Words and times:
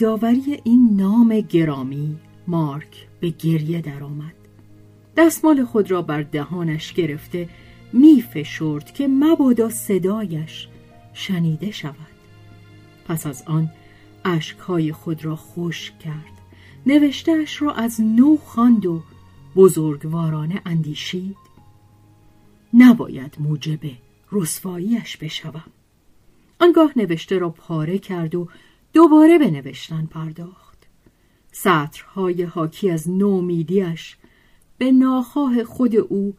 یادآوری 0.00 0.60
این 0.64 0.96
نام 0.96 1.40
گرامی 1.40 2.16
مارک 2.46 3.08
به 3.20 3.28
گریه 3.28 3.80
درآمد. 3.80 4.34
دستمال 5.16 5.64
خود 5.64 5.90
را 5.90 6.02
بر 6.02 6.22
دهانش 6.22 6.92
گرفته 6.92 7.48
می 7.92 8.22
فشرد 8.22 8.94
که 8.94 9.08
مبادا 9.08 9.68
صدایش 9.68 10.68
شنیده 11.12 11.70
شود. 11.70 11.94
پس 13.08 13.26
از 13.26 13.42
آن 13.46 13.70
اشکهای 14.24 14.92
خود 14.92 15.24
را 15.24 15.36
خوش 15.36 15.92
کرد. 16.04 16.40
نوشتهش 16.86 17.62
را 17.62 17.72
از 17.72 18.00
نو 18.00 18.36
خواند 18.36 18.86
و 18.86 19.02
بزرگوارانه 19.56 20.62
اندیشید. 20.66 21.36
نباید 22.74 23.36
موجب 23.40 23.80
رسواییش 24.32 25.16
بشوم. 25.16 25.70
آنگاه 26.60 26.92
نوشته 26.96 27.38
را 27.38 27.50
پاره 27.50 27.98
کرد 27.98 28.34
و 28.34 28.48
دوباره 28.92 29.38
به 29.38 29.50
نوشتن 29.50 30.06
پرداخت. 30.06 30.86
سطرهای 31.52 32.42
حاکی 32.42 32.90
از 32.90 33.10
نومیدیش 33.10 34.16
به 34.78 34.92
ناخواه 34.92 35.64
خود 35.64 35.96
او 35.96 36.34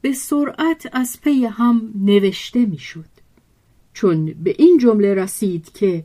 به 0.00 0.12
سرعت 0.12 0.88
از 0.92 1.20
پی 1.20 1.44
هم 1.44 1.92
نوشته 1.94 2.66
می‌شد. 2.66 3.08
چون 3.92 4.26
به 4.26 4.54
این 4.58 4.78
جمله 4.78 5.14
رسید 5.14 5.72
که 5.72 6.04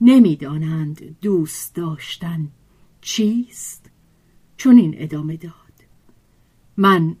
نمی‌دانند 0.00 1.16
دوست 1.20 1.74
داشتن 1.74 2.48
چیست. 3.00 3.90
چون 4.56 4.78
این 4.78 4.94
ادامه 4.98 5.36
داد. 5.36 5.52
من 6.76 7.16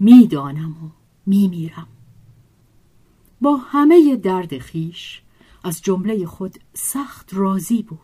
می‌دانم 0.00 0.84
و 0.84 0.90
میمیرم. 1.26 1.88
با 3.40 3.56
همه 3.56 4.16
درد 4.16 4.58
خیش 4.58 5.21
از 5.64 5.82
جمله 5.82 6.26
خود 6.26 6.58
سخت 6.74 7.30
راضی 7.32 7.82
بود. 7.82 7.98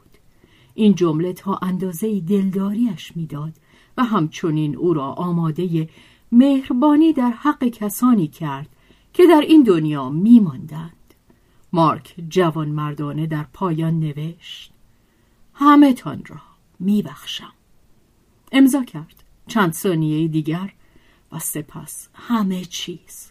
این 0.74 0.94
جمله 0.94 1.32
تا 1.32 1.58
اندازه 1.62 2.20
دلداریش 2.20 3.16
می‌داد 3.16 3.52
و 3.96 4.04
همچنین 4.04 4.76
او 4.76 4.94
را 4.94 5.04
آماده 5.12 5.88
مهربانی 6.32 7.12
در 7.12 7.30
حق 7.30 7.64
کسانی 7.64 8.28
کرد 8.28 8.68
که 9.12 9.26
در 9.26 9.40
این 9.40 9.62
دنیا 9.62 10.08
میماندند. 10.10 10.92
مارک 11.72 12.14
جوان 12.28 12.68
مردانه 12.68 13.26
در 13.26 13.46
پایان 13.52 14.00
نوشت 14.00 14.72
همه 15.54 15.92
تان 15.92 16.22
را 16.26 16.40
میبخشم. 16.80 17.52
امضا 18.52 18.84
کرد. 18.84 19.24
چند 19.48 19.72
ثانیه 19.72 20.28
دیگر 20.28 20.72
و 21.32 21.38
سپس 21.38 22.08
همه 22.14 22.64
چیز 22.64 23.30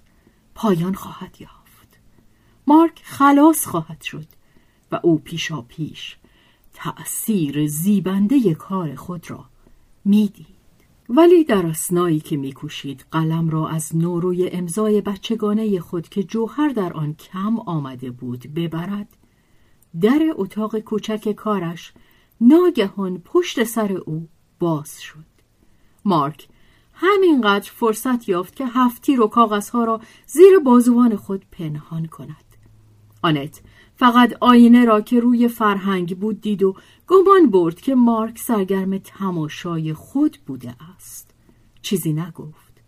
پایان 0.56 0.94
خواهد 0.94 1.42
یافت. 1.42 1.57
مارک 2.68 3.02
خلاص 3.04 3.68
خواهد 3.68 4.02
شد 4.02 4.28
و 4.92 5.00
او 5.04 5.20
پیشا 5.20 5.62
پیش 5.62 6.18
تأثیر 6.74 7.68
زیبنده 7.68 8.54
کار 8.54 8.96
خود 8.96 9.32
را 9.32 9.46
می‌دید. 10.06 10.58
ولی 11.10 11.44
در 11.44 11.66
اسنایی 11.66 12.20
که 12.20 12.38
میکوشید 12.38 13.06
قلم 13.12 13.50
را 13.50 13.68
از 13.68 13.96
نوروی 13.96 14.50
امضای 14.50 15.02
بچگانه 15.02 15.80
خود 15.80 16.10
که 16.10 16.24
جوهر 16.24 16.70
در 16.70 16.94
آن 16.94 17.14
کم 17.14 17.60
آمده 17.60 18.12
بود 18.12 18.54
ببرد. 18.56 19.18
در 20.02 20.34
اتاق 20.36 20.80
کوچک 20.80 21.32
کارش 21.32 21.94
ناگهان 22.42 23.18
پشت 23.18 23.64
سر 23.64 23.92
او 23.94 24.28
باز 24.60 25.02
شد. 25.02 25.26
مارک 26.06 26.48
همینقدر 26.94 27.72
فرصت 27.76 28.30
یافت 28.30 28.56
که 28.56 28.66
هفتی 28.66 29.16
رو 29.16 29.28
کاغذها 29.28 29.84
را 29.84 30.02
زیر 30.26 30.60
بازوان 30.60 31.16
خود 31.16 31.46
پنهان 31.52 32.06
کند. 32.06 32.47
آنت. 33.22 33.62
فقط 33.96 34.34
آینه 34.42 34.86
را 34.86 35.02
که 35.02 35.20
روی 35.20 35.48
فرهنگ 35.48 36.20
بود 36.20 36.42
دید 36.42 36.64
و 36.64 36.76
گمان 37.08 37.50
برد 37.50 37.82
که 37.82 37.96
مارک 37.96 38.40
سرگرم 38.40 38.98
تماشای 38.98 39.94
خود 39.94 40.38
بوده 40.46 40.76
است. 40.96 41.34
چیزی 41.82 42.14
نگفت. 42.14 42.82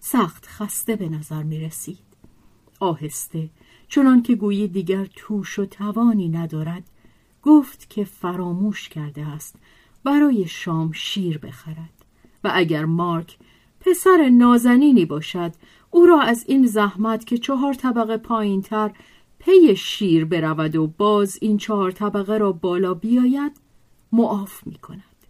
سخت 0.00 0.46
خسته 0.46 0.96
به 0.96 1.08
نظر 1.08 1.42
می 1.42 1.60
رسید. 1.60 1.98
آهسته 2.80 3.50
چنان 3.88 4.22
که 4.22 4.34
گویی 4.34 4.68
دیگر 4.68 5.06
توش 5.16 5.58
و 5.58 5.66
توانی 5.66 6.28
ندارد 6.28 6.90
گفت 7.42 7.90
که 7.90 8.04
فراموش 8.04 8.88
کرده 8.88 9.26
است 9.26 9.56
برای 10.04 10.46
شام 10.46 10.92
شیر 10.92 11.38
بخرد. 11.38 12.04
و 12.44 12.50
اگر 12.54 12.84
مارک 12.84 13.36
پسر 13.80 14.28
نازنینی 14.28 15.04
باشد 15.04 15.52
او 15.90 16.06
را 16.06 16.20
از 16.20 16.44
این 16.48 16.66
زحمت 16.66 17.26
که 17.26 17.38
چهار 17.38 17.74
طبقه 17.74 18.16
پایین 18.16 18.62
تر 18.62 18.92
پی 19.46 19.76
شیر 19.76 20.24
برود 20.24 20.76
و 20.76 20.86
باز 20.86 21.38
این 21.40 21.56
چهار 21.58 21.90
طبقه 21.90 22.38
را 22.38 22.52
بالا 22.52 22.94
بیاید 22.94 23.52
معاف 24.12 24.66
می 24.66 24.74
کند. 24.74 25.26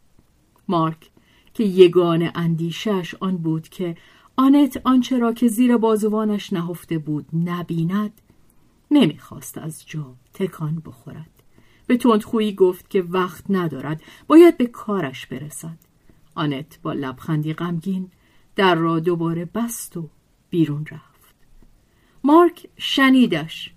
مارک 0.68 1.10
که 1.54 1.64
یگان 1.64 2.30
اندیشش 2.34 3.14
آن 3.20 3.36
بود 3.36 3.68
که 3.68 3.96
آنت 4.36 4.80
آنچه 4.84 5.18
را 5.18 5.32
که 5.32 5.48
زیر 5.48 5.76
بازوانش 5.76 6.52
نهفته 6.52 6.98
بود 6.98 7.26
نبیند 7.44 8.20
نمی‌خواست 8.90 9.58
از 9.58 9.86
جا 9.86 10.14
تکان 10.34 10.82
بخورد. 10.86 11.42
به 11.86 11.96
تندخویی 11.96 12.54
گفت 12.54 12.90
که 12.90 13.02
وقت 13.02 13.44
ندارد 13.50 14.02
باید 14.26 14.56
به 14.56 14.66
کارش 14.66 15.26
برسد. 15.26 15.78
آنت 16.34 16.78
با 16.82 16.92
لبخندی 16.92 17.52
غمگین 17.52 18.10
در 18.56 18.74
را 18.74 19.00
دوباره 19.00 19.44
بست 19.44 19.96
و 19.96 20.08
بیرون 20.50 20.86
رفت. 20.90 21.34
مارک 22.24 22.68
شنیدش. 22.76 23.75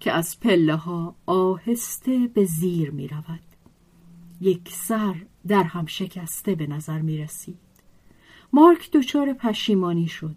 که 0.00 0.12
از 0.12 0.40
پله 0.40 0.76
ها 0.76 1.16
آهسته 1.26 2.30
به 2.34 2.44
زیر 2.44 2.90
می 2.90 3.08
رود. 3.08 3.40
یک 4.40 4.68
سر 4.68 5.14
در 5.46 5.62
هم 5.62 5.86
شکسته 5.86 6.54
به 6.54 6.66
نظر 6.66 6.98
می 6.98 7.18
رسید. 7.18 7.58
مارک 8.52 8.90
دچار 8.90 9.32
پشیمانی 9.32 10.08
شد. 10.08 10.36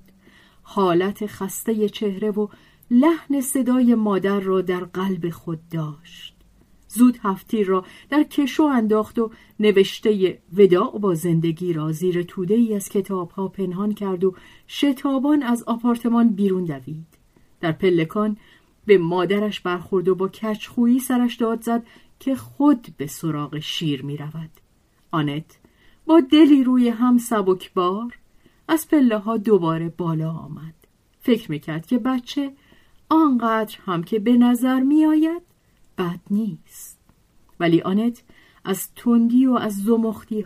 حالت 0.64 1.26
خسته 1.26 1.90
چهره 1.90 2.32
و 2.32 2.48
لحن 2.92 3.42
صدای 3.42 3.96
مادر 3.96 4.40
را 4.40 4.62
در 4.62 4.84
قلب 4.84 5.30
خود 5.30 5.60
داشت 5.72 6.36
زود 6.88 7.18
هفتی 7.24 7.64
را 7.64 7.86
در 8.10 8.24
کشو 8.24 8.64
انداخت 8.64 9.20
و 9.20 9.32
نوشته 9.60 10.42
وداع 10.54 11.00
با 11.00 11.16
زندگی 11.16 11.74
را 11.74 11.92
زیر 11.92 12.24
توده 12.24 12.54
ای 12.54 12.76
از 12.76 12.90
کتاب 12.90 13.32
ها 13.32 13.48
پنهان 13.48 13.94
کرد 13.94 14.24
و 14.24 14.36
شتابان 14.68 15.44
از 15.44 15.64
آپارتمان 15.64 16.30
بیرون 16.30 16.64
دوید 16.64 17.08
در 17.62 17.72
پلکان 17.72 18.38
به 18.86 18.98
مادرش 18.98 19.60
برخورد 19.60 20.08
و 20.08 20.16
با 20.16 20.28
کچخویی 20.28 21.00
سرش 21.00 21.36
داد 21.36 21.62
زد 21.62 21.84
که 22.20 22.36
خود 22.36 22.88
به 22.98 23.08
سراغ 23.08 23.60
شیر 23.60 24.06
می 24.06 24.18
رود. 24.18 24.50
آنت 25.12 25.60
با 26.06 26.20
دلی 26.20 26.64
روی 26.64 26.90
هم 26.90 27.18
سبکبار 27.18 28.18
از 28.68 28.88
پله 28.88 29.18
ها 29.18 29.38
دوباره 29.38 29.90
بالا 29.90 30.32
آمد. 30.32 30.74
فکر 31.22 31.52
می‌کرد 31.52 31.86
که 31.86 31.98
بچه 31.98 32.54
آنقدر 33.10 33.78
هم 33.86 34.04
که 34.04 34.20
به 34.20 34.38
نظر 34.38 34.80
می 34.80 35.06
آید 35.06 35.42
بد 35.98 36.20
نیست. 36.30 37.00
ولی 37.60 37.82
آنت 37.82 38.24
از 38.66 38.94
تندی 38.96 39.46
و 39.46 39.54
از 39.54 39.90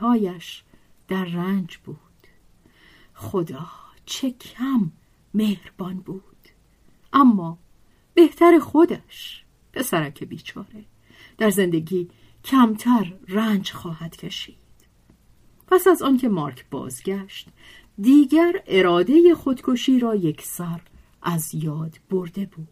هایش 0.01 0.63
در 1.07 1.25
رنج 1.25 1.77
بود. 1.77 1.97
خدا 3.13 3.65
چه 4.05 4.31
کم 4.31 4.91
مهربان 5.33 5.97
بود. 5.97 6.23
اما 7.13 7.57
بهتر 8.17 8.59
خودش 8.59 9.43
پسرک 9.73 10.23
بیچاره. 10.23 10.85
در 11.37 11.49
زندگی 11.49 12.09
کمتر 12.43 13.13
رنج 13.27 13.71
خواهد 13.71 14.17
کشید. 14.17 14.57
پس 15.67 15.87
از 15.87 16.01
آنکه 16.01 16.29
مارک 16.29 16.65
بازگشت 16.71 17.47
دیگر 18.01 18.63
اراده 18.67 19.35
خودکشی 19.35 19.99
را 19.99 20.15
یک 20.15 20.41
سر 20.41 20.81
از 21.21 21.55
یاد 21.55 21.99
برده 22.09 22.45
بود. 22.45 22.67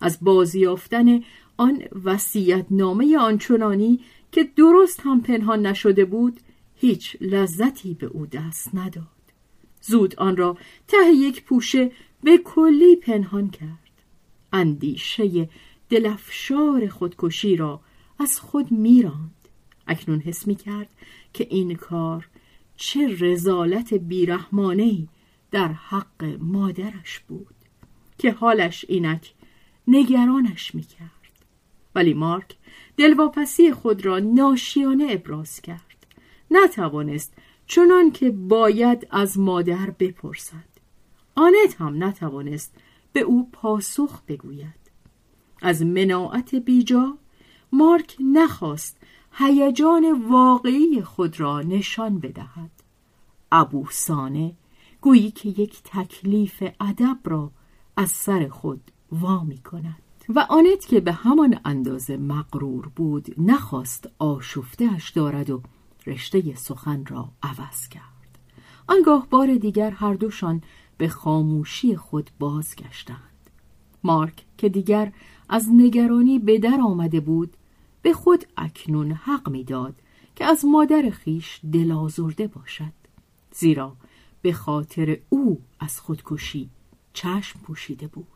از 0.00 0.18
بازیافتن 0.20 1.20
آن 1.56 1.82
وسیعت 2.04 2.66
نامه 2.70 3.18
آنچنانی 3.18 4.00
که 4.32 4.44
درست 4.44 5.00
هم 5.00 5.20
پنهان 5.20 5.66
نشده 5.66 6.04
بود 6.04 6.40
هیچ 6.74 7.16
لذتی 7.20 7.94
به 7.94 8.06
او 8.06 8.26
دست 8.26 8.74
نداد. 8.74 9.06
زود 9.80 10.16
آن 10.16 10.36
را 10.36 10.56
ته 10.88 11.12
یک 11.12 11.44
پوشه 11.44 11.92
به 12.22 12.38
کلی 12.38 12.96
پنهان 12.96 13.50
کرد. 13.50 13.87
اندیشه 14.52 15.48
دلفشار 15.88 16.88
خودکشی 16.88 17.56
را 17.56 17.80
از 18.18 18.40
خود 18.40 18.72
میراند. 18.72 19.34
اکنون 19.86 20.20
حس 20.20 20.46
می 20.46 20.54
کرد 20.54 20.88
که 21.32 21.46
این 21.50 21.74
کار 21.74 22.28
چه 22.76 23.16
رزالت 23.20 23.94
بیرحمانهی 23.94 25.08
در 25.50 25.68
حق 25.68 26.36
مادرش 26.40 27.18
بود 27.18 27.54
که 28.18 28.32
حالش 28.32 28.84
اینک 28.88 29.32
نگرانش 29.88 30.74
می 30.74 30.82
کرد 30.82 31.10
ولی 31.94 32.14
مارک 32.14 32.56
دلواپسی 32.96 33.72
خود 33.72 34.06
را 34.06 34.18
ناشیانه 34.18 35.06
ابراز 35.10 35.60
کرد. 35.60 36.06
نتوانست 36.50 37.34
چنان 37.66 38.10
که 38.10 38.30
باید 38.30 39.06
از 39.10 39.38
مادر 39.38 39.90
بپرسد. 39.90 40.68
آنت 41.34 41.76
هم 41.78 42.04
نتوانست 42.04 42.74
به 43.12 43.20
او 43.20 43.50
پاسخ 43.52 44.22
بگوید. 44.28 44.78
از 45.62 45.82
مناعت 45.82 46.54
بیجا 46.54 47.18
مارک 47.72 48.16
نخواست 48.20 48.96
هیجان 49.32 50.28
واقعی 50.28 51.02
خود 51.02 51.40
را 51.40 51.60
نشان 51.60 52.18
بدهد. 52.18 52.70
ابوسانه 53.52 54.54
گویی 55.00 55.30
که 55.30 55.48
یک 55.48 55.82
تکلیف 55.84 56.62
ادب 56.80 57.18
را 57.24 57.50
از 57.96 58.10
سر 58.10 58.48
خود 58.48 58.80
وا 59.12 59.44
می 59.44 59.58
کند. 59.58 60.02
و 60.28 60.46
آنت 60.48 60.86
که 60.86 61.00
به 61.00 61.12
همان 61.12 61.60
اندازه 61.64 62.16
مقرور 62.16 62.88
بود 62.96 63.34
نخواست 63.38 64.08
آشفتهش 64.18 65.10
دارد 65.10 65.50
و 65.50 65.62
رشته 66.06 66.54
سخن 66.54 67.04
را 67.06 67.28
عوض 67.42 67.88
کرد. 67.88 68.02
آنگاه 68.88 69.26
بار 69.30 69.54
دیگر 69.54 69.90
هر 69.90 70.14
دوشان 70.14 70.62
به 70.98 71.08
خاموشی 71.08 71.96
خود 71.96 72.30
بازگشتند. 72.38 73.18
مارک 74.04 74.44
که 74.58 74.68
دیگر 74.68 75.12
از 75.48 75.68
نگرانی 75.72 76.38
به 76.38 76.58
در 76.58 76.80
آمده 76.80 77.20
بود 77.20 77.56
به 78.02 78.12
خود 78.12 78.44
اکنون 78.56 79.12
حق 79.12 79.48
می‌داد 79.48 79.94
که 80.36 80.44
از 80.44 80.64
مادر 80.64 81.10
خیش 81.10 81.60
دلازرده 81.72 82.46
باشد. 82.46 82.92
زیرا 83.52 83.96
به 84.42 84.52
خاطر 84.52 85.18
او 85.28 85.60
از 85.80 86.00
خودکشی 86.00 86.70
چشم 87.12 87.60
پوشیده 87.60 88.06
بود. 88.06 88.26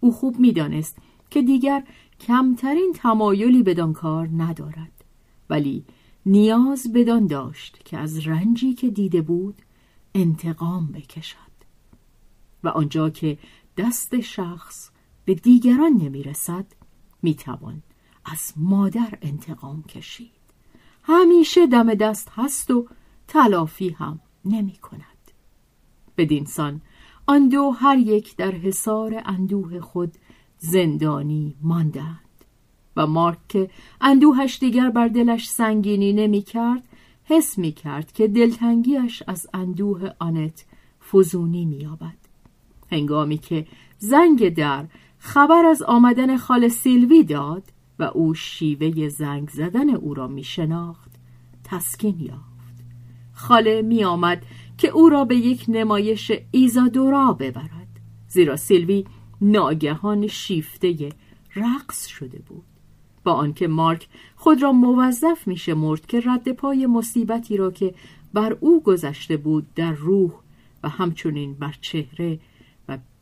او 0.00 0.12
خوب 0.12 0.38
می‌دانست 0.38 0.98
که 1.30 1.42
دیگر 1.42 1.84
کمترین 2.20 2.92
تمایلی 2.94 3.62
بدان 3.62 3.92
کار 3.92 4.28
ندارد 4.36 5.04
ولی 5.50 5.84
نیاز 6.26 6.92
بدان 6.92 7.26
داشت 7.26 7.78
که 7.84 7.98
از 7.98 8.26
رنجی 8.26 8.74
که 8.74 8.90
دیده 8.90 9.22
بود 9.22 9.54
انتقام 10.14 10.86
بکشد. 10.86 11.49
و 12.64 12.68
آنجا 12.68 13.10
که 13.10 13.38
دست 13.76 14.20
شخص 14.20 14.90
به 15.24 15.34
دیگران 15.34 15.92
نمی‌رسد 15.92 16.66
می‌توان 17.22 17.82
از 18.24 18.52
مادر 18.56 19.18
انتقام 19.22 19.82
کشید 19.82 20.40
همیشه 21.02 21.66
دم 21.66 21.94
دست 21.94 22.28
هست 22.36 22.70
و 22.70 22.88
تلافی 23.28 23.88
هم 23.88 24.20
نمی 24.44 24.76
کند 24.76 25.04
بدینسان 26.16 26.80
آن 27.26 27.48
دو 27.48 27.70
هر 27.70 27.98
یک 27.98 28.36
در 28.36 28.50
حصار 28.50 29.22
اندوه 29.24 29.80
خود 29.80 30.14
زندانی 30.58 31.56
ماندند 31.62 32.44
و 32.96 33.06
مارک 33.06 33.38
که 33.48 33.70
اندوهش 34.00 34.58
دیگر 34.58 34.90
بر 34.90 35.08
دلش 35.08 35.50
سنگینی 35.50 36.12
نمی 36.12 36.42
کرد 36.42 36.88
حس 37.24 37.58
می 37.58 37.72
کرد 37.72 38.12
که 38.12 38.28
دلتنگیش 38.28 39.22
از 39.26 39.46
اندوه 39.54 40.10
آنت 40.18 40.64
فزونی 41.12 41.64
می 41.64 41.86
آبد. 41.86 42.19
هنگامی 42.90 43.38
که 43.38 43.66
زنگ 43.98 44.54
در 44.54 44.86
خبر 45.18 45.64
از 45.64 45.82
آمدن 45.82 46.36
خال 46.36 46.68
سیلوی 46.68 47.24
داد 47.24 47.62
و 47.98 48.02
او 48.02 48.34
شیوه 48.34 49.08
زنگ 49.08 49.48
زدن 49.48 49.90
او 49.90 50.14
را 50.14 50.28
می 50.28 50.44
شناخت 50.44 51.10
تسکین 51.64 52.20
یافت. 52.20 52.84
خاله 53.32 53.82
می 53.82 54.04
آمد 54.04 54.42
که 54.78 54.88
او 54.88 55.08
را 55.08 55.24
به 55.24 55.36
یک 55.36 55.64
نمایش 55.68 56.32
ایزادورا 56.50 57.32
ببرد 57.32 57.88
زیرا 58.28 58.56
سیلوی 58.56 59.04
ناگهان 59.40 60.26
شیفته 60.26 61.08
رقص 61.56 62.06
شده 62.06 62.38
بود. 62.38 62.64
با 63.24 63.32
آنکه 63.32 63.68
مارک 63.68 64.08
خود 64.36 64.62
را 64.62 64.72
موظف 64.72 65.46
می 65.46 65.56
شمرد 65.56 66.06
که 66.06 66.22
رد 66.24 66.52
پای 66.52 66.86
مصیبتی 66.86 67.56
را 67.56 67.70
که 67.70 67.94
بر 68.34 68.56
او 68.60 68.82
گذشته 68.82 69.36
بود 69.36 69.74
در 69.74 69.92
روح 69.92 70.32
و 70.82 70.88
همچنین 70.88 71.54
بر 71.54 71.74
چهره 71.80 72.38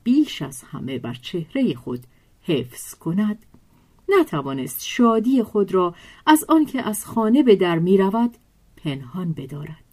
بیش 0.09 0.43
از 0.43 0.62
همه 0.62 0.99
بر 0.99 1.15
چهره 1.15 1.75
خود 1.75 2.00
حفظ 2.43 2.95
کند. 2.95 3.47
نتوانست 4.09 4.85
شادی 4.85 5.43
خود 5.43 5.75
را 5.75 5.95
از 6.27 6.45
آنکه 6.49 6.83
از 6.83 7.07
خانه 7.07 7.43
به 7.43 7.57
در 7.57 7.79
می 7.79 7.97
رود 7.99 8.37
پنهان 8.77 9.33
بدارد. 9.33 9.85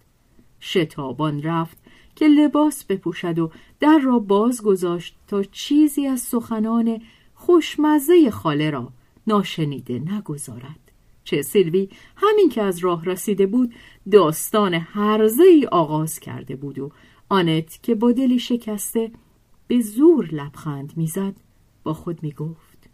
شتابان 0.62 1.42
رفت 1.42 1.78
که 2.16 2.28
لباس 2.28 2.86
بپوشد 2.86 3.40
و 3.40 3.52
در 3.80 3.98
را 3.98 4.20
باز 4.20 4.62
گذاشت 4.62 5.16
تا 5.28 5.44
چیزی 5.44 6.08
از 6.08 6.22
سخنان 6.22 7.02
خوشمزه 7.34 8.32
خاله 8.32 8.70
را 8.70 8.92
ناشنیده 9.28 10.00
نگذارد. 10.00 10.92
چه 11.24 11.42
سیلوی 11.42 11.90
همین 12.16 12.50
که 12.50 12.62
از 12.62 12.80
راه 12.80 13.06
رسیده 13.06 13.46
بود 13.46 13.74
داستان 14.12 14.74
هرزه 14.74 15.44
ای 15.44 15.66
آغاز 15.66 16.20
کرده 16.20 16.56
بود 16.56 16.80
و 16.80 16.92
آنت 17.30 17.84
که 17.84 17.96
با 17.96 18.12
دلی 18.12 18.40
شکسته 18.40 19.12
به 19.68 19.82
زور 19.82 20.26
لبخند 20.26 20.98
می‌زد 20.98 21.36
با 21.84 21.94
خود 21.94 22.24
می‌گفت 22.24 22.90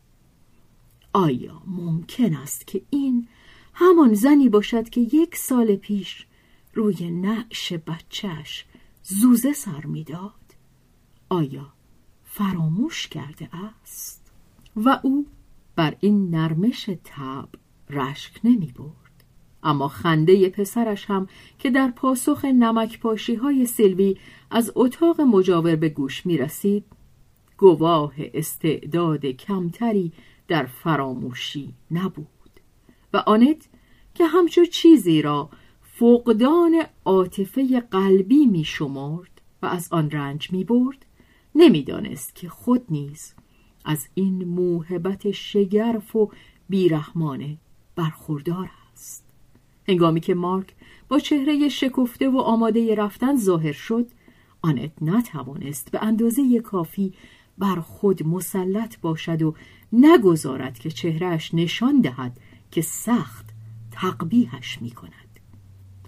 آیا 1.13 1.62
ممکن 1.68 2.36
است 2.36 2.68
که 2.68 2.82
این 2.90 3.28
همان 3.74 4.13
زنی 4.13 4.50
باشد 4.50 4.90
که 4.90 5.01
یک 5.01 5.36
سال 5.36 5.75
پیش 5.75 6.25
روی 6.74 7.12
نعش 7.12 7.74
بچهش 7.74 8.66
زوزه 9.04 9.54
سر 9.54 9.86
می‌داد؟ 9.86 10.56
آیا 11.30 11.74
فراموش 12.24 13.08
کرده 13.08 13.50
است؟ 13.74 14.32
و 14.75 15.00
او 15.04 15.28
بر 15.75 15.96
این 16.00 16.30
نرمش 16.36 16.90
تب 17.04 17.50
رشک 17.90 18.40
نمی 18.44 18.72
برد 18.72 19.00
اما 19.63 19.88
خنده 19.88 20.50
پسرش 20.50 21.06
هم 21.06 21.27
که 21.60 21.70
در 21.70 21.91
پاسخ 21.91 22.46
نمک 22.46 23.00
پاشی 23.00 23.36
های 23.36 23.65
سلوی 23.65 24.18
از 24.51 24.72
اتاق 24.75 25.22
مجاور 25.22 25.75
به 25.75 25.89
گوش 25.89 26.25
می 26.25 26.38
رسید 26.38 26.86
گواه 27.58 28.13
استعداد 28.34 29.25
کمتری 29.25 30.12
در 30.48 30.65
فراموشی 30.65 31.74
نبود 31.91 32.27
و 33.13 33.18
آنت 33.18 33.70
که 34.13 34.25
همچو 34.25 34.65
چیزی 34.65 35.22
را 35.22 35.50
فقدان 35.82 36.84
عاطفه 37.06 37.80
قلبی 37.80 38.46
می 38.46 38.63
شمرد 38.63 39.41
و 39.62 39.65
از 39.65 39.88
آن 39.91 40.12
رنج 40.12 40.51
می 40.51 40.63
برد 40.63 41.06
نمی‌دانست 41.56 42.36
که 42.36 42.50
خود 42.50 42.86
نیز 42.89 43.34
از 43.86 44.08
این 44.13 44.44
موهبت 44.44 45.32
شگرف 45.32 46.15
و 46.15 46.32
بیرحمانه 46.70 47.58
برخوردار 47.96 48.70
هنگامی 49.88 50.19
که 50.19 50.33
مارک 50.33 50.75
با 51.09 51.19
چهره 51.19 51.69
شکفته 51.69 52.29
و 52.29 52.38
آماده 52.38 52.95
رفتن 52.95 53.35
ظاهر 53.35 53.71
شد 53.71 54.07
آنت 54.61 54.91
نتوانست 55.01 55.91
به 55.91 56.03
اندازه 56.03 56.59
کافی 56.59 57.13
بر 57.57 57.75
خود 57.75 58.27
مسلط 58.27 59.00
باشد 59.00 59.41
و 59.41 59.55
نگذارد 59.93 60.79
که 60.79 60.91
چهرهش 60.91 61.53
نشان 61.53 62.01
دهد 62.01 62.39
که 62.71 62.81
سخت 62.81 63.45
تقبیهش 63.91 64.77
می 64.81 64.91
کند. 64.91 65.39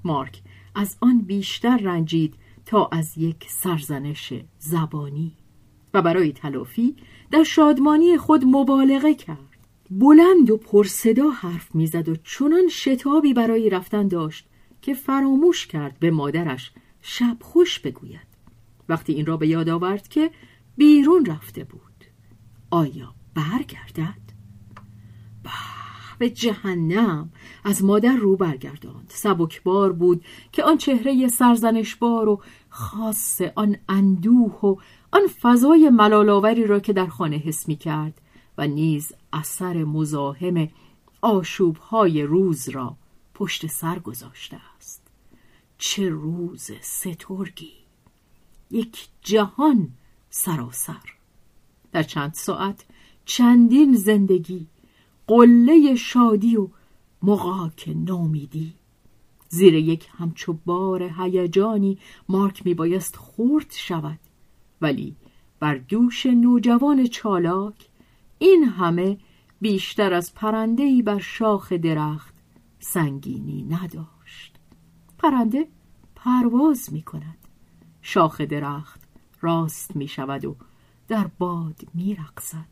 مارک 0.03 0.41
از 0.75 0.97
آن 1.01 1.19
بیشتر 1.21 1.77
رنجید 1.77 2.35
تا 2.65 2.89
از 2.91 3.17
یک 3.17 3.45
سرزنش 3.49 4.33
زبانی 4.59 5.33
و 5.93 6.01
برای 6.01 6.31
تلافی 6.31 6.95
در 7.31 7.43
شادمانی 7.43 8.17
خود 8.17 8.43
مبالغه 8.45 9.13
کرد 9.13 9.52
بلند 9.91 10.51
و 10.51 10.57
پرصدا 10.57 11.29
حرف 11.29 11.75
می‌زد 11.75 12.09
و 12.09 12.15
چنان 12.15 12.67
شتابی 12.69 13.33
برای 13.33 13.69
رفتن 13.69 14.07
داشت 14.07 14.47
که 14.81 14.93
فراموش 14.93 15.67
کرد 15.67 15.99
به 15.99 16.11
مادرش 16.11 16.71
شب 17.01 17.37
خوش 17.41 17.79
بگوید. 17.79 18.27
وقتی 18.89 19.13
این 19.13 19.25
را 19.25 19.37
به 19.37 19.47
یاد 19.47 19.69
آورد 19.69 20.07
که 20.07 20.31
بیرون 20.77 21.25
رفته 21.25 21.63
بود. 21.63 21.81
آیا 22.71 23.13
برگردد؟ 23.33 24.23
به 26.19 26.29
جهنم. 26.29 27.29
از 27.63 27.83
مادر 27.83 28.15
رو 28.15 28.35
برگرداند. 28.35 29.05
سبکبار 29.07 29.91
بود 29.91 30.25
که 30.51 30.63
آن 30.63 30.77
چهره 30.77 31.27
سرزنشبار 31.27 32.29
و 32.29 32.41
خاص 32.69 33.41
آن 33.55 33.77
اندوه 33.89 34.59
و 34.59 34.75
آن 35.11 35.27
فضای 35.41 35.89
ملالاوری 35.89 36.67
را 36.67 36.79
که 36.79 36.93
در 36.93 37.07
خانه 37.07 37.37
حس 37.37 37.67
می 37.67 37.75
کرد 37.75 38.21
و 38.57 38.67
نیز 38.67 39.13
اثر 39.33 39.83
مزاحم 39.83 40.69
آشوبهای 41.21 42.23
روز 42.23 42.69
را 42.69 42.95
پشت 43.33 43.67
سر 43.67 43.99
گذاشته 43.99 44.59
است. 44.77 45.07
چه 45.77 46.09
روز 46.09 46.71
سترگی! 46.81 47.73
یک 48.71 49.07
جهان 49.21 49.89
سراسر. 50.29 51.13
در 51.91 52.03
چند 52.03 52.33
ساعت 52.33 52.85
چندین 53.25 53.95
زندگی 53.95 54.67
قله 55.27 55.95
شادی 55.95 56.57
و 56.57 56.69
مقاک 57.23 57.89
نومیدی. 57.95 58.73
زیر 59.49 59.73
یک 59.73 60.09
همچو 60.17 60.53
بار 60.65 61.03
هیجانی 61.17 61.97
مارک 62.29 62.65
میبایست 62.65 63.15
خورد 63.15 63.71
شود 63.71 64.19
ولی 64.81 65.15
بر 65.59 65.75
دوش 65.75 66.25
نوجوان 66.25 67.07
چالاک 67.07 67.89
این 68.43 68.63
همه 68.63 69.17
بیشتر 69.61 70.13
از 70.13 70.33
پرندهی 70.33 71.01
بر 71.01 71.19
شاخ 71.19 71.73
درخت 71.73 72.33
سنگینی 72.79 73.63
نداشت. 73.63 74.55
پرنده 75.17 75.67
پرواز 76.15 76.93
می 76.93 77.01
کند 77.01 77.37
شاخ 78.01 78.41
درخت 78.41 79.01
راست 79.41 79.95
می 79.95 80.07
شود 80.07 80.45
و 80.45 80.55
در 81.07 81.27
باد 81.39 81.81
می 81.93 82.15
رقصد 82.15 82.69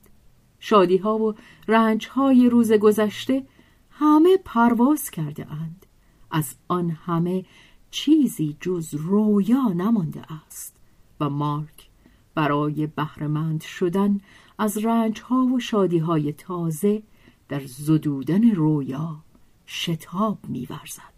شادی 0.60 0.98
ها 0.98 1.18
و 1.18 1.36
رنج 1.68 2.08
های 2.08 2.50
روز 2.50 2.72
گذشته 2.72 3.46
همه 3.90 4.38
پرواز 4.46 5.10
کرده 5.10 5.52
اند. 5.52 5.86
از 6.32 6.56
آن 6.68 6.90
همه 6.90 7.46
چیزی 7.92 8.58
جز 8.60 8.94
رویا 8.94 9.68
نمانده 9.68 10.22
است 10.34 10.76
و 11.20 11.30
مارک 11.30 11.90
برای 12.36 12.88
بهرهمند 12.88 13.62
شدن 13.62 14.20
از 14.62 14.78
رنج 14.78 15.22
ها 15.22 15.46
و 15.46 15.60
شادی 15.60 15.98
های 15.98 16.34
تازه 16.34 17.04
در 17.50 17.60
زدودن 17.66 18.52
رویا 18.52 19.24
شتاب 19.68 20.38
میورزد. 20.48 21.14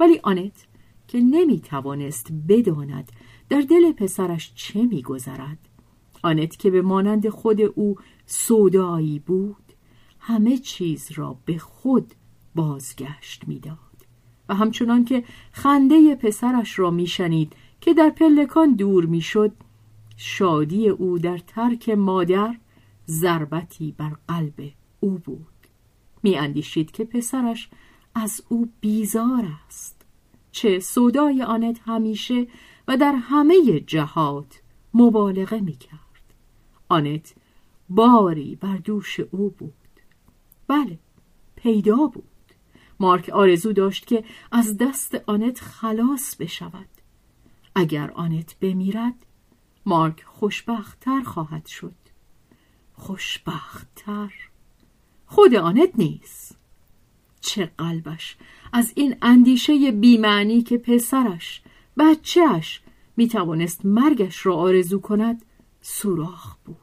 ولی 0.00 0.20
آنت 0.22 0.66
که 1.08 1.20
نمی 1.20 1.60
توانست 1.60 2.32
بداند 2.48 3.12
در 3.48 3.60
دل 3.60 3.92
پسرش 3.92 4.52
چه 4.54 4.82
میگذرد 4.82 5.58
آنت 6.22 6.56
که 6.56 6.70
به 6.70 6.82
مانند 6.82 7.28
خود 7.28 7.60
او 7.60 7.96
سودایی 8.26 9.18
بود 9.18 9.72
همه 10.18 10.58
چیز 10.58 11.12
را 11.14 11.36
به 11.44 11.58
خود 11.58 12.14
بازگشت 12.54 13.48
می‌داد 13.48 13.78
و 14.48 14.54
همچنان 14.54 15.04
که 15.04 15.24
خنده 15.52 16.14
پسرش 16.14 16.78
را 16.78 16.90
میشنید 16.90 17.52
که 17.80 17.94
در 17.94 18.10
پلکان 18.10 18.74
دور 18.74 19.06
می‌شد 19.06 19.52
شادی 20.16 20.88
او 20.88 21.18
در 21.18 21.38
ترک 21.38 21.88
مادر 21.88 22.56
ضربتی 23.06 23.92
بر 23.92 24.16
قلب 24.28 24.72
او 25.00 25.10
بود. 25.10 25.46
میاندیشید 26.22 26.90
که 26.90 27.04
پسرش 27.04 27.68
از 28.14 28.42
او 28.48 28.68
بیزار 28.80 29.48
است. 29.66 30.06
چه 30.52 30.80
سودای 30.80 31.42
آنت 31.42 31.80
همیشه 31.84 32.46
و 32.88 32.96
در 32.96 33.12
همه 33.12 33.80
جهات 33.80 34.62
مبالغه 34.94 35.60
می‌کرد 35.60 36.34
آنت 36.88 37.34
باری 37.88 38.56
بر 38.56 38.76
دوش 38.76 39.20
او 39.20 39.50
بود. 39.50 39.72
بله 40.68 40.98
پیدا 41.56 41.96
بود. 41.96 42.24
مارک 43.00 43.28
آرزو 43.28 43.72
داشت 43.72 44.06
که 44.06 44.24
از 44.52 44.76
دست 44.78 45.14
آنت 45.26 45.60
خلاص 45.60 46.36
بشود. 46.36 46.88
اگر 47.74 48.10
آنت 48.10 48.56
بمیرد 48.60 49.26
مارک 49.86 50.22
خوشبختتر 50.22 51.22
خواهد 51.22 51.66
شد. 51.66 51.94
خوشبختتر. 52.94 54.32
خود 55.26 55.54
آنت 55.54 55.90
نیست. 55.98 56.58
چه 57.40 57.72
قلبش. 57.78 58.36
از 58.72 58.92
این 58.96 59.16
اندیشه 59.22 59.92
بیمعنی 59.92 60.62
که 60.62 60.78
پسرش 60.78 61.62
بچهش 61.98 62.82
می 63.16 63.28
توانست 63.28 63.86
مرگش 63.86 64.46
را 64.46 64.56
آرزو 64.56 65.00
کند 65.00 65.44
سوراخ 65.80 66.56
بود. 66.64 66.76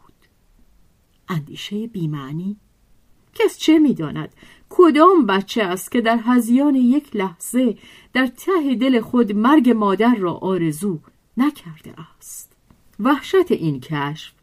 اندیشه 1.29 1.87
بیمعنی. 1.87 2.57
کس 3.35 3.57
چه 3.57 3.79
می‌داند؟ 3.79 4.33
کدام 4.69 5.25
بچه 5.25 5.63
است 5.63 5.91
که 5.91 6.01
در 6.01 6.19
هزیان 6.23 6.75
یک 6.75 7.15
لحظه 7.15 7.77
در 8.13 8.27
ته 8.27 8.75
دل 8.75 9.01
خود 9.01 9.31
مرگ 9.31 9.69
مادر 9.69 10.15
را 10.15 10.33
آرزو 10.33 10.99
نکرده 11.37 11.93
است؟ 12.17 12.48
وحشت 12.99 13.51
این 13.51 13.79
کشف 13.79 14.33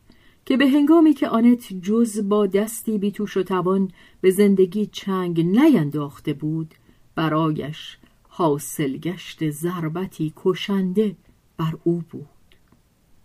که 0.47 0.57
به 0.57 0.69
هنگامی 0.69 1.15
که 1.15 1.29
آنت 1.29 1.73
جز 1.83 2.29
با 2.29 2.47
دستی 2.47 2.99
بیتوش 2.99 3.37
و 3.37 3.43
توان 3.43 3.91
به 4.21 4.31
زندگی 4.31 4.87
چنگ 4.87 5.41
نینداخته 5.41 6.33
بود 6.33 6.75
برایش 7.15 7.99
حاصل 8.29 8.97
گشت 8.97 9.51
ضربتی 9.51 10.33
کشنده 10.37 11.17
بر 11.57 11.75
او 11.85 12.03
بود. 12.11 12.27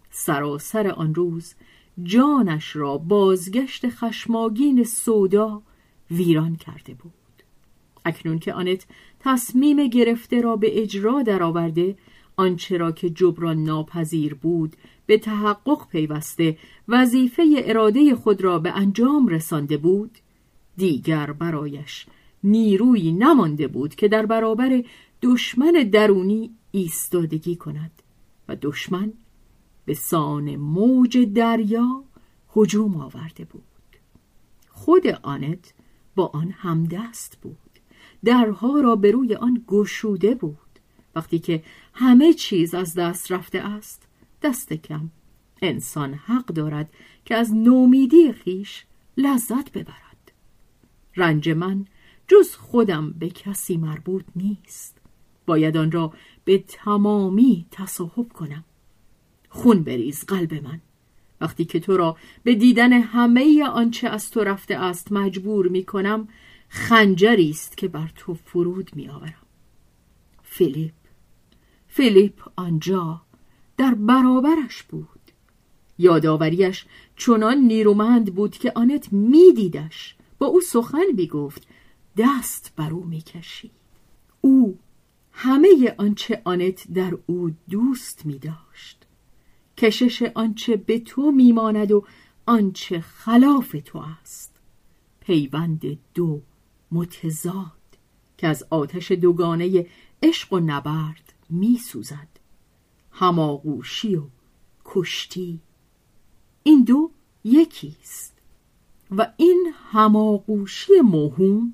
سراسر 0.10 0.88
آن 0.88 1.16
روز 1.16 1.54
جانش 2.04 2.76
را 2.76 2.98
بازگشت 2.98 3.90
خشماگین 3.90 4.84
سودا 4.84 5.62
ویران 6.12 6.56
کرده 6.56 6.94
بود. 6.94 7.14
اکنون 8.06 8.40
که 8.40 8.54
آنت 8.54 8.86
تصمیم 9.20 9.88
گرفته 9.88 10.42
را 10.42 10.56
به 10.56 10.82
اجرا 10.82 11.22
درآورده 11.22 11.96
آنچه 12.42 12.78
را 12.78 12.92
که 12.92 13.10
جبران 13.10 13.64
ناپذیر 13.64 14.34
بود 14.34 14.76
به 15.06 15.18
تحقق 15.18 15.88
پیوسته 15.88 16.58
وظیفه 16.88 17.44
اراده 17.58 18.16
خود 18.16 18.42
را 18.42 18.60
به 18.60 18.72
انجام 18.72 19.28
رسانده 19.28 19.78
بود. 19.78 20.18
دیگر 20.78 21.32
برایش 21.32 22.06
نیرویی 22.44 23.12
نمانده 23.12 23.68
بود 23.68 23.96
که 23.96 24.08
در 24.08 24.26
برابر 24.26 24.84
دشمن 25.22 25.72
درونی 25.72 26.52
ایستادگی 26.72 27.56
کند 27.56 27.92
و 28.48 28.56
دشمن 28.62 29.14
به 29.86 29.94
سان 29.94 30.56
موج 30.56 31.18
دریا 31.18 32.04
هجوم 32.56 32.96
آورده 32.98 33.46
بود. 33.46 33.64
خود 34.70 35.08
آنت 35.08 35.74
با 36.16 36.26
آن 36.34 36.52
همدست 36.52 37.38
بود. 37.42 37.58
درها 38.24 38.80
را 38.80 38.96
به 38.96 39.12
روی 39.12 39.36
آن 39.36 39.64
گشوده 39.68 40.36
بود. 40.36 40.58
وقتی 41.16 41.40
که 41.40 41.64
همه 42.02 42.34
چیز 42.34 42.74
از 42.74 42.94
دست 42.94 43.32
رفته 43.32 43.60
است. 43.60 44.08
دست 44.42 44.74
کم. 44.74 45.10
انسان 45.62 46.14
حق 46.14 46.46
دارد 46.46 46.94
که 47.26 47.36
از 47.36 47.54
نومیدی 47.54 48.34
خیش 48.34 48.86
لذت 49.18 49.72
ببرد. 49.72 50.32
رنج 51.16 51.50
من 51.50 51.86
جز 52.28 52.56
خودم 52.56 53.12
به 53.12 53.30
کسی 53.30 53.78
مربوط 53.78 54.26
نیست. 54.36 54.98
باید 55.46 55.78
آن 55.78 55.92
را 55.92 56.14
به 56.46 56.58
تمامی 56.68 57.66
تصاحب 57.72 58.34
کنم. 58.34 58.64
خون 59.50 59.84
بریز 59.84 60.26
قلب 60.26 60.54
من. 60.54 60.82
وقتی 61.42 61.66
که 61.66 61.80
تو 61.80 61.98
را 61.98 62.18
به 62.44 62.56
دیدن 62.56 62.94
همه 62.94 63.64
آنچه 63.64 64.10
از 64.10 64.32
تو 64.32 64.44
رفته 64.44 64.76
است 64.76 65.12
مجبور 65.12 65.68
می 65.68 65.86
کنم 65.86 66.28
خنجری 66.70 67.50
است 67.50 67.78
که 67.78 67.88
بر 67.88 68.12
تو 68.16 68.34
فرود 68.34 68.92
می 68.96 69.10
آورم. 69.10 69.46
فیلیپ 70.44 71.01
فیلیپ 71.94 72.50
آنجا 72.56 73.22
در 73.78 73.94
برابرش 73.94 74.84
بود. 74.84 75.08
یادآوریش 75.98 76.86
چنان 77.16 77.58
نیرومند 77.58 78.36
بود 78.36 78.58
که 78.58 78.72
آنت 78.76 79.14
میدیدش. 79.14 80.16
با 80.40 80.48
او 80.48 80.62
سخن 80.62 81.06
می‌گفت 81.16 81.68
دست 82.18 82.74
بر 82.76 82.90
او 82.90 83.06
می‌کشید 83.06 83.72
او 84.42 84.78
همه 85.32 85.96
آنچه 85.98 86.42
آنت 86.44 86.94
در 86.94 87.18
او 87.26 87.52
دوست 87.70 88.26
می 88.26 88.40
داشت 88.40 89.06
کشش 89.78 90.24
آنچه 90.36 90.76
به 90.76 91.00
تو 91.00 91.32
میماند 91.32 91.92
و 91.92 92.06
آنچه 92.46 93.00
خلاف 93.00 93.76
تو 93.86 94.04
است. 94.22 94.52
پیوند 95.20 95.98
دو 96.14 96.42
متضاد 96.92 97.72
که 98.38 98.48
از 98.48 98.66
آتش 98.70 99.12
دوگانه 99.12 99.88
عشق 100.24 100.54
و 100.54 100.60
نبرد 100.60 101.31
می 101.52 101.78
سوزد 101.78 102.28
هماغوشی 103.12 104.16
و 104.16 104.24
کشتی. 104.86 105.60
این 106.64 106.84
دو 106.84 107.12
یکیست 107.44 108.38
و 109.12 109.28
این 109.38 109.74
هماغوشی 109.92 111.02
موهوم 111.04 111.74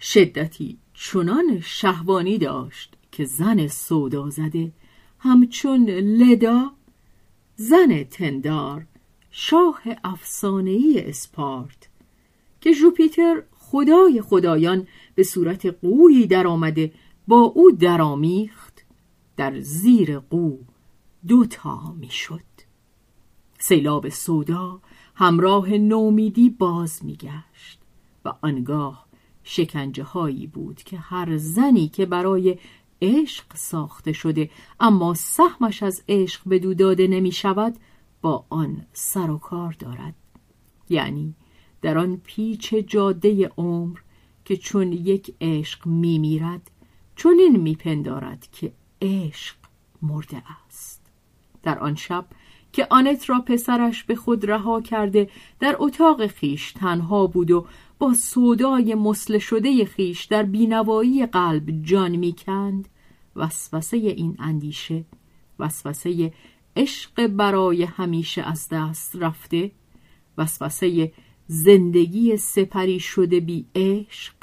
شدتی 0.00 0.78
چنان 0.94 1.60
شهوانی 1.60 2.38
داشت 2.38 2.94
که 3.12 3.24
زن 3.24 3.66
سودا 3.66 4.30
زده 4.30 4.72
همچون 5.18 5.84
لدا 5.90 6.70
زن 7.56 8.04
تندار 8.04 8.86
شاه 9.30 9.82
افسانه‌ای 10.04 11.00
اسپارت 11.08 11.88
که 12.60 12.74
جوپیتر 12.74 13.42
خدای 13.58 14.22
خدایان 14.22 14.86
به 15.14 15.22
صورت 15.22 15.66
قویی 15.66 16.26
در 16.26 16.46
آمده 16.46 16.92
با 17.28 17.40
او 17.40 17.70
درآمیخت 17.70 18.67
در 19.38 19.60
زیر 19.60 20.18
قو 20.18 20.56
دوتا 21.28 21.94
می‌شد. 21.98 22.40
سیلاب 23.58 24.08
سودا 24.08 24.80
همراه 25.14 25.70
نومیدی 25.70 26.50
باز 26.50 27.04
میگشت 27.04 27.80
و 28.24 28.32
آنگاه 28.42 29.06
شکنجه 29.42 30.02
هایی 30.02 30.46
بود 30.46 30.82
که 30.82 30.98
هر 30.98 31.36
زنی 31.36 31.88
که 31.88 32.06
برای 32.06 32.58
عشق 33.02 33.44
ساخته 33.54 34.12
شده 34.12 34.50
اما 34.80 35.14
سهمش 35.14 35.82
از 35.82 36.02
عشق 36.08 36.40
به 36.46 36.58
دو 36.58 36.74
داده 36.74 37.06
نمی 37.06 37.32
شود 37.32 37.76
با 38.22 38.44
آن 38.48 38.86
سر 38.92 39.30
و 39.30 39.38
کار 39.38 39.76
دارد. 39.78 40.14
یعنی 40.88 41.34
در 41.82 41.98
آن 41.98 42.20
پیچ 42.24 42.74
جاده 42.74 43.48
عمر 43.48 43.98
که 44.44 44.56
چون 44.56 44.92
یک 44.92 45.34
عشق 45.40 45.86
می 45.86 46.18
میرد 46.18 46.70
چون 47.16 47.38
این 47.38 47.56
می 47.56 47.74
پندارد 47.74 48.48
که 48.52 48.72
عشق 49.02 49.56
مرده 50.02 50.42
است. 50.66 51.12
در 51.62 51.78
آن 51.78 51.94
شب 51.94 52.26
که 52.72 52.86
آنت 52.90 53.30
را 53.30 53.40
پسرش 53.40 54.04
به 54.04 54.14
خود 54.14 54.50
رها 54.50 54.80
کرده 54.80 55.30
در 55.60 55.76
اتاق 55.78 56.26
خیش 56.26 56.72
تنها 56.72 57.26
بود 57.26 57.50
و 57.50 57.66
با 57.98 58.14
سودای 58.14 58.94
مسل 58.94 59.38
شده 59.38 59.84
خیش 59.84 60.24
در 60.24 60.42
بینوایی 60.42 61.26
قلب 61.26 61.82
جان 61.82 62.16
می‌کند. 62.16 62.88
وسوسه 63.36 63.96
این 63.96 64.36
اندیشه 64.38 65.04
وسوسه 65.58 66.32
عشق 66.76 67.26
برای 67.26 67.84
همیشه 67.84 68.42
از 68.42 68.68
دست 68.68 69.16
رفته 69.16 69.70
وسوسه 70.38 71.12
زندگی 71.46 72.36
سپری 72.36 73.00
شده 73.00 73.40
بی 73.40 73.66
عشق 73.74 74.34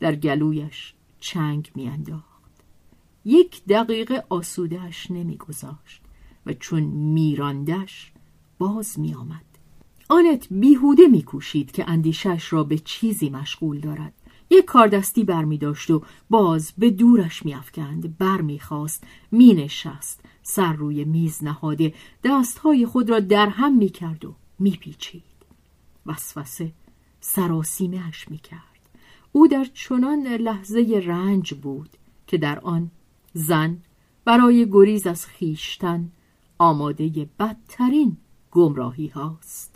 در 0.00 0.14
گلویش 0.14 0.94
چنگ 1.20 1.70
میانداخت. 1.74 2.35
یک 3.28 3.64
دقیقه 3.64 4.24
آسودهش 4.28 5.10
نمیگذاشت 5.10 6.02
و 6.46 6.52
چون 6.52 6.82
میراندش 6.82 8.12
باز 8.58 9.00
میآمد. 9.00 9.44
آنت 10.08 10.46
بیهوده 10.50 11.06
میکوشید 11.06 11.72
که 11.72 11.90
اندیشش 11.90 12.52
را 12.52 12.64
به 12.64 12.78
چیزی 12.78 13.30
مشغول 13.30 13.80
دارد. 13.80 14.12
یک 14.50 14.64
کاردستی 14.64 15.24
بر 15.24 15.44
می 15.44 15.58
داشت 15.58 15.90
و 15.90 16.02
باز 16.30 16.72
به 16.78 16.90
دورش 16.90 17.44
میافکند 17.44 18.18
بر 18.18 18.40
می‌خواست 18.40 19.04
مینشست 19.32 20.20
سر 20.42 20.72
روی 20.72 21.04
میز 21.04 21.44
نهاده 21.44 21.94
دستهای 22.24 22.86
خود 22.86 23.10
را 23.10 23.20
در 23.20 23.48
هم 23.48 23.76
می‌کرد 23.76 24.24
و 24.24 24.34
میپیچید. 24.58 25.22
وسوسه 26.06 26.72
سراسیمه 27.20 28.02
اش 28.08 28.28
می‌کرد. 28.30 28.60
او 29.32 29.48
در 29.48 29.64
چنان 29.64 30.26
لحظه 30.26 31.02
رنج 31.06 31.54
بود 31.54 31.90
که 32.26 32.38
در 32.38 32.58
آن 32.58 32.90
زن 33.36 33.78
برای 34.24 34.70
گریز 34.70 35.06
از 35.06 35.26
خیشتن 35.26 36.10
آماده 36.58 37.28
بدترین 37.38 38.16
گمراهی 38.50 39.08
هاست. 39.08 39.74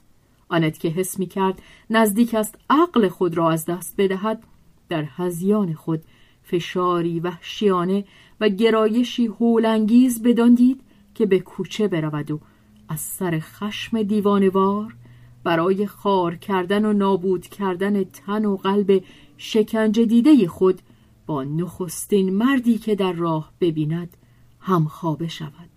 آنت 0.48 0.78
که 0.78 0.88
حس 0.88 1.18
می 1.18 1.26
کرد 1.26 1.62
نزدیک 1.90 2.34
است 2.34 2.54
عقل 2.70 3.08
خود 3.08 3.36
را 3.36 3.50
از 3.50 3.64
دست 3.66 3.94
بدهد 3.98 4.42
در 4.88 5.04
هزیان 5.16 5.74
خود 5.74 6.02
فشاری 6.42 7.20
وحشیانه 7.20 8.04
و 8.40 8.48
گرایشی 8.48 9.26
هولانگیز 9.26 10.22
بدان 10.22 10.54
دید 10.54 10.80
که 11.14 11.26
به 11.26 11.38
کوچه 11.38 11.88
برود 11.88 12.30
و 12.30 12.40
از 12.88 13.00
سر 13.00 13.38
خشم 13.40 14.02
دیوانوار 14.02 14.96
برای 15.44 15.86
خار 15.86 16.36
کردن 16.36 16.84
و 16.84 16.92
نابود 16.92 17.46
کردن 17.46 18.04
تن 18.04 18.44
و 18.44 18.56
قلب 18.56 19.04
شکنجه 19.36 20.04
دیده 20.04 20.48
خود 20.48 20.80
نخستین 21.30 22.34
مردی 22.34 22.78
که 22.78 22.94
در 22.94 23.12
راه 23.12 23.52
ببیند 23.60 24.16
همخوابه 24.60 25.28
شود. 25.28 25.70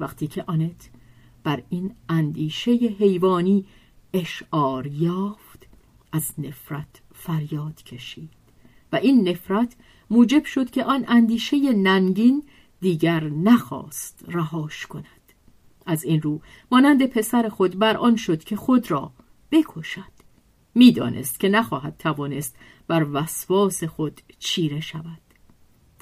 وقتی 0.00 0.26
که 0.26 0.44
آنت 0.46 0.90
بر 1.44 1.62
این 1.68 1.94
اندیشه 2.08 2.70
حیوانی 2.70 3.64
اشعار 4.14 4.86
یافت 4.86 5.66
از 6.12 6.32
نفرت 6.38 7.02
فریاد 7.14 7.82
کشید. 7.82 8.30
و 8.92 8.96
این 8.96 9.28
نفرت 9.28 9.76
موجب 10.10 10.44
شد 10.44 10.70
که 10.70 10.84
آن 10.84 11.04
اندیشه 11.08 11.72
ننگین 11.72 12.42
دیگر 12.80 13.24
نخواست 13.24 14.24
رهاش 14.28 14.86
کند. 14.86 15.04
از 15.86 16.04
این 16.04 16.22
رو 16.22 16.40
مانند 16.72 17.06
پسر 17.06 17.48
خود 17.48 17.78
بر 17.78 17.96
آن 17.96 18.16
شد 18.16 18.44
که 18.44 18.56
خود 18.56 18.90
را 18.90 19.12
بکشد. 19.50 20.12
می‌دانست 20.74 21.40
که 21.40 21.48
نخواهد 21.48 21.96
توانست 21.98 22.56
بر 22.86 23.06
وسواس 23.12 23.84
خود 23.84 24.20
چیره 24.38 24.80
شود. 24.80 25.20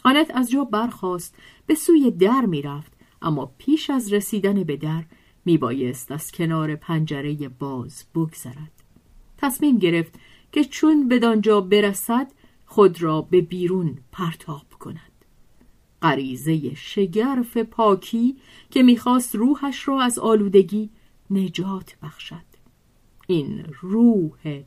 آنت 0.05 0.31
از 0.35 0.51
جا 0.51 0.65
برخاست 0.65 1.37
به 1.67 1.75
سوی 1.75 2.11
در 2.11 2.41
می‌رفت 2.47 2.93
اما 3.23 3.55
پیش 3.59 3.91
از 3.91 4.13
رسیدن 4.13 4.65
به 4.65 4.77
در 4.77 5.05
میبایست 5.45 6.13
از 6.13 6.33
کنار 6.33 6.77
پنجره 6.77 7.49
باز 7.49 8.05
بگذرد. 8.15 8.73
تصمیم 9.39 9.79
گرفت 9.79 10.15
که 10.53 10.65
چون 10.65 11.09
بدانجا 11.09 11.61
برسد 11.61 12.33
خود 12.67 13.03
را 13.03 13.23
به 13.23 13.41
بیرون 13.41 13.99
پرتاب 14.13 14.67
کند. 14.81 15.11
غریزه 16.03 16.75
شگرف 16.75 17.57
پاکی 17.57 18.37
که 18.71 18.83
می‌خواست 18.83 19.35
روحش 19.35 19.89
را 19.89 20.01
از 20.01 20.19
آلودگی 20.19 20.91
نجات 21.31 21.97
بخشد. 22.03 22.51
این 23.27 23.67
روح 23.81 24.63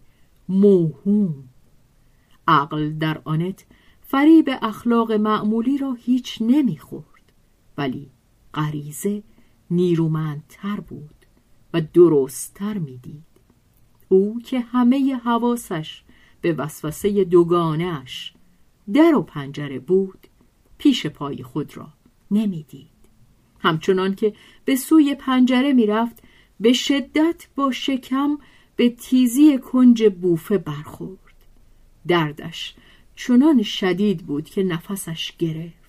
موهوم 0.49 1.49
عقل 2.47 2.89
در 2.89 3.21
آنت 3.25 3.65
فریب 4.01 4.49
اخلاق 4.61 5.11
معمولی 5.11 5.77
را 5.77 5.93
هیچ 5.93 6.37
نمی‌خورد 6.41 7.31
ولی 7.77 8.09
غریزه 8.53 9.23
نیرومندتر 9.71 10.79
بود 10.79 11.25
و 11.73 11.81
درستتر 11.81 12.77
می‌دید. 12.77 13.23
او 14.09 14.41
که 14.45 14.59
همه 14.59 15.15
حواسش 15.15 16.03
به 16.41 16.53
وسوسه 16.53 17.23
دوگانش 17.23 18.33
در 18.93 19.15
و 19.15 19.21
پنجره 19.21 19.79
بود 19.79 20.27
پیش 20.77 21.05
پای 21.07 21.43
خود 21.43 21.77
را 21.77 21.87
نمی‌دید. 22.31 22.89
همچنان 23.59 24.15
که 24.15 24.33
به 24.65 24.75
سوی 24.75 25.15
پنجره 25.15 25.73
می‌رفت 25.73 26.23
به 26.59 26.73
شدت 26.73 27.47
با 27.55 27.71
شکم 27.71 28.37
به 28.75 28.89
تیزی 28.89 29.57
کنج 29.57 30.03
بوفه 30.03 30.57
برخورد. 30.57 31.22
دردش 32.07 32.75
چنان 33.15 33.63
شدید 33.63 34.25
بود 34.25 34.45
که 34.49 34.63
نفسش 34.63 35.33
گرفت. 35.39 35.83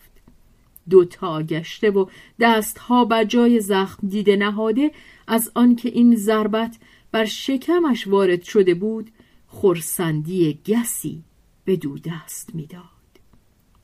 دوتا 0.90 1.42
گشته 1.42 1.90
و 1.90 2.07
دستها 2.40 3.05
بر 3.05 3.24
جای 3.24 3.61
زخم 3.61 4.09
دیده 4.09 4.37
نهاده 4.37 4.90
از 5.27 5.50
آنکه 5.55 5.88
این 5.88 6.16
ضربت 6.16 6.79
بر 7.12 7.24
شکمش 7.24 8.07
وارد 8.07 8.42
شده 8.42 8.74
بود 8.74 9.11
خورسندی 9.46 10.59
گسی 10.66 11.24
به 11.64 11.77
دو 11.77 11.98
دست 11.98 12.55
می‌داد. 12.55 12.85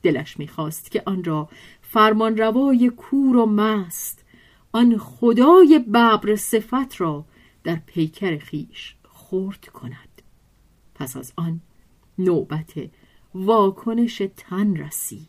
دلش 0.03 0.39
می‌خواست 0.39 0.91
که 0.91 1.03
آن 1.05 1.23
را 1.23 1.49
فرمانروای 1.81 2.89
کور 2.89 3.37
و 3.37 3.45
مست 3.45 4.25
آن 4.71 4.97
خدای 4.97 5.79
ببر 5.79 6.35
صفت 6.35 7.01
را 7.01 7.25
در 7.63 7.75
پیکر 7.85 8.37
خیش 8.37 8.95
خورد 9.03 9.65
کند. 9.65 10.21
پس 10.95 11.17
از 11.17 11.33
آن 11.35 11.61
نوبت 12.17 12.73
واکنش 13.35 14.21
تن 14.37 14.75
رسید. 14.75 15.27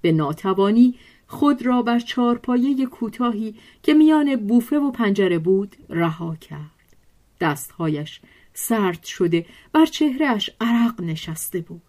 به 0.00 0.12
ناتوانی 0.12 0.94
خود 1.26 1.66
را 1.66 1.82
بر 1.82 1.98
چارپایه 1.98 2.86
کوتاهی 2.86 3.54
که 3.82 3.94
میان 3.94 4.36
بوفه 4.36 4.78
و 4.78 4.90
پنجره 4.90 5.38
بود 5.38 5.76
رها 5.88 6.36
کرد. 6.36 6.96
دستهایش 7.40 8.20
سرد 8.54 9.04
شده 9.04 9.46
بر 9.72 9.86
چهرهش 9.86 10.50
عرق 10.60 11.00
نشسته 11.00 11.60
بود. 11.60 11.82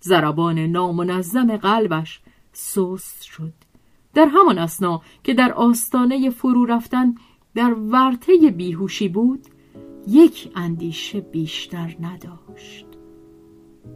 زربان 0.00 0.58
نامنظم 0.58 1.56
قلبش 1.56 2.20
سست 2.52 3.22
شد. 3.22 3.52
در 4.14 4.26
همان 4.26 4.58
اسنا 4.58 5.02
که 5.24 5.34
در 5.34 5.52
آستانه 5.52 6.30
فرو 6.30 6.64
رفتن 6.64 7.14
در 7.54 7.74
ورطه 7.74 8.50
بیهوشی 8.50 9.08
بود 9.08 9.46
یک 10.08 10.50
اندیشه 10.54 11.20
بیشتر 11.20 11.96
نداشت. 12.00 12.85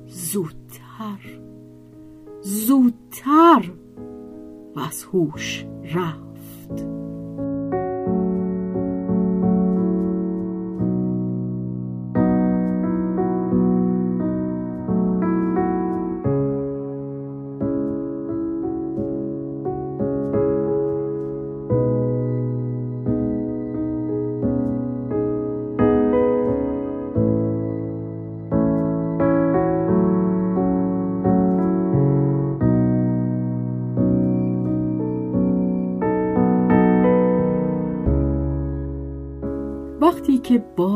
زودتر 0.06 1.40
زودتر 2.42 3.70
و 4.76 4.80
از 4.80 5.04
هوش 5.04 5.66
رفت. 5.94 6.86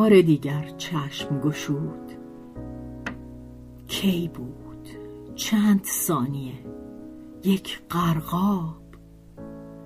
بار 0.04 0.20
دیگر 0.20 0.64
چشم 0.78 1.40
گشود. 1.40 2.12
کی 3.88 4.30
بود؟ 4.34 4.88
چند 5.34 5.84
ثانیه. 5.84 6.52
یک 7.44 7.80
قرقاب 7.90 8.82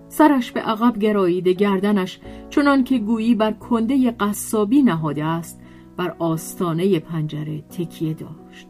سرش 0.08 0.52
به 0.52 0.60
عقب 0.60 0.98
گراییده 0.98 1.52
گردنش 1.52 2.20
چنان 2.50 2.84
که 2.84 2.98
گویی 2.98 3.34
بر 3.34 3.52
کنده 3.52 4.10
قصابی 4.10 4.82
نهاده 4.82 5.24
است 5.24 5.60
بر 5.96 6.14
آستانه 6.18 6.98
پنجره 6.98 7.62
تکیه 7.62 8.14
داشت. 8.14 8.68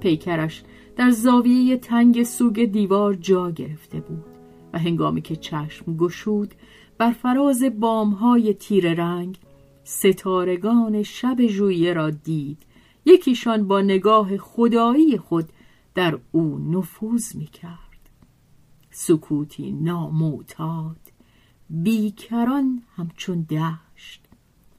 پیکرش 0.00 0.62
در 0.96 1.10
زاویه 1.10 1.76
تنگ 1.76 2.22
سوگ 2.22 2.64
دیوار 2.64 3.14
جا 3.14 3.50
گرفته 3.50 4.00
بود 4.00 4.24
و 4.72 4.78
هنگامی 4.78 5.22
که 5.22 5.36
چشم 5.36 5.96
گشود 5.96 6.54
بر 6.98 7.12
فراز 7.12 7.64
بامهای 7.80 8.54
تیر 8.54 8.94
رنگ 8.94 9.38
ستارگان 9.84 11.02
شب 11.02 11.46
ژوئیه 11.46 11.92
را 11.92 12.10
دید. 12.10 12.58
یکیشان 13.06 13.68
با 13.68 13.80
نگاه 13.80 14.36
خدایی 14.36 15.18
خود 15.18 15.48
در 15.94 16.18
او 16.32 16.58
نفوذ 16.58 17.36
می 17.36 17.46
کرد 17.46 18.10
سکوتی 18.90 19.72
ناموتاد 19.72 21.00
بیکران 21.70 22.82
همچون 22.96 23.42
دشت. 23.42 24.20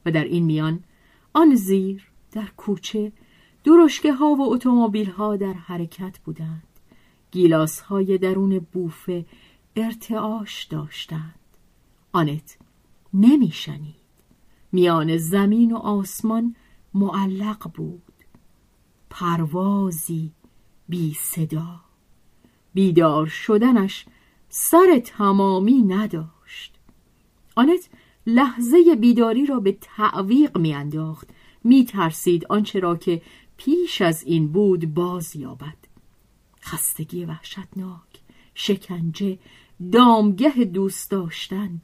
و 0.06 0.12
در 0.12 0.24
این 0.24 0.46
میان 0.46 0.84
آن 1.34 1.56
زیر 1.56 2.08
در 2.32 2.48
کوچه 2.58 3.12
درشکه 3.64 4.14
ها 4.14 4.26
و 4.26 4.54
اتومبیل 4.54 5.10
ها 5.10 5.36
در 5.36 5.54
حرکت 5.54 6.20
بودند. 6.20 6.64
گیلاس 7.32 7.80
های 7.80 8.18
درون 8.18 8.60
بوفه 8.60 9.26
ارتعاش 9.76 10.64
داشتند. 10.64 11.40
آنت 12.12 12.58
نمیشنید. 13.14 14.05
میان 14.76 15.18
زمین 15.18 15.72
و 15.72 15.78
آسمان 15.78 16.56
معلق 16.94 17.72
بود. 17.74 18.14
پروازی 19.10 20.32
بی 20.90 21.14
صدا. 21.14 21.82
بیدار 22.74 23.26
شدنش 23.26 24.06
سر 24.50 25.02
تمامی 25.06 25.82
نداشت. 25.82 26.76
آنت 27.56 27.90
لحظه 28.28 28.96
بیداری 28.96 29.46
را 29.46 29.60
به 29.60 29.78
تعویق 29.82 30.58
میانداخت. 30.58 31.30
میترسید 31.64 32.46
آنچه 32.50 32.80
را 32.80 32.96
که 32.96 33.22
پیش 33.58 34.02
از 34.02 34.24
این 34.24 34.48
بود 34.48 34.94
باز 34.94 35.36
یابد. 35.36 35.78
خستگی 36.62 37.26
وحشتناک 37.26 38.22
شکنجه 38.54 39.40
دامگه 39.92 40.50
دوست 40.50 41.12
داشتن 41.12 41.82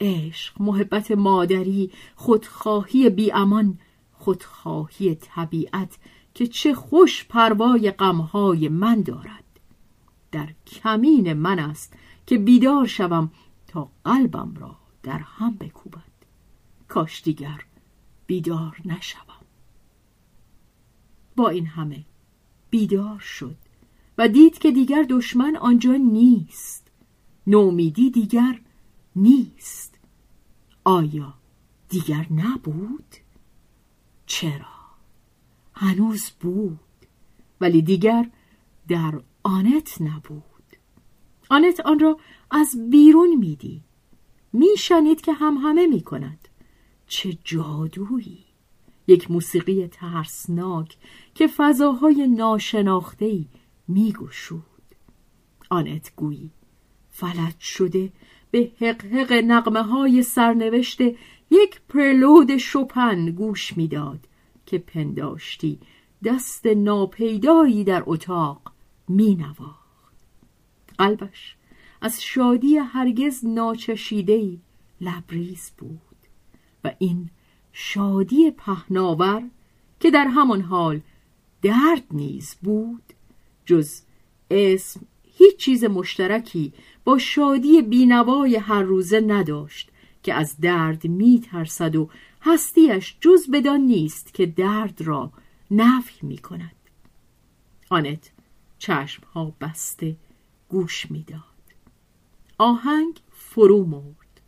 عشق 0.00 0.62
محبت 0.62 1.10
مادری 1.10 1.90
خودخواهی 2.14 3.10
بیامان 3.10 3.78
خودخواهی 4.12 5.14
طبیعت 5.14 5.98
که 6.34 6.46
چه 6.46 6.74
خوش 6.74 7.24
پروای 7.24 7.90
غمهای 7.90 8.68
من 8.68 9.02
دارد. 9.02 9.44
در 10.32 10.48
کمین 10.66 11.32
من 11.32 11.58
است 11.58 11.94
که 12.26 12.38
بیدار 12.38 12.86
شوم 12.86 13.30
تا 13.66 13.90
قلبم 14.04 14.54
را 14.60 14.76
در 15.02 15.18
هم 15.18 15.56
بکوبد. 15.56 16.10
کاش 16.88 17.22
دیگر 17.22 17.64
بیدار 18.26 18.76
نشوم. 18.84 19.24
با 21.36 21.48
این 21.48 21.66
همه 21.66 22.04
بیدار 22.70 23.18
شد 23.18 23.56
و 24.18 24.28
دید 24.28 24.58
که 24.58 24.70
دیگر 24.70 25.06
دشمن 25.08 25.56
آنجا 25.56 25.92
نیست. 25.92 26.90
نومیدی 27.46 28.10
دیگر 28.10 28.60
نیست. 29.16 29.98
آیا 30.84 31.34
دیگر 31.88 32.26
نبود؟ 32.30 33.16
چرا؟ 34.26 34.80
هنوز 35.74 36.30
بود 36.30 36.80
ولی 37.60 37.82
دیگر 37.82 38.30
در 38.88 39.20
آنت 39.42 40.02
نبود. 40.02 40.44
آنت 41.50 41.80
آن 41.80 41.98
را 41.98 42.18
از 42.50 42.90
بیرون 42.90 43.34
می‌دید 43.34 43.82
میشنید 44.52 45.20
که 45.20 45.32
هم 45.32 45.54
همه 45.54 45.86
می 45.86 46.00
کند 46.00 46.48
چه 47.06 47.38
جادویی! 47.44 48.44
یک 49.06 49.30
موسیقی 49.30 49.86
ترسناک 49.86 50.96
که 51.34 51.46
فضاهای 51.46 52.26
ناشناختهی 52.26 53.48
میگشود. 53.88 54.64
آنت 55.70 56.12
گویی 56.16 56.50
فلج 57.10 57.58
شده 57.60 58.12
به 58.50 58.70
حقحق 58.80 59.32
نقمه 59.32 59.82
های 59.82 60.22
سرنوشت 60.22 61.00
یک 61.50 61.80
پرلود 61.88 62.56
شپن 62.56 63.30
گوش 63.30 63.76
می‌داد 63.76 64.26
که 64.66 64.78
پنداشتی 64.78 65.78
دست 66.24 66.66
ناپیدایی 66.66 67.84
در 67.84 68.02
اتاق 68.06 68.72
می 69.08 69.34
نواخت. 69.34 69.80
قلبش 70.98 71.56
از 72.00 72.22
شادی 72.22 72.76
هرگز 72.76 73.44
ناچشیدهی 73.44 74.60
لبریز 75.00 75.70
بود 75.78 76.00
و 76.84 76.92
این 76.98 77.30
شادی 77.72 78.50
پهناور 78.50 79.42
که 80.00 80.10
در 80.10 80.26
همان 80.26 80.60
حال 80.60 81.00
درد 81.62 82.04
نیز 82.10 82.56
بود 82.62 83.02
جز 83.66 84.00
اسم 84.50 85.00
هیچ 85.22 85.56
چیز 85.56 85.84
مشترکی 85.84 86.72
با 87.04 87.18
شادی 87.18 87.82
بینوای 87.82 88.56
هر 88.56 88.82
روزه 88.82 89.20
نداشت 89.20 89.90
که 90.22 90.34
از 90.34 90.56
درد 90.60 91.06
می 91.06 91.40
ترسد 91.40 91.96
و 91.96 92.08
هستیش 92.42 93.16
جز 93.20 93.50
بدان 93.50 93.80
نیست 93.80 94.34
که 94.34 94.46
درد 94.46 95.02
را 95.02 95.32
نفی 95.70 96.26
می 96.26 96.38
کند 96.38 96.76
آنت 97.90 98.30
چشم 98.78 99.22
ها 99.34 99.54
بسته 99.60 100.16
گوش 100.68 101.10
می‌داد. 101.10 101.40
آهنگ 102.58 103.20
فرو 103.30 103.86
مرد. 103.86 104.40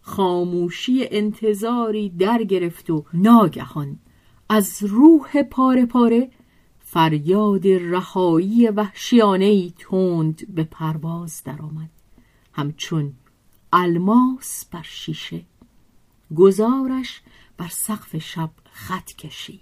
خاموشی 0.00 1.08
انتظاری 1.10 2.08
در 2.08 2.44
گرفت 2.44 2.90
و 2.90 3.04
ناگهان 3.14 3.98
از 4.48 4.82
روح 4.82 5.42
پاره 5.42 5.86
پاره 5.86 6.30
فریاد 6.78 7.66
رهایی 7.66 8.68
وحشیانه 8.68 9.70
تند 9.70 10.54
به 10.54 10.64
پرواز 10.64 11.42
درآمد. 11.44 11.90
همچون 12.60 13.12
الماس 13.72 14.64
بر 14.70 14.82
شیشه 14.82 15.44
گزارش 16.36 17.20
بر 17.56 17.68
سقف 17.68 18.18
شب 18.18 18.50
خط 18.72 19.12
کشید 19.12 19.60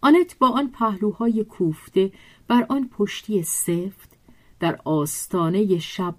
آنت 0.00 0.38
با 0.38 0.48
آن 0.48 0.70
پهلوهای 0.70 1.44
کوفته 1.44 2.12
بر 2.48 2.66
آن 2.68 2.88
پشتی 2.88 3.42
سفت 3.42 4.18
در 4.60 4.80
آستانه 4.84 5.78
شب 5.78 6.14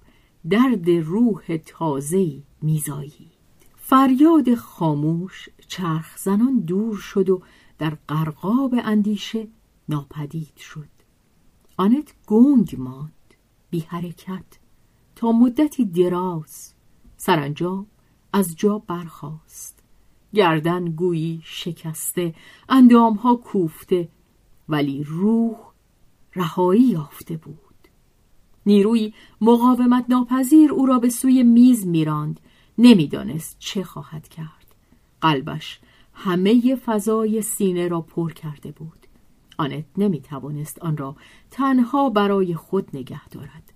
درد 0.50 0.90
روح 0.90 1.58
تازه‌ای 1.58 2.44
میزایید. 2.62 3.32
فریاد 3.76 4.56
خاموش 4.56 5.50
چرخ 5.68 6.18
زنان 6.18 6.60
دور 6.60 6.98
شد 6.98 7.30
و 7.30 7.42
در 7.78 7.98
قرقاب 8.08 8.76
اندیشه 8.84 9.48
ناپدید 9.90 10.58
شد. 10.58 10.90
آنت 11.78 12.14
گنگ 12.28 12.76
ماند 12.78 13.34
بی 13.70 13.80
حرکت 13.80 14.65
تا 15.16 15.32
مدتی 15.32 15.86
دراز. 15.86 16.74
سرانجام 17.18 17.86
از 18.34 18.56
جا 18.56 18.78
برخاست. 18.78 19.84
گردن 20.34 20.86
گویی 20.86 21.42
شکسته 21.44 22.34
اندامها 22.70 23.36
کوفته 23.36 24.10
ولی 24.70 25.04
روح 25.04 25.56
رهایی 26.36 26.84
یافته 26.84 27.38
بود. 27.38 27.58
نیروی 28.66 29.14
مقاومت 29.42 30.06
ناپذیر 30.10 30.72
او 30.72 30.86
را 30.86 31.00
به 31.00 31.10
سوی 31.10 31.44
میز 31.44 31.88
میراند. 31.88 32.40
نمی‌دانست 32.78 33.56
چه 33.60 33.84
خواهد 33.84 34.28
کرد. 34.28 34.76
قلبش 35.22 35.80
همه 36.14 36.76
فضای 36.76 37.42
سینه 37.42 37.88
را 37.88 38.02
پر 38.02 38.34
کرده 38.34 38.72
بود. 38.72 39.08
آنت 39.58 39.86
نمی 39.98 40.22
توانست 40.22 40.80
آن 40.80 40.98
را 40.98 41.16
تنها 41.52 42.10
برای 42.10 42.56
خود 42.56 42.90
نگه 42.94 43.28
دارد. 43.28 43.74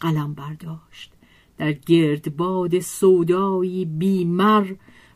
قلم 0.00 0.34
برداشت. 0.34 1.12
در 1.58 1.72
گردباد 1.72 2.80
سودایی 2.80 3.84
بیمر 3.84 4.72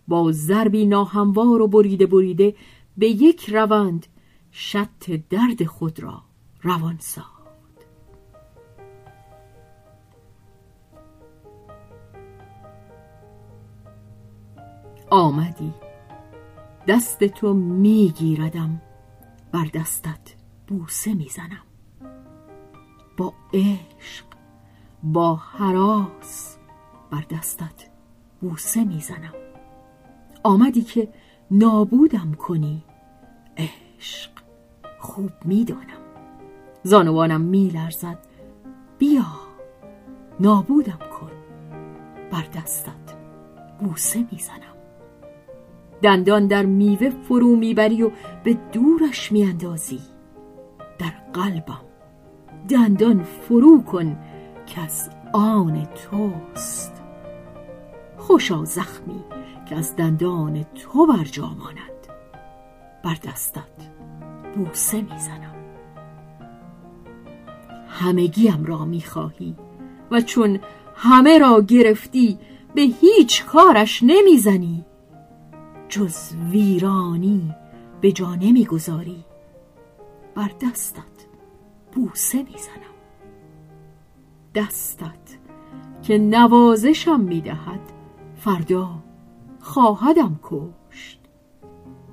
با 0.08 0.32
ضربی 0.32 0.86
ناهموار 0.86 1.62
و 1.62 1.68
بریده 1.68 2.06
بریده 2.06 2.54
به 2.96 3.08
یک 3.08 3.50
روند 3.50 4.06
شط 4.50 5.10
درد 5.30 5.64
خود 5.64 6.00
را 6.00 6.22
روان 6.62 6.96
ساخت. 6.98 7.40
آمدی. 15.10 15.72
دست 16.88 17.24
تو 17.24 17.54
میگیردم. 17.54 18.82
بر 19.52 19.64
دستت 19.74 20.34
بوسه 20.68 21.14
می‌زنم. 21.14 21.62
با 23.16 23.34
عشق. 23.54 24.29
با 25.02 25.34
حراس 25.36 26.56
بر 27.10 27.24
دستت 27.30 27.88
بوسه 28.40 28.84
می‌زنم. 28.84 29.34
آمدی 30.42 30.82
که 30.82 31.08
نابودم 31.50 32.32
کنی. 32.38 32.84
عشق 33.56 34.30
خوب 34.98 35.30
می‌دانم. 35.44 36.00
زانوانم 36.82 37.40
میلرزد. 37.40 38.18
بیا 38.98 39.26
نابودم 40.40 40.98
کن. 41.20 41.30
بر 42.30 42.44
دستت 42.54 43.16
بوسه 43.80 44.24
می‌زنم. 44.32 44.76
دندان 46.02 46.46
در 46.46 46.66
میوه 46.66 47.10
فرو 47.10 47.56
می‌بری 47.56 48.02
و 48.02 48.10
به 48.44 48.54
دورش 48.72 49.32
میاندازی. 49.32 50.00
در 50.98 51.12
قلبم 51.32 51.80
دندان 52.68 53.22
فرو 53.22 53.82
کن. 53.82 54.16
از 54.78 55.10
آن 55.32 55.84
توست. 55.84 56.92
خوشا 58.18 58.64
زخمی 58.64 59.24
که 59.68 59.76
از 59.76 59.96
دندان 59.96 60.62
تو 60.62 61.06
بر 61.06 61.24
جا 61.24 61.46
ماند 61.46 62.06
بر 63.04 63.16
دستت 63.24 63.62
بوسه 64.54 65.02
می‌زنم. 65.02 65.54
همگیم 67.88 68.64
را 68.64 68.84
می‌خواهی 68.84 69.56
و 70.10 70.20
چون 70.20 70.60
همه 70.94 71.38
را 71.38 71.62
گرفتی 71.62 72.38
به 72.74 72.82
هیچ 72.82 73.44
کارش 73.44 74.02
نمی‌زنی. 74.02 74.84
جز 75.88 76.34
ویرانی 76.50 77.54
به 78.00 78.12
جا 78.12 78.34
نمی‌گذاری. 78.34 79.24
بر 80.34 80.50
دستت 80.62 81.26
بوسه 81.92 82.38
می‌زنم. 82.42 82.89
دستت 84.54 85.38
که 86.02 86.18
نوازشم 86.18 87.20
می‌دهد 87.20 87.80
فردا 88.36 88.88
خواهدم 89.60 90.40
کشت. 90.42 91.20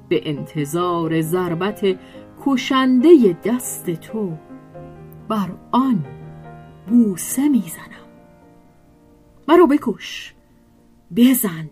به 0.09 0.29
انتظار 0.29 1.21
ضربت 1.21 1.99
کشنده 2.45 3.37
دست 3.43 3.89
تو 3.89 4.37
بر 5.27 5.49
آن 5.71 6.05
بوسه 6.89 7.49
می‌زنم. 7.49 8.07
مرا 9.47 9.65
بکش 9.65 10.33
بزن. 11.15 11.69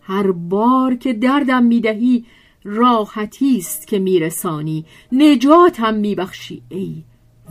هر 0.00 0.32
بار 0.32 0.94
که 0.94 1.12
دردم 1.12 1.62
می‌دهی 1.62 2.26
راحتی 2.64 3.56
است 3.56 3.86
که 3.86 3.98
میرسانی. 3.98 4.84
نجاتم 5.12 5.94
میبخشی 5.94 6.62
ای 6.68 7.04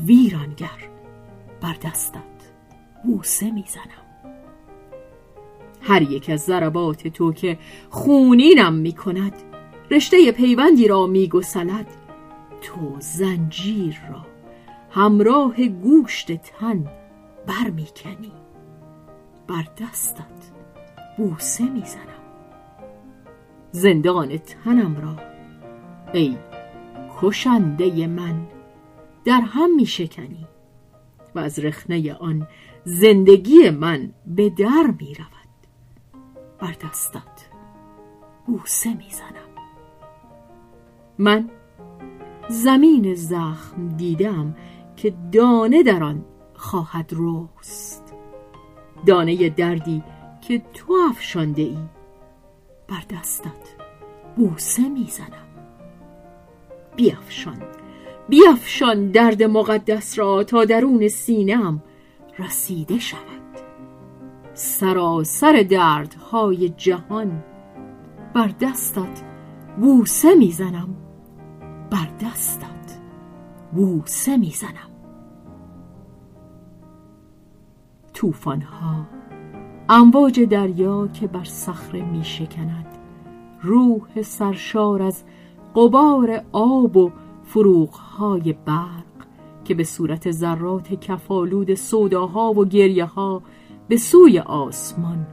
ویرانگر. 0.06 0.91
بر 1.62 1.76
دستت. 1.84 2.22
بوسه 3.04 3.52
می‌زنم. 3.52 3.86
هر 5.82 6.02
یک 6.02 6.30
از 6.30 6.42
ضربات 6.42 7.08
تو 7.08 7.34
که 7.34 7.58
خونینم 7.90 8.74
می‌کند 8.74 9.34
رشته 9.92 10.32
پیوندی 10.32 10.88
را 10.88 11.08
میگسلد. 11.08 11.88
تو 12.62 12.96
زنجیر 13.00 14.02
را 14.10 14.26
همراه 14.92 15.68
گوشت 15.68 16.32
تن 16.32 16.86
برمیکنی. 17.48 18.32
بر 19.48 19.68
دستت 19.82 20.52
بوسه 21.18 21.64
می‌زنم. 21.64 22.02
زندان 23.72 24.38
تنم 24.38 24.98
را 25.02 25.16
ای 26.14 26.38
کشنده 27.22 28.08
من 28.08 28.48
در 29.26 29.42
هم 29.42 29.76
می 29.76 29.86
شکنی 29.86 30.48
و 31.36 31.40
از 31.40 31.60
رخنه 31.60 32.14
آن 32.14 32.48
زندگی 32.84 33.70
من 33.70 34.14
به 34.28 34.50
در 34.50 34.94
می 35.00 35.16
رود. 35.16 35.42
بر 36.60 36.76
دستت 36.88 37.50
بوسه 38.46 38.94
می 38.94 39.10
زنم. 39.10 39.52
من 41.18 41.50
زمین 42.50 43.14
زخم 43.16 43.90
دیدم 43.90 44.56
که 44.96 45.14
دانه 45.32 45.84
در 45.84 46.04
آن 46.04 46.26
خواهد 46.54 47.12
رست. 47.14 48.14
دانه 49.06 49.50
دردی 49.50 50.04
که 50.42 50.62
تو 50.74 50.98
افشانده 51.10 51.62
ای 51.62 51.78
بر 52.88 53.04
دستت 53.10 53.76
بوسه 54.36 54.90
می‌زنم 54.90 55.48
بیافشان. 56.96 57.81
بیافشان 58.32 59.12
درد 59.12 59.44
مقدس 59.44 60.20
را 60.20 60.44
تا 60.44 60.66
درون 60.66 61.08
سینم 61.08 61.84
رسیده 62.40 63.00
شود. 63.00 63.22
سراسر 64.54 65.66
دردهای 65.70 66.70
جهان 66.70 67.44
بر 68.34 68.52
دستت 68.62 69.24
بوسه 69.82 70.36
می‌زنم. 70.36 70.96
بر 71.90 72.08
دستت 72.22 73.00
بوسه 73.72 74.38
می‌زنم. 74.38 74.92
توفانها 78.14 79.06
امواج 79.90 80.40
دریا 80.40 81.08
که 81.08 81.28
بر 81.28 81.44
صخره 81.44 82.02
می 82.02 82.24
شکند 82.24 82.88
روح 83.62 84.22
سرشار 84.22 85.02
از 85.02 85.24
قبار 85.76 86.44
آب 86.52 86.98
و 86.98 87.12
فروغهای 87.54 88.54
برق 88.54 89.04
که 89.66 89.74
به 89.74 89.84
صورت 89.84 90.32
ذرات 90.32 90.94
کفالود 90.94 91.74
سوداها 91.74 92.54
و 92.54 92.66
گریه 92.66 93.06
ها 93.06 93.42
به 93.88 93.98
سوی 93.98 94.40
آسمان 94.40 95.28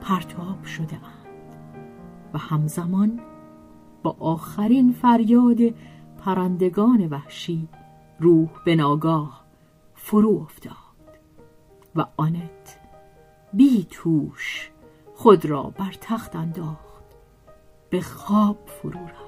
پرتاب 0.00 0.64
شده 0.64 0.94
اند 0.94 1.56
و 2.34 2.38
همزمان 2.38 3.20
با 4.02 4.16
آخرین 4.20 4.92
فریاد 4.92 5.58
پرندگان 6.18 7.06
وحشی 7.06 7.68
روح 8.20 8.48
به 8.64 8.76
ناگاه 8.76 9.44
فرو 9.94 10.40
افتاد 10.42 10.74
و 11.96 12.06
آنت 12.16 12.78
بی 13.52 13.86
توش 13.90 14.70
خود 15.14 15.46
را 15.46 15.62
بر 15.62 15.94
تخت 16.00 16.36
انداخت 16.36 17.04
به 17.90 18.00
خواب 18.00 18.58
فرو 18.66 19.00
رفت. 19.00 19.27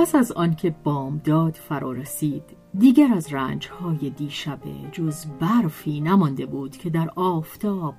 پس 0.00 0.14
از 0.14 0.32
آنکه 0.32 0.70
بامداد 0.84 1.54
فرا 1.54 1.92
رسید 1.92 2.42
دیگر 2.78 3.14
از 3.14 3.32
رنجهای 3.32 4.10
دیشبه 4.10 4.70
جز 4.92 5.26
برفی 5.26 6.00
نمانده 6.00 6.46
بود 6.46 6.76
که 6.76 6.90
در 6.90 7.10
آفتاب 7.16 7.94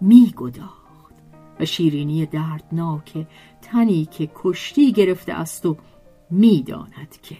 می 0.00 0.34
گداخت 0.36 1.14
و 1.60 1.64
شیرینی 1.64 2.26
دردناک 2.26 3.26
تنی 3.62 4.04
که 4.04 4.30
کشتی 4.34 4.92
گرفته 4.92 5.32
است 5.32 5.66
و 5.66 5.76
می‌داند 6.30 7.18
که 7.22 7.36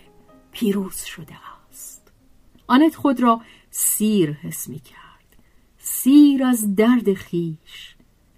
پیروز 0.52 0.96
شده 0.96 1.34
است. 1.68 2.12
آنت 2.66 2.94
خود 2.94 3.20
را 3.20 3.40
سیر 3.70 4.32
حس 4.32 4.68
می 4.68 4.78
کرد 4.78 5.36
سیر 5.78 6.44
از 6.44 6.74
درد 6.74 7.14
خیش. 7.14 7.96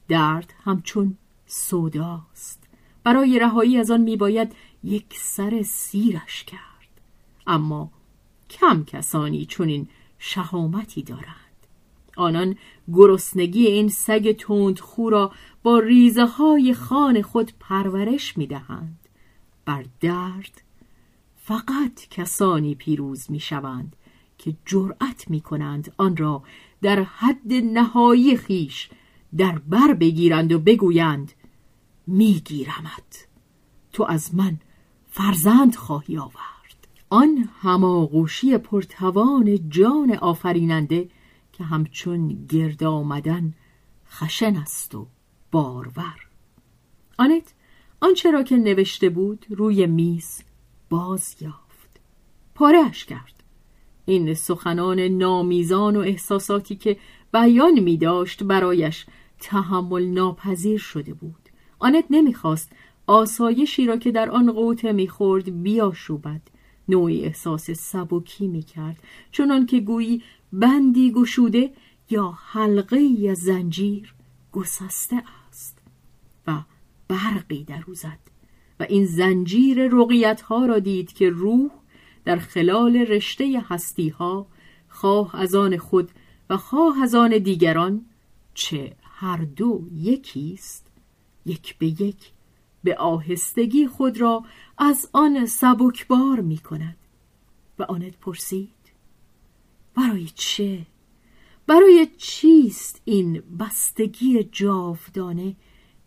درد 0.08 0.52
همچون 0.64 1.16
سوداست 1.46 2.66
برای 3.06 3.38
رهایی 3.38 3.78
از 3.78 3.90
آن 3.90 4.00
میباید 4.00 4.52
یک 4.87 5.14
سر 5.18 5.62
سیرش 5.62 6.44
کرد. 6.44 7.01
اما 7.46 7.90
کم 8.51 8.85
کسانی 8.85 9.46
چنین 9.46 9.88
شهامتی 10.18 11.03
دارند. 11.03 11.66
آنان 12.16 12.57
گرسنگی 12.92 13.66
این 13.66 13.88
سگ 13.88 14.33
تندخو 14.33 15.11
را 15.11 15.33
با 15.62 15.79
ریزه 15.79 16.27
های 16.27 16.75
خان 16.75 17.22
خود 17.22 17.53
پرورش 17.61 18.38
می‌دهند. 18.38 18.99
بر 19.64 19.85
درد 20.01 20.62
فقط 21.37 22.09
کسانی 22.11 22.75
پیروز 22.75 23.31
می‌شوند 23.31 23.96
که 24.38 24.57
جرأت 24.66 25.31
می 25.31 25.40
کنند 25.40 25.94
آن 25.96 26.16
را 26.16 26.42
در 26.83 27.03
حد 27.03 27.53
نهایی 27.53 28.37
خیش 28.37 28.90
در 29.37 29.59
بر 29.59 29.94
بگیرند 29.94 30.53
و 30.53 30.59
بگویند 30.59 31.33
میگیرمت. 32.07 33.27
تو 33.92 34.05
از 34.05 34.35
من 34.35 34.59
فرزند 35.16 35.76
خواهی 35.76 36.18
آورد. 36.18 36.88
آن 37.11 37.48
هماغوشی 37.61 38.59
پرتوان 38.59 39.70
جان 39.70 40.14
آفریننده 40.14 41.09
که 41.52 41.64
همچون 41.64 42.46
گرد 42.48 42.85
آمدن 42.85 43.55
خشن 44.11 44.57
است 44.57 44.94
و 44.94 45.07
بارور. 45.50 46.29
آنت 47.18 47.55
آنچه 48.00 48.31
را 48.31 48.42
که 48.42 48.57
نوشته 48.57 49.09
بود 49.09 49.46
روی 49.50 49.87
میز 49.87 50.42
باز 50.90 51.37
یافت. 51.40 52.00
پارهش 52.55 53.05
کرد. 53.05 53.44
این 54.05 54.35
سخنان 54.35 55.00
نامیزان 55.00 55.96
و 55.96 56.00
احساساتی 56.00 56.76
که 56.76 56.96
بیان 57.33 57.81
می 57.81 57.96
داشت 57.96 58.42
برایش 58.42 59.07
تحمل 59.40 60.07
ناپذیر 60.07 60.79
شده 60.79 61.14
بود. 61.14 61.48
آنت 61.79 62.05
نمی‌خواست 62.11 62.72
آسایشی 63.07 63.87
را 63.87 63.97
که 63.97 64.12
در 64.12 64.31
آن 64.31 64.53
قوطه 64.53 64.92
می‌خورد 64.92 65.62
بیاشوبد. 65.62 66.40
نوعی 66.88 67.25
احساس 67.25 67.71
سبکی 67.71 68.49
می‌کرد. 68.49 69.03
چنان 69.33 69.66
که 69.66 69.81
گویی 69.81 70.23
بندی 70.53 71.12
گشوده 71.12 71.73
یا 72.11 72.38
حلقه 72.47 73.01
یا 73.01 73.35
زنجیر 73.35 74.14
گسسته 74.53 75.23
است 75.49 75.79
و 76.47 76.59
برقی 77.09 77.64
در 77.64 77.85
زد 77.92 78.19
و 78.81 78.87
این 78.88 79.05
زنجیر 79.07 79.88
رقیت 79.88 80.40
ها 80.40 80.66
را 80.66 80.79
دید 80.79 81.12
که 81.12 81.31
روح 81.31 81.71
در 82.25 82.37
خلال 82.37 82.97
رشته 82.97 83.62
هستی 83.69 84.09
ها 84.09 84.47
خواه 84.88 85.37
از 85.37 85.55
آن 85.55 85.77
خود 85.77 86.11
و 86.51 86.57
خواه 86.57 87.03
از 87.03 87.14
آن 87.14 87.38
دیگران 87.38 88.07
چه 88.55 88.97
هر 89.03 89.37
دو 89.37 89.83
یکیست 89.95 90.87
یک 91.47 91.79
به 91.79 91.87
یک 91.87 92.33
به 92.87 92.96
آهستگی 92.96 93.87
خود 93.87 94.20
را 94.20 94.44
از 94.79 95.09
آن 95.12 95.46
سبکبار 95.46 96.40
می 96.40 96.59
کند. 96.59 96.96
و 97.79 97.83
آنت 97.83 98.16
پرسید 98.16 98.92
برای 99.94 100.29
چه؟ 100.35 100.87
برای 101.66 102.09
چیست 102.16 103.03
این 103.05 103.42
بستگی 103.61 104.44
جاودانه 104.44 105.57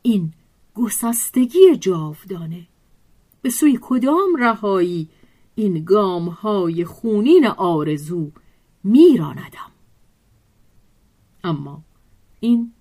این 0.02 0.34
گسستگی 0.76 1.76
جاودانه؟ 1.80 2.68
به 3.42 3.50
سوی 3.50 3.80
کدام 3.82 4.36
رهایی 4.40 5.10
این 5.56 5.84
گام 5.84 6.30
های 6.30 6.86
خونین 6.86 7.48
آرزو 7.48 8.32
میراندم 8.84 9.72
اما 11.44 11.84
این 12.40 12.74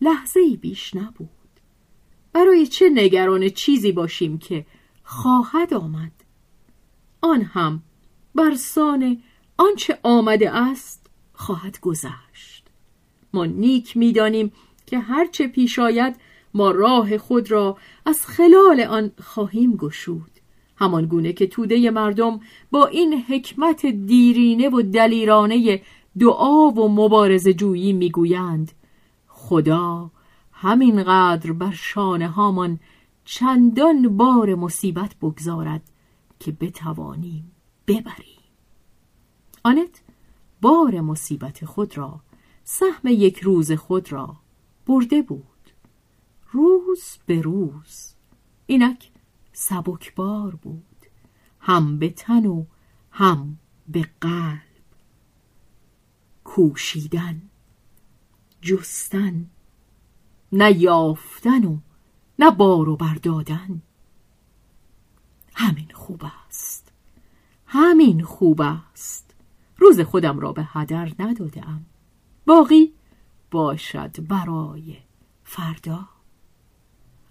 لحظه 0.00 0.56
بیش 0.60 0.96
نبود. 0.96 1.41
برای 2.32 2.66
چه 2.66 2.90
نگران 2.94 3.48
چیزی 3.48 3.92
باشیم 3.92 4.38
که 4.38 4.66
خواهد 5.04 5.74
آمد؟ 5.74 6.12
آن 7.20 7.42
هم 7.42 7.82
برسان 8.34 9.22
آنچه 9.56 9.98
آمده 10.02 10.50
است 10.50 11.06
خواهد 11.32 11.80
گذشت. 11.80 12.64
ما 13.34 13.46
نیک 13.46 13.96
می‌دانیم 13.96 14.52
که 14.86 14.98
هرچه 14.98 15.46
پیش 15.46 15.78
آید 15.78 16.16
ما 16.54 16.70
راه 16.70 17.18
خود 17.18 17.50
را 17.50 17.76
از 18.06 18.26
خلال 18.26 18.80
آن 18.80 19.12
خواهیم 19.22 19.76
گشود. 19.76 20.30
همان 20.76 21.06
گونه 21.06 21.32
که 21.32 21.46
توده 21.46 21.90
مردم 21.90 22.40
با 22.70 22.86
این 22.86 23.24
حکمت 23.28 23.86
دیرینه 23.86 24.68
و 24.68 24.82
دلیرانه 24.82 25.82
دعا 26.18 26.70
و 26.70 26.88
مبارز 26.88 27.48
جویی 27.48 27.92
می‌گویند 27.92 28.72
خدا 29.28 30.10
همینقدر 30.62 31.52
بر 31.52 31.70
شانه 31.70 32.28
هامان 32.28 32.80
چندان 33.24 34.16
بار 34.16 34.54
مصیبت 34.54 35.14
بگذارد 35.14 35.82
که 36.38 36.52
بتوانیم 36.52 37.52
ببریم. 37.86 38.42
آنت 39.64 40.02
بار 40.60 41.00
مصیبت 41.00 41.64
خود 41.64 41.98
را 41.98 42.20
سهم 42.64 43.08
یک 43.08 43.38
روز 43.38 43.72
خود 43.72 44.12
را 44.12 44.36
برده 44.86 45.22
بود. 45.22 45.70
روز 46.50 47.18
به 47.26 47.40
روز 47.40 48.14
اینک 48.66 49.10
سبکبار 49.52 50.54
بود 50.54 51.06
هم 51.60 51.98
به 51.98 52.10
تن 52.10 52.46
و 52.46 52.64
هم 53.10 53.58
به 53.88 54.08
قلب. 54.20 54.62
کوشیدن 56.44 57.42
جستن 58.60 59.50
نه 60.52 60.82
یافتن 60.82 61.64
و 61.64 61.78
نه 62.38 62.50
بار 62.50 62.96
بردادن. 62.96 63.82
همین 65.54 65.88
خوب 65.94 66.22
است. 66.48 66.92
همین 67.66 68.22
خوب 68.22 68.60
است. 68.60 69.34
روز 69.76 70.00
خودم 70.00 70.40
را 70.40 70.52
به 70.52 70.68
هدر 70.72 71.12
ندادم 71.18 71.84
باقی 72.46 72.92
باشد 73.50 74.26
برای 74.28 74.96
فردا. 75.44 76.08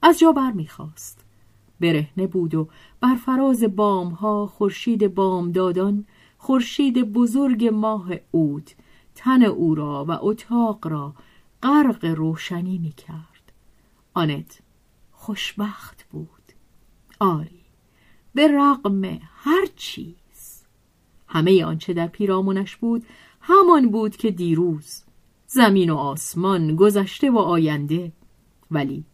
از 0.02 0.20
جا 0.20 0.32
بر 0.32 0.52
می‌خواست 0.52 1.26
برهنه 1.80 2.28
بود 2.28 2.56
و 2.56 2.68
بر 3.02 3.16
فراز 3.16 3.64
بام 3.64 4.10
ها 4.10 4.48
خورشید 4.48 5.16
بامدادان 5.16 6.06
خورشید 6.38 7.12
بزرگ 7.14 7.66
ماه 7.66 8.10
اود 8.32 8.72
تن 9.16 9.44
او 9.44 9.76
را 9.76 10.06
و 10.08 10.12
اتاق 10.12 10.88
را 10.88 11.14
غرق 11.63 12.06
روشنی 12.06 12.78
می 12.78 12.91
کرد 12.91 13.52
آنت 14.13 14.60
خوشبخت 15.12 16.06
بود. 16.12 16.28
آری 17.19 17.62
به 18.34 18.47
رغم 18.47 19.02
هر 19.21 19.65
چیز. 19.76 20.63
همه 21.28 21.65
آنچه 21.65 21.93
در 21.93 22.08
پیرامونش 22.08 22.76
بود 22.76 23.06
همان 23.41 23.91
بود 23.91 24.15
که 24.15 24.32
دیروز 24.32 25.04
زمین 25.47 25.89
و 25.89 25.95
آسمان 25.95 26.76
گذشته 26.76 27.32
و 27.32 27.38
آینده. 27.38 28.12
ولی 28.71 29.06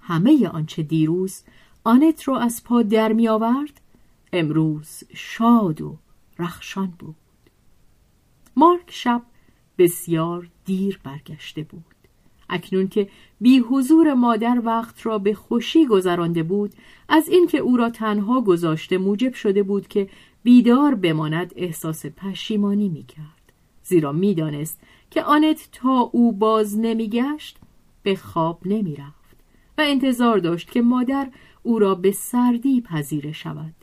همه 0.00 0.48
آنچه 0.48 0.82
دیروز 0.82 1.42
آنت 1.84 2.22
رو 2.22 2.34
از 2.34 2.64
پا 2.64 2.82
در 2.82 3.12
می 3.12 3.28
آورد 3.28 3.80
امروز 4.32 5.02
شاد 5.14 5.80
و 5.80 5.98
رخشان 6.38 6.94
بود. 6.98 7.16
مارک 8.56 8.90
شب 8.90 9.22
بسیار 9.78 10.50
دیر 10.64 11.00
برگشته 11.04 11.62
بود. 11.62 11.91
اکنون 12.50 12.88
که 12.88 13.08
بی 13.40 13.58
حضور 13.58 14.14
مادر 14.14 14.62
وقت 14.64 15.06
را 15.06 15.18
به 15.18 15.34
خوشی 15.34 15.86
گذرانده 15.86 16.42
بود 16.42 16.72
از 17.08 17.28
اینکه 17.28 17.58
او 17.58 17.76
را 17.76 17.90
تنها 17.90 18.40
گذاشته 18.40 18.98
موجب 18.98 19.34
شده 19.34 19.62
بود 19.62 19.88
که 19.88 20.08
بیدار 20.42 20.94
بماند 20.94 21.52
احساس 21.56 22.06
پشیمانی 22.06 22.88
می 22.88 23.02
کرد. 23.02 23.52
زیرا 23.82 24.12
می‌دانست 24.12 24.80
که 25.10 25.22
آنت 25.22 25.68
تا 25.72 26.10
او 26.12 26.32
باز 26.32 26.78
نمیگشت 26.78 27.58
به 28.02 28.16
خواب 28.16 28.60
نمی 28.64 28.96
رفت 28.96 29.36
و 29.78 29.82
انتظار 29.84 30.38
داشت 30.38 30.70
که 30.70 30.82
مادر 30.82 31.28
او 31.62 31.78
را 31.78 31.94
به 31.94 32.12
سردی 32.12 32.80
پذیره 32.80 33.32
شود 33.32 33.74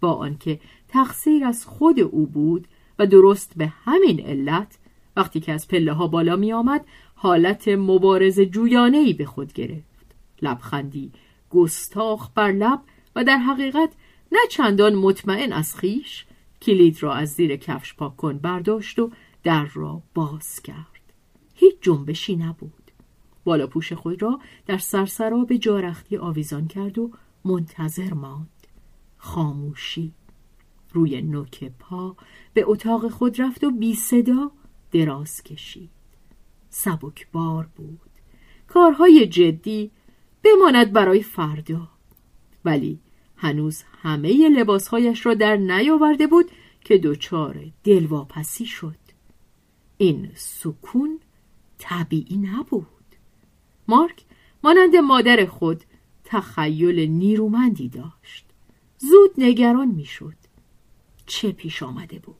با 0.00 0.12
آنکه 0.12 0.60
تقصیر 0.88 1.44
از 1.44 1.66
خود 1.66 2.00
او 2.00 2.26
بود 2.26 2.68
و 2.98 3.06
درست 3.06 3.52
به 3.56 3.66
همین 3.66 4.20
علت 4.20 4.78
وقتی 5.16 5.40
که 5.40 5.52
از 5.52 5.68
پله 5.68 5.92
ها 5.92 6.06
بالا 6.06 6.36
می 6.36 6.52
آمد 6.52 6.86
حالت 7.14 7.68
مبارز 7.68 8.40
جویانه 8.40 8.98
ای 8.98 9.12
به 9.12 9.24
خود 9.24 9.52
گرفت. 9.52 10.14
لبخندی 10.42 11.12
گستاخ 11.50 12.30
بر 12.34 12.52
لب 12.52 12.80
و 13.16 13.24
در 13.24 13.36
حقیقت 13.36 13.92
نه 14.32 14.38
چندان 14.50 14.94
مطمئن 14.94 15.52
از 15.52 15.76
خیش 15.76 16.26
کلید 16.62 17.02
را 17.02 17.14
از 17.14 17.28
زیر 17.28 17.56
کفش 17.56 17.94
پاک 17.94 18.16
کن 18.16 18.38
برداشت 18.38 18.98
و 18.98 19.10
در 19.42 19.64
را 19.74 20.02
باز 20.14 20.60
کرد. 20.60 21.12
هیچ 21.54 21.74
جنبشی 21.80 22.36
نبود. 22.36 22.90
بالاپوش 23.44 23.92
خود 23.92 24.22
را 24.22 24.40
در 24.66 24.78
سرسرا 24.78 25.44
به 25.44 25.58
جارختی 25.58 26.16
آویزان 26.16 26.68
کرد 26.68 26.98
و 26.98 27.10
منتظر 27.44 28.14
ماند. 28.14 28.66
خاموشی. 29.16 30.12
روی 30.92 31.22
نوک 31.22 31.64
پا 31.78 32.16
به 32.54 32.64
اتاق 32.66 33.08
خود 33.08 33.40
رفت 33.40 33.64
و 33.64 33.70
بی 33.70 33.94
صدا 33.94 34.50
دراز 34.92 35.42
کشید. 35.42 35.93
سبک 36.74 37.26
بار 37.32 37.68
بود. 37.76 38.00
کارهای 38.68 39.26
جدی 39.26 39.90
بماند 40.42 40.92
برای 40.92 41.22
فردا. 41.22 41.88
ولی 42.64 42.98
هنوز 43.36 43.82
همه 44.02 44.48
لباسهایش 44.48 45.26
را 45.26 45.34
در 45.34 45.56
نیاورده 45.56 46.26
بود 46.26 46.50
که 46.84 46.98
دچار 46.98 47.64
دلواپسی 47.84 48.66
شد. 48.66 48.96
این 49.98 50.30
سکون 50.34 51.20
طبیعی 51.78 52.36
نبود. 52.36 52.86
مارک 53.88 54.24
مانند 54.64 54.96
مادر 54.96 55.46
خود 55.46 55.84
تخیل 56.24 57.10
نیرومندی 57.10 57.88
داشت. 57.88 58.46
زود 58.98 59.30
نگران 59.38 59.88
می‌شد. 59.88 60.36
چه 61.26 61.52
پیش 61.52 61.82
آمده 61.82 62.18
بود؟ 62.18 62.36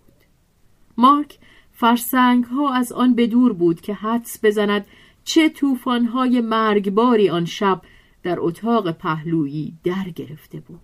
مارک 0.97 1.39
فرسنگ 1.75 2.45
ها 2.45 2.75
از 2.75 2.93
آن 2.93 3.15
به 3.15 3.27
دور 3.27 3.53
بود 3.53 3.81
که 3.81 3.95
حدس 3.95 4.45
بزند 4.45 4.87
چه 5.25 5.49
طوفان 5.49 6.05
های 6.05 6.41
مرگباری 6.41 7.31
آن 7.31 7.45
شب 7.45 7.83
در 8.23 8.37
اتاق 8.41 8.91
پهلویی 8.91 9.79
در 9.85 10.11
گرفته 10.15 10.61
بود. 10.61 10.81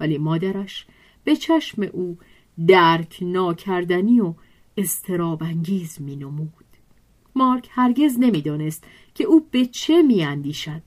ولی 0.00 0.18
مادرش 0.18 0.86
به 1.24 1.36
چشم 1.36 1.82
او 1.82 2.18
درک 2.66 3.18
ناکردنی 3.22 4.20
و 4.20 4.34
استرابانگیز 4.76 6.00
می 6.00 6.16
نمود. 6.16 6.50
مارک 7.34 7.68
هرگز 7.70 8.18
نمی‌دانست 8.18 8.84
که 9.14 9.24
او 9.24 9.46
به 9.50 9.66
چه 9.66 10.02
میاندیشد. 10.02 10.82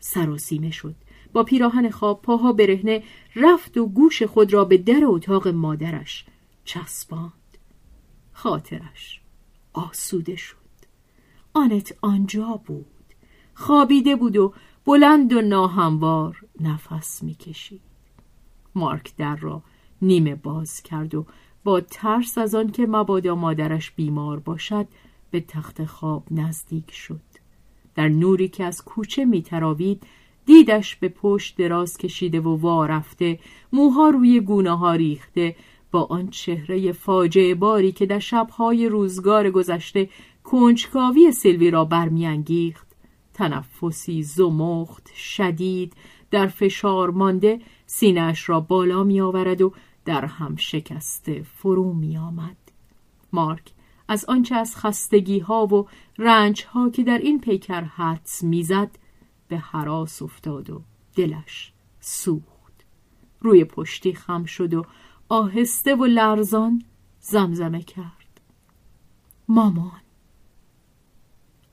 سراسیمه 0.00 0.70
شد. 0.70 0.94
با 1.32 1.44
پیراهن 1.44 1.90
خواب 1.90 2.22
پاها 2.22 2.52
برهنه 2.52 3.02
رفت 3.36 3.76
و 3.76 3.86
گوش 3.86 4.22
خود 4.22 4.52
را 4.52 4.64
به 4.64 4.78
در 4.78 5.00
اتاق 5.04 5.48
مادرش 5.48 6.26
چسباند. 6.64 7.37
خاطرش 8.38 9.20
آسوده 9.72 10.36
شد. 10.36 10.56
آنت 11.54 11.94
آنجا 12.02 12.60
بود. 12.66 12.86
خوابیده 13.54 14.16
بود 14.16 14.36
و 14.36 14.54
بلند 14.84 15.32
و 15.32 15.40
ناهموار 15.40 16.44
نفس 16.60 17.22
می‌کشید. 17.22 17.80
مارک 18.74 19.16
در 19.16 19.36
را 19.36 19.62
نیمه 20.02 20.34
باز 20.34 20.82
کرد 20.82 21.14
و 21.14 21.26
با 21.64 21.80
ترس 21.80 22.38
از 22.38 22.54
آن 22.54 22.70
که 22.70 22.86
مبادا 22.86 23.34
مادرش 23.34 23.90
بیمار 23.90 24.40
باشد 24.40 24.88
به 25.30 25.40
تخت 25.40 25.84
خواب 25.84 26.24
نزدیک 26.30 26.90
شد. 26.90 27.20
در 27.94 28.08
نوری 28.08 28.48
که 28.48 28.64
از 28.64 28.84
کوچه 28.84 29.24
میتراوید 29.24 30.02
دیدش 30.46 30.96
به 30.96 31.08
پشت 31.08 31.56
دراز 31.56 31.98
کشیده 31.98 32.40
و 32.40 32.56
وارفته 32.56 33.38
موها 33.72 34.08
روی 34.08 34.40
گونه 34.40 34.76
ها 34.76 34.94
ریخته 34.94 35.56
با 35.90 36.04
آن 36.04 36.30
چهره 36.30 36.92
فاجعه 36.92 37.54
باری 37.54 37.92
که 37.92 38.06
در 38.06 38.18
شبهای 38.18 38.88
روزگار 38.88 39.50
گذشته 39.50 40.08
کنجکاوی 40.44 41.32
سیلوی 41.32 41.70
را 41.70 41.84
برمیانگیخت 41.84 42.86
تنفسی 43.34 44.22
زمخت 44.22 45.14
شدید 45.14 45.92
در 46.30 46.46
فشار 46.46 47.10
مانده 47.10 47.60
سینهاش 47.86 48.48
را 48.48 48.60
بالا 48.60 49.04
می 49.04 49.20
آورد 49.20 49.62
و 49.62 49.72
در 50.04 50.24
هم 50.24 50.56
شکسته 50.56 51.42
فرو 51.42 51.92
می 51.92 52.18
آمد. 52.18 52.56
مارک 53.32 53.72
از 54.08 54.24
آنچه 54.24 54.54
از 54.54 54.76
خستگی 54.76 55.38
ها 55.38 55.66
و 55.66 55.88
رنج 56.18 56.64
ها 56.64 56.90
که 56.90 57.02
در 57.02 57.18
این 57.18 57.40
پیکر 57.40 57.80
حدس 57.80 58.42
می‌زد 58.42 58.90
به 59.48 59.58
حراس 59.58 60.22
افتاد 60.22 60.70
و 60.70 60.82
دلش 61.16 61.72
سوخت 62.00 62.84
روی 63.40 63.64
پشتی 63.64 64.12
خم 64.14 64.44
شد 64.44 64.74
و 64.74 64.84
آهسته 65.28 65.94
و 65.94 66.04
لرزان 66.04 66.82
زمزمه 67.20 67.82
کرد. 67.82 68.40
مامان. 69.48 70.00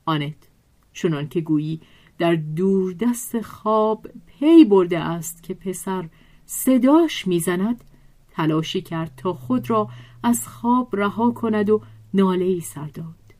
آنت 0.04 0.48
چنان 0.92 1.28
که 1.28 1.40
گویی 1.40 1.80
در 2.18 2.34
دور 2.34 2.92
دست 2.92 3.40
خواب 3.40 4.06
پی 4.26 4.64
برده 4.64 4.98
است 4.98 5.42
که 5.42 5.54
پسر 5.54 6.08
صداش 6.46 7.26
می‌زند 7.26 7.84
تلاشی 8.30 8.82
کرد 8.82 9.12
تا 9.16 9.34
خود 9.34 9.70
را 9.70 9.88
از 10.22 10.48
خواب 10.48 10.96
رها 10.96 11.30
کند 11.30 11.70
و 11.70 11.82
ناله 12.14 12.44
ای 12.44 12.60
سر 12.60 12.86
داد. 12.86 13.34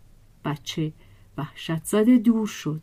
بچه 0.45 0.93
وحشت 1.39 1.85
زده 1.85 2.19
دور 2.19 2.47
شد. 2.47 2.83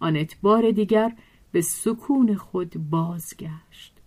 آنت 0.00 0.40
بار 0.42 0.70
دیگر 0.70 1.16
به 1.52 1.60
سکون 1.60 2.36
خود 2.36 2.90
بازگشت. 2.90 4.00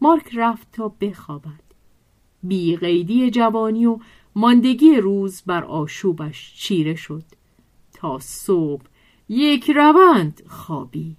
مارک 0.00 0.30
رفت 0.34 0.72
تا 0.72 0.88
بخوابد. 0.88 1.63
بی 2.44 2.76
غیدی 2.76 3.30
جوانی 3.30 3.86
و 3.86 3.98
ماندگی 4.34 4.96
روز 4.96 5.42
بر 5.46 5.64
آشوبش 5.64 6.54
چیره 6.54 6.94
شد. 6.94 7.24
تا 7.92 8.18
صبح 8.18 8.84
یک 9.28 9.70
روند 9.70 10.42
خوابید. 10.46 11.16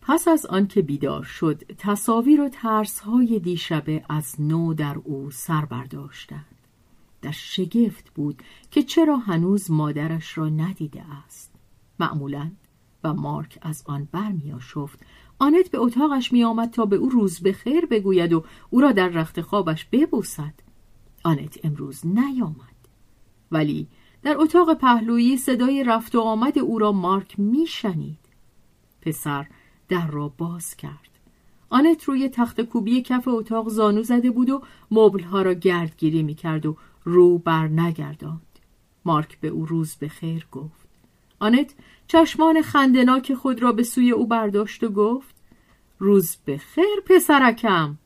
پس 0.00 0.28
از 0.28 0.46
آنکه 0.46 0.82
بیدار 0.82 1.22
شد 1.22 1.62
تصاویر 1.78 2.40
و 2.40 2.48
ترسهای 2.48 3.38
دیشبه 3.38 4.04
از 4.08 4.40
نو 4.40 4.74
در 4.74 4.96
او 5.04 5.30
سر 5.30 5.64
برداشتند. 5.64 6.58
در 7.22 7.30
شگفت 7.30 8.10
بود 8.14 8.42
که 8.70 8.82
چرا 8.82 9.16
هنوز 9.16 9.70
مادرش 9.70 10.38
را 10.38 10.48
ندیده 10.48 11.02
است. 11.26 11.54
معمولا 12.00 12.50
و 13.04 13.14
مارک 13.14 13.58
از 13.62 13.82
آن 13.86 14.08
برمیآشفت 14.12 14.98
آنت 15.38 15.70
به 15.70 15.78
اتاقش 15.78 16.32
میآمد 16.32 16.70
تا 16.70 16.86
به 16.86 16.96
او 16.96 17.08
روز 17.08 17.40
به 17.40 17.52
خیر 17.52 17.86
بگوید 17.86 18.32
و 18.32 18.44
او 18.70 18.80
را 18.80 18.92
در 18.92 19.08
رخت 19.08 19.40
خوابش 19.40 19.84
ببوسد. 19.84 20.54
آنت 21.24 21.58
امروز 21.64 22.06
نیامد. 22.06 22.78
ولی 23.52 23.88
در 24.22 24.36
اتاق 24.38 24.74
پهلویی 24.74 25.36
صدای 25.36 25.84
رفت 25.84 26.14
و 26.14 26.20
آمد 26.20 26.58
او 26.58 26.78
را 26.78 26.92
مارک 26.92 27.40
میشنید. 27.40 28.18
پسر 29.02 29.46
در 29.88 30.06
را 30.06 30.28
باز 30.28 30.76
کرد. 30.76 31.08
آنت 31.70 32.04
روی 32.04 32.28
تخت 32.28 32.60
کوبی 32.60 33.02
کف 33.02 33.28
اتاق 33.28 33.68
زانو 33.68 34.02
زده 34.02 34.30
بود 34.30 34.50
و 34.50 34.62
مبلها 34.90 35.42
را 35.42 35.54
گردگیری 35.54 36.22
می‌کرد 36.22 36.66
و 36.66 36.76
رو 37.04 37.38
بر 37.38 37.68
نگرداند 37.68 38.58
مارک 39.04 39.40
به 39.40 39.48
او 39.48 39.66
روز 39.66 39.94
به 39.94 40.08
خیر 40.08 40.46
گفت. 40.52 40.87
آنت 41.38 41.74
چشمان 42.06 42.62
خندناک 42.62 43.34
خود 43.34 43.62
را 43.62 43.72
به 43.72 43.82
سوی 43.82 44.10
او 44.10 44.26
برداشت 44.26 44.84
و 44.84 44.88
گفت 44.88 45.34
روز 45.98 46.36
به 46.44 46.58
خیر 46.58 47.00
پسرکم. 47.06 47.98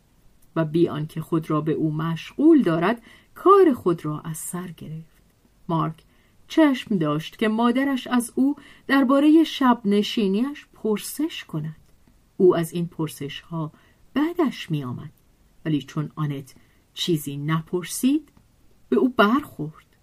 و 0.56 0.64
بی 0.64 0.88
آنکه 0.88 1.20
خود 1.20 1.50
را 1.50 1.60
به 1.60 1.72
او 1.72 1.92
مشغول 1.94 2.62
دارد 2.62 3.02
کار 3.34 3.72
خود 3.72 4.04
را 4.04 4.20
از 4.20 4.36
سر 4.36 4.68
گرفت. 4.68 5.22
مارک 5.68 6.02
چشم 6.48 6.98
داشت 6.98 7.38
که 7.38 7.48
مادرش 7.48 8.06
از 8.06 8.32
او 8.34 8.56
درباره 8.86 9.44
شب 9.44 9.80
نشینیش 9.84 10.66
پرسش 10.72 11.44
کند. 11.44 11.76
او 12.36 12.56
از 12.56 12.72
این 12.72 12.86
پرسش 12.86 13.40
ها 13.40 13.72
بعدش 14.14 14.70
می 14.70 14.84
آمد 14.84 15.12
ولی 15.64 15.82
چون 15.82 16.12
آنت 16.16 16.54
چیزی 16.94 17.36
نپرسید 17.36 18.28
به 18.88 18.96
او 18.96 19.08
برخورد. 19.08 19.96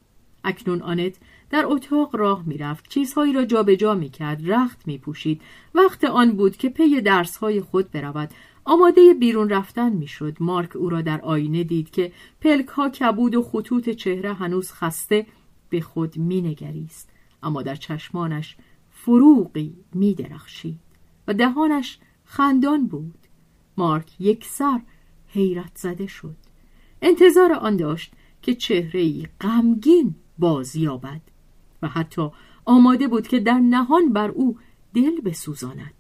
اکنون 0.44 0.82
آنت 0.82 1.20
در 1.50 1.66
اتاق 1.66 2.16
راه 2.16 2.44
می‌رفت. 2.46 2.90
چیزهایی 2.90 3.34
را 3.34 3.46
جابجا 3.46 3.94
می‌کرد 3.94 4.52
رخت 4.52 4.88
میپوشید. 4.88 5.42
وقت 5.76 6.04
آن 6.04 6.32
بود 6.32 6.58
که 6.58 6.70
پی 6.70 7.02
درسهای 7.02 7.62
خود 7.62 7.92
برود. 7.92 8.30
آماده 8.66 9.14
بیرون 9.14 9.50
رفتن 9.50 9.94
می‌شد. 9.94 10.38
مارک 10.40 10.76
او 10.76 10.90
را 10.90 11.02
در 11.02 11.22
آینه 11.22 11.64
دید 11.64 11.92
که 11.92 12.12
پلک 12.42 12.68
ها 12.68 12.90
کبود 12.90 13.36
و 13.36 13.44
خطوط 13.44 13.90
چهره 13.90 14.34
هنوز 14.34 14.72
خسته 14.72 15.26
به 15.70 15.82
خود 15.82 16.20
مینگریست. 16.20 17.10
اما 17.44 17.62
در 17.62 17.76
چشمانش 17.76 18.58
فروغی 18.92 19.74
میدرخشید 19.94 20.80
و 21.28 21.34
دهانش 21.34 22.00
خندان 22.26 22.88
بود. 22.88 23.28
مارک 23.78 24.22
یک 24.22 24.46
سر 24.46 24.82
حیرت 25.28 25.72
زده 25.76 26.08
شد. 26.08 26.36
انتظار 27.02 27.54
آن 27.54 27.78
داشت 27.78 28.14
که 28.42 28.56
چهره 28.56 29.24
غمگین 29.42 30.16
بازیابد. 30.40 31.22
و 31.82 31.88
حتی 31.88 32.30
آماده 32.66 33.08
بود 33.08 33.28
که 33.28 33.40
در 33.40 33.60
نهان 33.60 34.14
بر 34.14 34.30
او 34.30 34.58
دل 34.94 35.22
بسوزاند. 35.22 35.94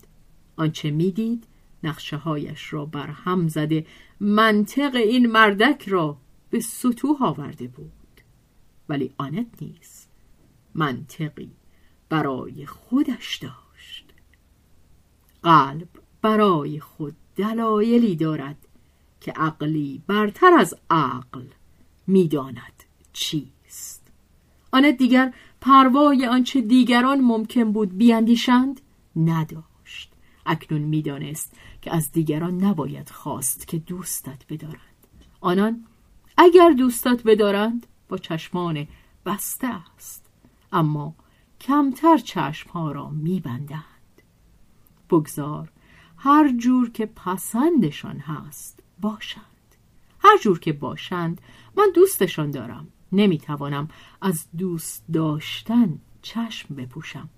آنچه 0.55 0.91
می‌دید 0.91 1.47
نقشه 1.83 2.17
هایش 2.17 2.73
را 2.73 2.85
بر 2.85 3.07
هم 3.07 3.47
زده 3.47 3.85
منطق 4.19 4.95
این 4.95 5.31
مردک 5.31 5.89
را 5.89 6.17
به 6.49 6.59
سطوح 6.59 7.23
آورده 7.23 7.67
بود. 7.67 7.91
ولی 8.89 9.13
آنت 9.17 9.47
نیز 9.61 10.05
منطقی 10.75 11.51
برای 12.09 12.65
خودش 12.65 13.35
داشت. 13.37 14.13
قلب 15.43 15.87
برای 16.21 16.79
خود 16.79 17.15
دلایلی 17.35 18.15
دارد 18.15 18.57
که 19.21 19.31
عقلی 19.31 20.03
برتر 20.07 20.53
از 20.53 20.75
عقل 20.89 21.43
می‌داند 22.07 22.83
چیست. 23.13 24.11
آنت 24.71 24.97
دیگر 24.97 25.33
پروای 25.61 26.25
آنچه 26.25 26.61
دیگران 26.61 27.21
ممکن 27.21 27.71
بود 27.71 27.97
بیاندیشند 27.97 28.81
نداشت. 29.15 30.13
اکنون 30.45 30.81
می‌دانست 30.81 31.53
که 31.81 31.95
از 31.95 32.11
دیگران 32.11 32.63
نباید 32.63 33.09
خواست 33.09 33.67
که 33.67 33.77
دوستت 33.77 34.45
بدارند. 34.49 34.79
آنان 35.41 35.85
اگر 36.37 36.69
دوستت 36.69 37.23
بدارند 37.23 37.87
با 38.09 38.17
چشمان 38.17 38.87
بسته 39.25 39.67
است 39.95 40.25
اما 40.71 41.15
کمتر 41.61 42.17
چشمها 42.17 42.91
را 42.91 43.09
میبندند. 43.09 43.83
بگذار 45.09 45.71
هر 46.17 46.53
جور 46.57 46.89
که 46.89 47.05
پسندشان 47.05 48.17
هست 48.19 48.79
باشند. 49.01 49.43
هر 50.19 50.37
جور 50.37 50.59
که 50.59 50.73
باشند 50.73 51.41
من 51.77 51.91
دوستشان 51.95 52.51
دارم. 52.51 52.87
نمی‌توانم 53.11 53.87
از 54.21 54.45
دوست 54.57 55.03
داشتن 55.13 55.99
چشم 56.21 56.75
بپوشم. 56.75 57.29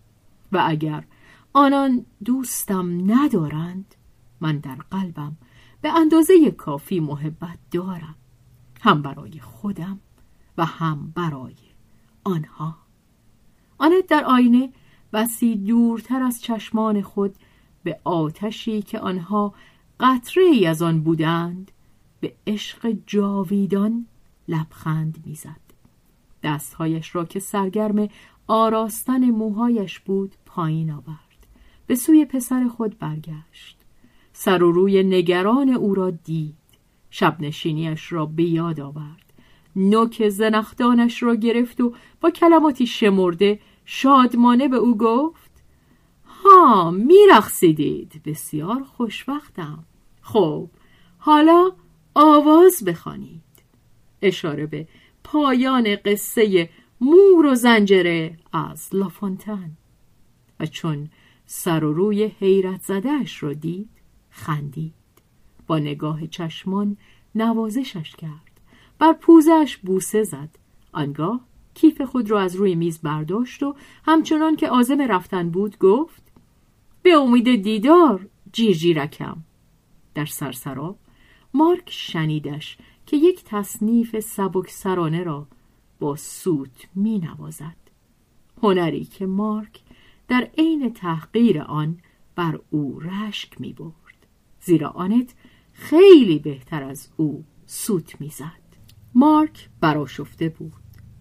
و 0.52 0.64
اگر 0.68 1.04
آنان 1.54 2.06
دوستم 2.26 3.12
ندارند 3.12 3.96
من 4.42 4.58
در 4.58 4.76
قلبم 4.76 5.38
به 5.82 5.90
اندازه 5.90 6.52
کافی 6.52 7.00
محبت 7.00 7.58
دارم. 7.72 8.16
هم 8.82 9.02
برای 9.02 9.40
خودم 9.40 10.00
و 10.58 10.66
هم 10.66 11.12
برای 11.16 11.56
آنها. 12.24 12.78
آنت 13.78 14.08
در 14.08 14.26
آینه 14.26 14.74
بسی 15.14 15.56
دورتر 15.56 16.24
از 16.24 16.42
چشمان 16.42 17.02
خود 17.02 17.36
به 17.84 18.00
آتشی 18.04 18.82
که 18.82 19.00
آنها 19.00 19.54
قطره 20.00 20.44
ای 20.44 20.66
از 20.66 20.82
آن 20.82 21.02
بودند 21.02 21.72
به 22.20 22.36
عشق 22.48 22.98
جاویدان 23.08 24.08
لبخند 24.48 25.24
می‌زد. 25.26 25.61
دستهایش 26.44 27.16
را 27.16 27.26
که 27.26 27.40
سرگرم 27.40 28.08
آراستن 28.48 29.30
موهایش 29.30 30.00
بود 30.00 30.36
پایین 30.46 30.92
آورد. 30.92 31.48
به 31.88 31.96
سوی 31.96 32.26
پسر 32.26 32.68
خود 32.68 33.00
برگشت. 33.00 33.78
سر 34.34 34.64
و 34.64 34.72
روی 34.72 35.04
نگران 35.04 35.70
او 35.70 35.96
را 35.96 36.10
دید. 36.10 36.56
شب 37.10 37.42
نشینیش 37.42 38.12
را 38.12 38.26
به 38.26 38.44
یاد 38.44 38.80
آورد. 38.80 39.34
نوک 39.76 40.30
زنختانش 40.30 41.24
را 41.24 41.36
گرفت 41.36 41.82
و 41.82 41.94
با 42.22 42.30
کلماتی 42.30 42.88
شمرده 42.88 43.60
شادمانه 43.86 44.68
به 44.68 44.78
او 44.78 44.98
گفت 44.98 45.52
ها 46.26 46.92
میرخصیدید 46.92 48.22
بسیار 48.26 48.84
خوشوقتم 48.84 49.84
خب 50.22 50.70
حالا 51.18 51.72
آواز 52.16 52.84
بخوانید. 52.86 53.42
اشاره 54.22 54.66
به 54.66 54.88
پایان 55.24 55.96
قصه 55.96 56.70
مور 57.02 57.46
و 57.46 57.56
زنجره 57.56 58.38
از 58.54 58.90
لافونتن 58.96 59.72
و 60.60 60.66
چون 60.66 61.10
سر 61.46 61.84
و 61.84 61.94
روی 61.94 62.26
حیرت 62.26 62.82
زدهش 62.82 63.44
را 63.44 63.54
دید 63.54 63.90
خندید. 64.30 64.94
با 65.68 65.80
نگاه 65.80 66.28
چشمان 66.28 66.98
نوازشش 67.36 68.16
کرد. 68.16 68.62
بر 69.00 69.14
پوزش 69.14 69.78
بوسه 69.78 70.24
زد. 70.24 70.50
آنگاه 70.92 71.42
کیف 71.74 72.02
خود 72.02 72.32
را 72.32 72.42
از 72.42 72.56
روی 72.56 72.76
میز 72.76 73.00
برداشت 73.02 73.64
و 73.64 73.76
همچنان 74.06 74.56
که 74.56 74.70
آزم 74.70 75.02
رفتن 75.02 75.50
بود 75.50 75.78
گفت 75.78 76.24
به 77.02 77.14
امید 77.14 77.64
دیدار 77.64 78.28
جیرجیرکم. 78.54 79.44
در 80.16 80.26
سرسرا 80.26 80.96
مارک 81.54 81.90
شنیدش 81.92 82.78
که 83.12 83.18
یک 83.18 83.44
تصنیف 83.46 84.20
سبک 84.20 84.70
سرانه 84.70 85.24
را 85.24 85.48
با 86.00 86.16
سوت 86.16 86.88
می 86.96 87.20
نوازد 87.20 87.78
هنری 88.64 89.06
که 89.06 89.26
مارک 89.26 89.80
در 90.28 90.50
عین 90.58 90.94
تحقیر 90.94 91.62
آن 91.62 91.98
بر 92.36 92.60
او 92.70 93.00
رشک 93.00 93.62
می 93.62 93.74
برد 93.74 94.28
زیرا 94.62 94.90
آنت 94.90 95.34
خیلی 95.74 96.40
بهتر 96.40 96.84
از 96.84 97.10
او 97.18 97.44
سوت 97.66 98.22
می‌زد. 98.22 98.62
مارک 99.14 99.70
براشفته 99.82 100.50
بود. 100.50 100.74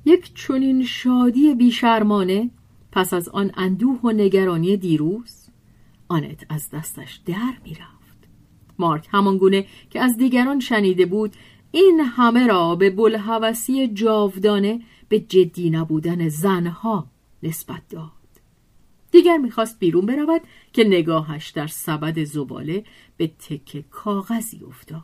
یک 0.04 0.34
چنین 0.34 0.84
شادی 0.84 1.54
بیشرمانه 1.54 2.50
پس 2.92 3.14
از 3.14 3.28
آن 3.28 3.50
اندوه 3.54 4.00
و 4.04 4.10
نگرانی 4.10 4.76
دیروز 4.76 5.48
آنت 6.08 6.46
از 6.48 6.70
دستش 6.70 7.20
در 7.26 7.54
می‌رفت. 7.64 8.28
مارک 8.78 9.08
همانگونه 9.10 9.66
که 9.90 10.00
از 10.00 10.16
دیگران 10.16 10.60
شنیده 10.60 11.06
بود 11.06 11.36
این 11.72 12.00
همه 12.00 12.46
را 12.46 12.76
به 12.76 12.90
بلحوثی 12.90 13.88
جاودانه 13.88 14.80
به 15.08 15.20
جدی 15.20 15.70
نبودن 15.70 16.28
زنها 16.28 17.06
نسبت 17.42 17.82
داد. 17.88 18.10
دیگر 19.10 19.36
می‌خواست 19.36 19.78
بیرون 19.78 20.06
برود 20.06 20.40
که 20.72 20.84
نگاهش 20.84 21.48
در 21.48 21.66
سبد 21.66 22.24
زباله 22.24 22.84
به 23.16 23.26
تکه 23.26 23.82
کاغذی 23.82 24.60
افتاد. 24.68 25.02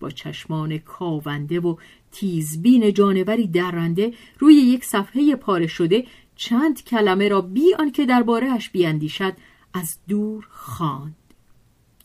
با 0.00 0.10
چشمان 0.10 0.78
کاونده 0.78 1.60
و 1.60 1.76
تیزبین 2.12 2.92
جانوری 2.92 3.46
درنده 3.46 4.14
روی 4.38 4.54
یک 4.54 4.84
صفحه 4.84 5.36
پاره 5.36 5.66
شده 5.66 6.06
چند 6.36 6.84
کلمه 6.84 7.28
را 7.28 7.40
بی 7.40 7.74
آنکه 7.78 8.06
دربارهاش 8.06 8.70
بیاندیشد 8.70 9.32
از 9.74 9.98
دور 10.08 10.46
خواند. 10.50 11.16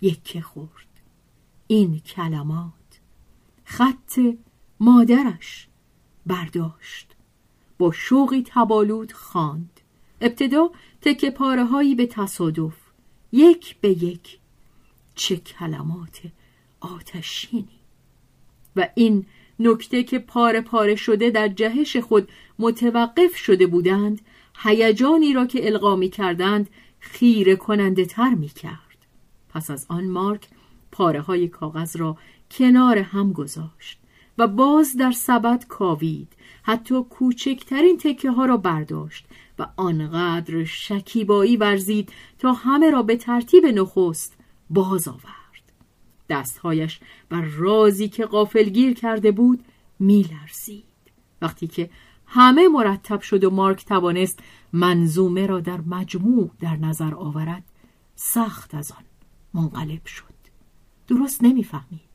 یکه 0.01 0.41
خورد. 0.41 0.69
این 1.67 1.99
کلمات 1.99 2.82
خط 3.77 4.19
مادرش 4.79 5.67
برداشت. 6.25 7.07
با 7.77 7.91
شوقی 7.91 8.43
تبالود 8.47 9.11
خواند. 9.11 9.79
ابتدا 10.21 10.71
تکه 11.01 11.31
پاره 11.31 11.65
هایی 11.65 11.95
به 11.95 12.05
تصادف 12.05 12.75
یک 13.31 13.75
به 13.81 14.03
یک. 14.03 14.39
چه 15.15 15.35
کلمات 15.37 16.21
آتشینی. 16.79 17.79
و 18.75 18.89
این 18.95 19.25
نکته 19.59 20.03
که 20.03 20.19
پاره 20.19 20.61
پاره 20.61 20.95
شده 20.95 21.29
در 21.29 21.47
جهش 21.47 21.97
خود 21.97 22.29
متوقف 22.59 23.35
شده 23.35 23.67
بودند 23.67 24.21
هیجانی 24.57 25.33
را 25.33 25.45
که 25.45 25.67
القا 25.67 25.95
می 25.95 26.09
کردند 26.09 26.69
خیره 26.99 27.55
کننده 27.55 28.05
تر 28.05 28.29
می 28.33 28.49
کرد 28.49 29.07
پس 29.49 29.71
از 29.71 29.85
آن 29.89 30.07
مارک 30.07 30.47
پاره 30.91 31.21
های 31.21 31.47
کاغذ 31.47 31.97
را 31.97 32.17
کنار 32.53 32.97
هم 32.97 33.33
گذاشت 33.33 33.99
و 34.37 34.47
باز 34.47 34.97
در 34.97 35.11
سبد 35.11 35.65
کاوید 35.67 36.33
حتی 36.63 37.03
کوچکترین 37.03 37.97
تکه 37.97 38.31
ها 38.31 38.45
را 38.45 38.57
برداشت 38.57 39.25
و 39.59 39.67
آنقدر 39.77 40.63
شکیبایی 40.63 41.57
ورزید 41.57 42.09
تا 42.39 42.53
همه 42.53 42.89
را 42.89 43.03
به 43.03 43.15
ترتیب 43.15 43.65
نخست 43.65 44.37
باز 44.69 45.07
آورد. 45.07 45.43
دستهایش 46.29 46.99
بر 47.29 47.41
رازی 47.41 48.09
که 48.09 48.25
غافلگیر 48.25 48.93
کرده 48.93 49.31
بود 49.31 49.63
میلرزید. 49.99 50.83
وقتی 51.41 51.67
که 51.67 51.89
همه 52.25 52.67
مرتب 52.67 53.21
شد 53.21 53.43
و 53.43 53.49
مارک 53.49 53.85
توانست 53.85 54.39
منظومه 54.73 55.47
را 55.47 55.59
در 55.59 55.81
مجموع 55.81 56.51
در 56.59 56.75
نظر 56.75 57.15
آورد 57.15 57.63
سخت 58.15 58.75
از 58.75 58.91
آن 58.91 59.03
منقلب 59.53 60.05
شد. 60.05 60.33
درست 61.07 61.43
نمی‌فهمید. 61.43 62.12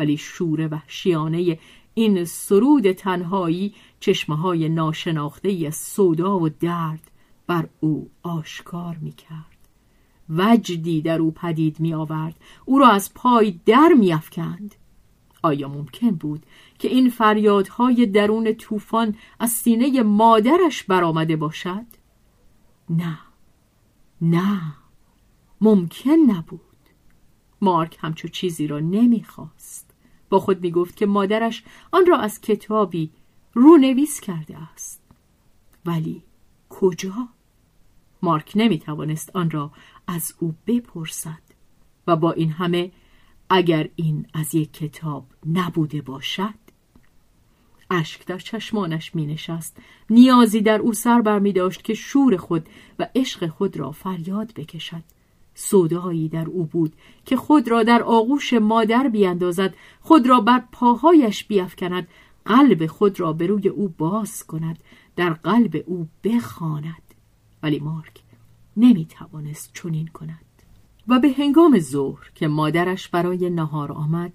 ولی 0.00 0.16
شور 0.16 0.68
وحشیانه 0.72 1.58
این 1.94 2.24
سرود 2.24 2.92
تنهایی 2.92 3.74
چشمه 4.00 4.36
های 4.36 4.68
ناشناخته 4.68 5.70
سودا 5.70 6.38
و 6.38 6.48
درد 6.48 7.10
بر 7.46 7.68
او 7.80 8.10
آشکار 8.22 8.96
می 8.96 9.12
کرد. 9.12 9.58
وجدی 10.28 11.02
در 11.02 11.18
او 11.18 11.30
پدید 11.30 11.80
می 11.80 11.94
آورد. 11.94 12.34
او 12.64 12.78
را 12.78 12.88
از 12.88 13.14
پای 13.14 13.60
در 13.66 13.88
می 13.98 14.12
افکند. 14.12 14.74
آیا 15.42 15.68
ممکن 15.68 16.10
بود 16.10 16.46
که 16.78 16.88
این 16.88 17.10
فریادهای 17.10 18.06
درون 18.06 18.52
طوفان 18.52 19.16
از 19.40 19.50
سینه 19.50 20.02
مادرش 20.02 20.82
برآمده 20.82 21.36
باشد؟ 21.36 21.86
نه 22.90 23.18
نه 24.20 24.60
ممکن 25.60 26.10
نبود 26.10 26.60
مارک 27.60 27.98
همچو 28.00 28.28
چیزی 28.28 28.66
را 28.66 28.78
نمی‌خواست 28.78 29.89
با 30.30 30.40
خود 30.40 30.60
می 30.60 30.70
گفت 30.70 30.96
که 30.96 31.06
مادرش 31.06 31.62
آن 31.92 32.06
را 32.06 32.18
از 32.18 32.40
کتابی 32.40 33.10
رونویس 33.54 34.20
کرده 34.20 34.58
است. 34.72 35.00
ولی 35.86 36.22
کجا؟ 36.68 37.28
مارک 38.22 38.52
نمی 38.54 38.78
توانست 38.78 39.36
آن 39.36 39.50
را 39.50 39.70
از 40.06 40.34
او 40.38 40.54
بپرسد 40.66 41.42
و 42.06 42.16
با 42.16 42.32
این 42.32 42.50
همه 42.50 42.92
اگر 43.50 43.88
این 43.96 44.26
از 44.34 44.54
یک 44.54 44.72
کتاب 44.72 45.26
نبوده 45.52 46.02
باشد؟ 46.02 46.54
اشک 47.90 48.26
در 48.26 48.38
چشمانش 48.38 49.14
می 49.14 49.26
نشست 49.26 49.76
نیازی 50.10 50.60
در 50.60 50.78
او 50.78 50.92
سر 50.92 51.20
بر 51.20 51.38
می 51.38 51.52
داشت 51.52 51.82
که 51.82 51.94
شور 51.94 52.36
خود 52.36 52.68
و 52.98 53.08
عشق 53.14 53.46
خود 53.46 53.76
را 53.76 53.92
فریاد 53.92 54.52
بکشد. 54.54 55.02
سودایی 55.60 56.28
در 56.28 56.46
او 56.46 56.64
بود 56.64 56.92
که 57.24 57.36
خود 57.36 57.68
را 57.68 57.82
در 57.82 58.02
آغوش 58.02 58.52
مادر 58.52 59.08
بیاندازد 59.08 59.74
خود 60.00 60.28
را 60.28 60.40
بر 60.40 60.62
پاهایش 60.72 61.44
بیافکند 61.44 62.08
قلب 62.44 62.86
خود 62.86 63.20
را 63.20 63.32
به 63.32 63.46
روی 63.46 63.68
او 63.68 63.94
باز 63.98 64.46
کند 64.46 64.78
در 65.16 65.30
قلب 65.30 65.84
او 65.86 66.08
بخواند. 66.24 67.14
ولی 67.62 67.78
مارک 67.78 68.22
نمی 68.76 69.06
توانست 69.06 69.70
چنین 69.74 70.06
کند. 70.06 70.44
و 71.08 71.18
به 71.18 71.32
هنگام 71.38 71.78
ظهر 71.78 72.30
که 72.34 72.48
مادرش 72.48 73.08
برای 73.08 73.50
نهار 73.50 73.92
آمد 73.92 74.32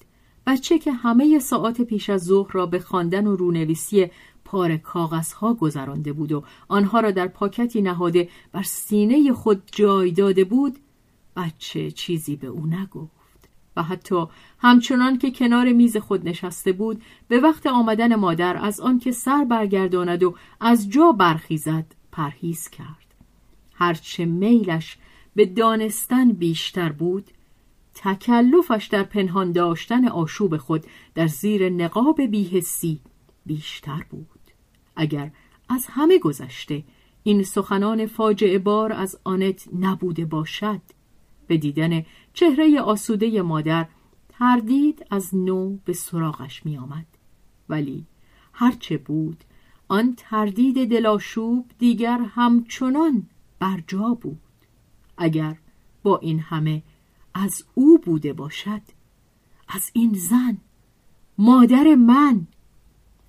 بچه 0.47 0.79
که 0.79 0.91
همه 0.91 1.39
ساعت 1.39 1.81
پیش 1.81 2.09
از 2.09 2.23
ظهر 2.23 2.51
را 2.51 2.65
به 2.65 2.79
خواندن 2.79 3.27
و 3.27 3.35
رونویسی 3.35 4.07
پار 4.45 4.77
کاغذها 4.77 5.53
گذرانده 5.53 6.13
بود 6.13 6.31
و 6.31 6.43
آنها 6.67 6.99
را 6.99 7.11
در 7.11 7.27
پاکتی 7.27 7.81
نهاده 7.81 8.29
بر 8.51 8.63
سینه 8.63 9.33
خود 9.33 9.63
جای 9.71 10.11
داده 10.11 10.43
بود 10.43 10.79
بچه 11.35 11.91
چیزی 11.91 12.35
به 12.35 12.47
او 12.47 12.65
نگفت. 12.65 13.15
و 13.75 13.83
حتی 13.83 14.25
همچنان 14.59 15.17
که 15.17 15.31
کنار 15.31 15.71
میز 15.71 15.97
خود 15.97 16.27
نشسته 16.27 16.71
بود 16.71 17.01
به 17.27 17.39
وقت 17.39 17.67
آمدن 17.67 18.15
مادر 18.15 18.57
از 18.57 18.79
آنکه 18.79 19.11
سر 19.11 19.45
برگرداند 19.45 20.23
و 20.23 20.35
از 20.59 20.89
جا 20.89 21.11
برخیزد 21.11 21.85
پرهیز 22.11 22.69
کرد. 22.69 23.15
هرچه 23.73 24.25
میلش 24.25 24.97
به 25.35 25.45
دانستن 25.45 26.31
بیشتر 26.31 26.91
بود 26.91 27.31
تکلفش 27.93 28.87
در 28.91 29.03
پنهان 29.03 29.51
داشتن 29.51 30.07
آشوب 30.07 30.57
خود 30.57 30.85
در 31.15 31.27
زیر 31.27 31.69
نقاب 31.69 32.21
بیهسی 32.21 32.99
بیشتر 33.45 34.05
بود. 34.09 34.27
اگر 34.95 35.31
از 35.69 35.85
همه 35.89 36.19
گذشته 36.19 36.83
این 37.23 37.43
سخنان 37.43 38.05
فاجعه 38.05 38.59
بار 38.59 38.93
از 38.93 39.19
آنت 39.23 39.67
نبوده 39.79 40.25
باشد 40.25 40.81
به 41.47 41.57
دیدن 41.57 42.05
چهره 42.33 42.81
آسوده 42.81 43.41
مادر 43.41 43.87
تردید 44.29 45.05
از 45.09 45.35
نو 45.35 45.77
به 45.85 45.93
سراغش 45.93 46.65
می 46.65 46.77
آمد. 46.77 47.05
ولی 47.69 48.05
هرچه 48.53 48.97
بود 48.97 49.43
آن 49.87 50.13
تردید 50.17 50.89
دلاشوب 50.91 51.71
دیگر 51.79 52.19
همچنان 52.19 53.29
بر 53.59 53.83
جا 53.87 54.13
بود 54.21 54.41
اگر 55.17 55.57
با 56.03 56.17
این 56.17 56.39
همه 56.39 56.83
از 57.33 57.63
او 57.73 57.97
بوده 57.97 58.33
باشد 58.33 58.81
از 59.67 59.91
این 59.93 60.13
زن 60.13 60.57
مادر 61.37 61.95
من 61.95 62.47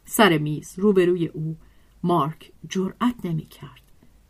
سر 0.05 0.39
میز 0.39 0.79
روبروی 0.79 1.27
او 1.27 1.57
مارک 2.03 2.53
جرأت 2.69 3.14
نمی 3.25 3.47
کرد 3.47 3.83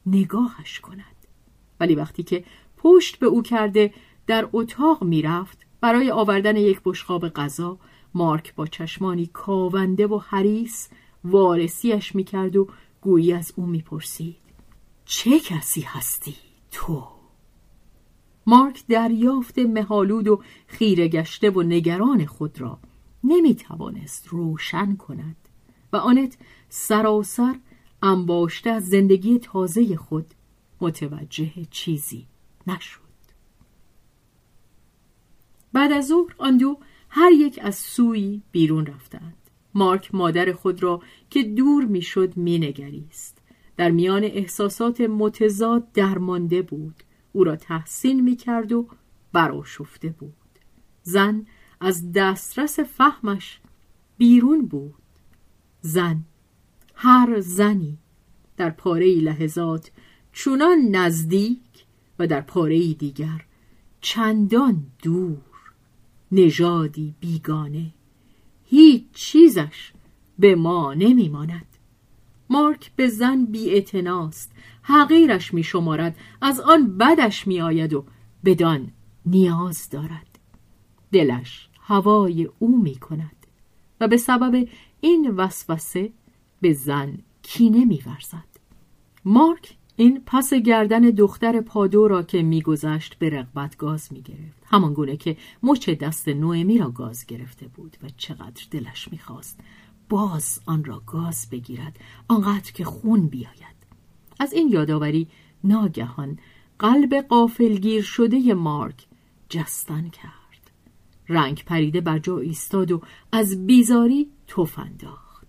نگاهش 0.06 0.80
کند 0.80 1.16
ولی 1.80 1.94
وقتی 1.94 2.22
که 2.22 2.44
پشت 2.76 3.18
به 3.18 3.26
او 3.26 3.42
کرده 3.42 3.94
در 4.26 4.48
اتاق 4.52 5.04
می‌رفت. 5.04 5.66
برای 5.80 6.10
آوردن 6.10 6.56
یک 6.56 6.80
بشقاب 6.84 7.28
غذا 7.28 7.78
مارک 8.14 8.54
با 8.54 8.66
چشمانی 8.66 9.26
کاونده 9.26 10.06
و 10.06 10.18
حریس 10.18 10.88
وارسیش 11.24 12.14
می‌کرد 12.14 12.56
و 12.56 12.68
گویی 13.00 13.32
از 13.32 13.52
او 13.56 13.66
می‌پرسید 13.66 14.36
چه 15.04 15.40
کسی 15.40 15.80
هستی 15.80 16.34
تو؟ 16.70 17.08
مارک 18.46 18.84
دریافت 18.88 19.58
مهالود 19.58 20.28
و 20.28 20.42
خیره 20.66 21.08
گشته 21.08 21.50
و 21.50 21.62
نگران 21.62 22.26
خود 22.26 22.60
را 22.60 22.78
نمی‌توانست 23.24 24.28
روشن 24.28 24.96
کند 24.96 25.36
و 25.92 25.96
آنت 25.96 26.36
سراسر 26.68 27.54
انباشته 28.02 28.70
از 28.70 28.88
زندگی 28.88 29.38
تازه 29.38 29.96
خود 29.96 30.26
متوجه 30.80 31.52
چیزی 31.70 32.26
نشد. 32.66 33.00
بعد 35.72 35.92
از 35.92 36.06
ظهر 36.06 36.34
آن 36.38 36.56
دو 36.56 36.78
هر 37.08 37.32
یک 37.32 37.60
از 37.62 37.76
سوی 37.76 38.42
بیرون 38.52 38.86
رفتند. 38.86 39.36
مارک 39.74 40.14
مادر 40.14 40.52
خود 40.52 40.82
را 40.82 41.02
که 41.30 41.42
دور 41.42 41.84
می‌شد 41.84 42.36
مینگریست. 42.36 43.38
در 43.76 43.90
میان 43.90 44.24
احساسات 44.24 45.00
متضاد 45.00 45.92
درمانده 45.92 46.62
بود. 46.62 47.02
او 47.32 47.44
را 47.44 47.56
تحسین 47.56 48.20
می‌کرد 48.20 48.72
و 48.72 48.88
براشفته 49.32 50.08
بود. 50.08 50.34
زن 51.02 51.46
از 51.80 52.12
دسترس 52.12 52.80
فهمش 52.80 53.60
بیرون 54.18 54.66
بود. 54.66 54.94
زن 55.80 56.24
هر 56.94 57.40
زنی 57.40 57.98
در 58.56 58.70
پاره 58.70 59.14
لحظات 59.14 59.90
چونان 60.32 60.78
نزدیک 60.90 61.60
و 62.18 62.26
در 62.26 62.40
پاره 62.40 62.94
دیگر 62.94 63.44
چندان 64.00 64.86
دور 65.02 65.42
نژادی 66.32 67.14
بیگانه 67.20 67.92
هیچ 68.64 69.04
چیزش 69.12 69.92
به 70.38 70.54
ما 70.54 70.94
نمیماند 70.94 71.66
مارک 72.50 72.90
به 72.96 73.08
زن 73.08 73.44
بی 73.44 73.84
حقیرش 74.82 75.54
می 75.54 75.62
شمارد 75.62 76.16
از 76.40 76.60
آن 76.60 76.98
بدش 76.98 77.46
می 77.46 77.60
آید 77.60 77.94
و 77.94 78.04
بدان 78.44 78.92
نیاز 79.26 79.90
دارد 79.90 80.38
دلش 81.12 81.68
هوای 81.80 82.48
او 82.58 82.82
می 82.82 82.96
کند 82.96 83.46
و 84.00 84.08
به 84.08 84.16
سبب 84.16 84.68
این 85.00 85.30
وسوسه 85.30 86.12
به 86.60 86.72
زن 86.72 87.18
کینه 87.42 87.84
می 87.84 88.02
ورزد. 88.06 88.48
مارک 89.24 89.76
این 89.96 90.22
پس 90.26 90.54
گردن 90.54 91.00
دختر 91.00 91.60
پادو 91.60 92.08
را 92.08 92.22
که 92.22 92.42
میگذشت 92.42 93.18
به 93.18 93.30
رغبت 93.30 93.76
گاز 93.76 94.12
می‌گرفت. 94.12 94.62
همان 94.66 94.94
گونه 94.94 95.16
که 95.16 95.36
مچ 95.62 95.90
دست 95.90 96.28
نوئمی 96.28 96.78
را 96.78 96.90
گاز 96.90 97.26
گرفته 97.26 97.68
بود 97.68 97.96
و 98.02 98.06
چقدر 98.16 98.66
دلش 98.70 99.08
می‌خواست 99.12 99.60
باز 100.08 100.60
آن 100.66 100.84
را 100.84 101.02
گاز 101.06 101.48
بگیرد 101.50 101.98
آنقدر 102.28 102.72
که 102.72 102.84
خون 102.84 103.26
بیاید. 103.26 103.76
از 104.40 104.52
این 104.52 104.68
یادآوری 104.68 105.28
ناگهان 105.64 106.38
قلب 106.78 107.14
قافلگیر 107.14 108.02
شده 108.02 108.54
مارک 108.54 109.06
جستن 109.48 110.08
کرد. 110.08 110.70
رنگ 111.28 111.64
پریده 111.64 112.00
بر 112.00 112.18
جا 112.18 112.38
ایستاد 112.38 112.92
و 112.92 113.00
از 113.32 113.66
بیزاری 113.66 114.30
تف 114.48 114.78
انداخت. 114.78 115.46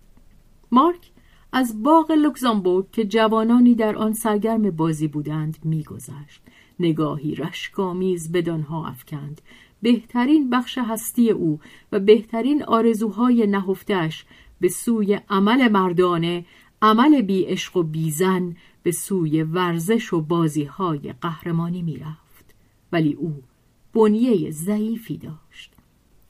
مارک 0.70 1.10
از 1.52 1.82
باغ 1.82 2.12
لوکزامبورگ 2.12 2.90
که 2.90 3.04
جوانانی 3.04 3.74
در 3.74 3.96
آن 3.96 4.12
سرگرم 4.12 4.70
بازی 4.70 5.08
بودند 5.08 5.58
میگذشت. 5.64 6.42
نگاهی 6.80 7.34
رشکآمیز 7.34 8.32
بدانها 8.32 8.86
افکند. 8.86 9.40
بهترین 9.82 10.50
بخش 10.50 10.78
هستی 10.78 11.30
او 11.30 11.60
و 11.92 12.00
بهترین 12.00 12.64
آرزوهای 12.64 13.46
نهفتش 13.46 14.24
به 14.60 14.68
سوی 14.68 15.20
عمل 15.30 15.68
مردانه 15.68 16.44
عمل 16.82 17.22
بی 17.22 17.44
عشق 17.44 17.76
و 17.76 17.82
بیزن 17.82 18.56
به 18.82 18.92
سوی 18.92 19.42
ورزش 19.42 20.12
و 20.12 20.20
بازیهای 20.20 21.14
قهرمانی 21.20 21.82
می‌رفت. 21.82 22.54
ولی 22.92 23.12
او 23.12 23.42
بنیه 23.94 24.50
ضعیفی 24.50 25.16
داشت. 25.16 25.72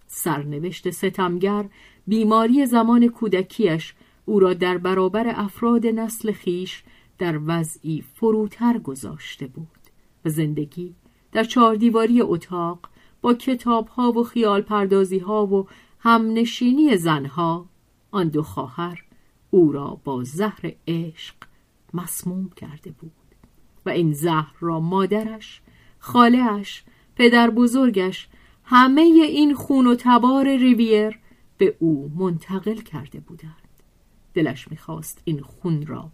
سرنوشت 0.06 0.90
ستمگر 0.90 1.64
بیماری 2.06 2.66
زمان 2.66 3.08
کودکیش 3.08 3.94
او 4.28 4.40
را 4.40 4.54
در 4.54 4.78
برابر 4.78 5.32
افراد 5.36 5.86
نسل 5.86 6.32
خیش 6.32 6.82
در 7.18 7.40
وضعی 7.46 8.04
فروتر 8.14 8.78
گذاشته 8.78 9.46
بود 9.46 9.78
و 10.24 10.28
زندگی 10.28 10.94
در 11.32 11.44
چهاردیواری 11.44 12.20
اتاق 12.20 12.78
با 13.20 13.34
کتابها 13.34 14.12
و 14.12 14.24
خیال 14.24 14.62
پردازی 14.62 15.18
ها 15.18 15.46
و 15.46 15.66
همنشینی 15.98 16.96
زنها 16.96 17.66
آن 18.10 18.28
دو 18.28 18.42
خواهر 18.42 19.04
او 19.50 19.72
را 19.72 20.00
با 20.04 20.24
زهر 20.24 20.72
عشق 20.88 21.34
مسموم 21.94 22.50
کرده 22.56 22.90
بود 22.90 23.12
و 23.86 23.90
این 23.90 24.12
زهر 24.12 24.54
را 24.60 24.80
مادرش 24.80 25.62
خالهش 25.98 26.84
پدر 27.16 27.50
بزرگش 27.50 28.28
همه 28.64 29.00
این 29.00 29.54
خون 29.54 29.86
و 29.86 29.94
تبار 29.98 30.56
ریویر 30.56 31.18
به 31.58 31.76
او 31.78 32.12
منتقل 32.16 32.76
کرده 32.76 33.20
بودند. 33.20 33.67
دلش 34.38 34.70
می‌خواست 34.70 35.22
این 35.24 35.42
خون 35.42 35.86
را 35.86 36.10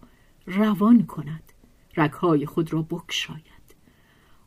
روان 0.46 1.06
کند 1.06 1.52
رگهای 1.96 2.46
خود 2.46 2.72
را 2.72 2.82
بکشاید. 2.82 3.74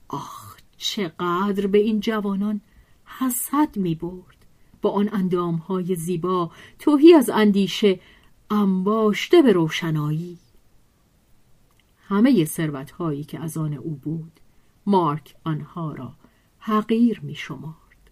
آخ 0.08 0.58
چقدر 0.78 1.68
به 1.68 1.78
این 1.78 2.00
جوانان 2.00 2.62
حسد 3.06 3.78
می 3.78 3.96
برد 3.96 4.46
با 4.82 4.90
آن 4.92 5.10
اندامهای 5.14 5.96
زیبا 5.96 6.52
توهی 6.80 7.14
از 7.14 7.30
اندیشه 7.30 8.00
انباشته 8.50 9.42
به 9.42 9.52
روشنایی. 9.52 10.38
همه 12.08 12.46
ثروتهایی 12.46 13.24
که 13.24 13.40
از 13.40 13.58
آن 13.58 13.74
او 13.74 13.96
بود 13.96 14.40
مارک 14.86 15.36
آنها 15.44 15.94
را 15.94 16.14
حقیر 16.60 17.20
می 17.20 17.36
شمارد 17.36 18.12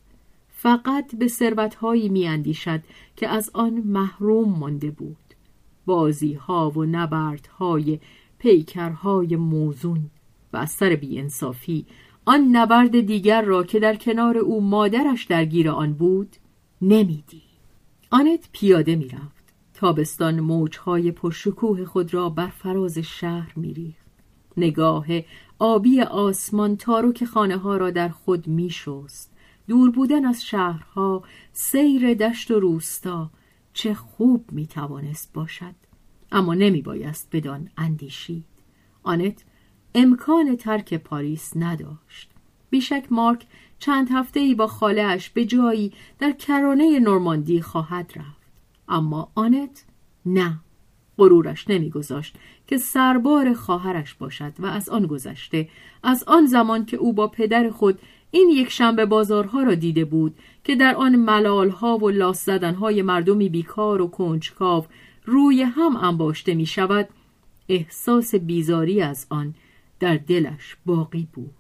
فقط 0.50 1.16
به 1.16 1.28
ثروتهایی 1.28 2.10
می 2.10 2.28
اندیشد 2.28 2.82
که 3.16 3.28
از 3.28 3.52
آن 3.54 3.74
محروم 3.74 4.60
مانده 4.60 4.92
بود. 4.92 5.25
بازی 5.86 6.34
ها 6.34 6.70
و 6.70 6.86
نبرد 6.86 7.48
های 7.48 8.00
پیکرهای 8.38 9.36
موزون 9.36 10.10
و 10.54 10.58
از 10.58 10.72
سر 10.72 10.96
بیانصافی 10.96 11.86
آن 12.26 12.42
نبرد 12.52 13.02
دیگر 13.02 13.42
را 13.42 13.64
که 13.64 13.80
در 13.80 13.96
کنار 13.96 14.38
او 14.38 14.62
مادرش 14.62 15.24
درگیر 15.24 15.70
آن 15.70 15.94
بود 15.94 16.36
نمیدی 16.82 17.42
آنت 18.12 18.50
پیاده 18.52 18.96
می‌رفت 18.96 19.46
تابستان 19.74 20.40
موجهای 20.40 21.12
پرشکوه 21.12 21.86
خود 21.86 22.14
را 22.14 22.30
بر 22.30 22.48
فراز 22.48 22.98
شهر 22.98 23.54
میریخت. 23.56 24.06
نگاه 24.58 25.06
آبی 25.60 26.02
آسمان 26.02 26.78
تاروک 26.78 27.26
خانه 27.26 27.58
ها 27.58 27.78
را 27.78 27.92
در 27.92 28.10
خود 28.10 28.48
میشست. 28.48 29.32
دور 29.68 29.92
بودن 29.92 30.26
از 30.26 30.46
شهرها 30.46 31.24
سیر 31.54 32.14
دشت 32.14 32.52
و 32.52 32.60
روستا 32.60 33.30
چه 33.76 33.94
خوب 33.94 34.52
می‌توانست 34.52 35.34
باشد. 35.34 35.76
اما 36.32 36.54
نمی 36.54 36.82
بایست 36.82 37.30
بدان 37.32 37.70
اندیشید. 37.78 38.46
آنت 39.04 39.44
امکان 39.96 40.56
ترک 40.56 40.94
پاریس 40.94 41.52
نداشت. 41.56 42.32
بیشک 42.70 43.06
مارک 43.12 43.46
چند 43.80 44.08
هفته 44.12 44.40
ای 44.40 44.56
با 44.56 44.68
خالهاش 44.68 45.30
به 45.30 45.46
جایی 45.46 45.94
در 46.20 46.32
کرانه 46.32 47.00
نورماندی 47.00 47.62
خواهد 47.62 48.14
رفت. 48.16 48.52
اما 48.88 49.32
آنت 49.36 49.86
نه. 50.26 50.60
غرورش 51.18 51.70
نمیگذاشت 51.70 52.36
که 52.68 52.78
سربار 52.78 53.54
خواهرش 53.54 54.14
باشد 54.14 54.54
و 54.60 54.66
از 54.66 54.90
آن 54.90 55.06
گذشته 55.06 55.70
از 56.04 56.24
آن 56.28 56.46
زمان 56.46 56.86
که 56.86 56.98
او 56.98 57.14
با 57.14 57.28
پدر 57.28 57.70
خود 57.70 58.00
این 58.36 58.50
یک 58.50 58.70
شنبه 58.70 59.06
بازارها 59.06 59.64
را 59.64 59.76
دیده 59.76 60.06
بود 60.06 60.36
که 60.64 60.76
در 60.76 60.96
آن 60.96 61.16
ملالها 61.16 61.98
و 61.98 62.10
لاس 62.10 62.46
زدنهای 62.46 63.02
مردمی 63.02 63.50
بیکار 63.50 64.02
و 64.02 64.08
کنجکاو 64.08 64.86
روی 65.26 65.62
هم 65.62 65.96
انباشته 65.96 66.54
می 66.54 66.66
شود 66.66 67.10
احساس 67.70 68.36
بیزاری 68.36 69.02
از 69.02 69.28
آن 69.30 69.56
در 70.00 70.18
دلش 70.18 70.78
باقی 70.86 71.28
بود. 71.34 71.54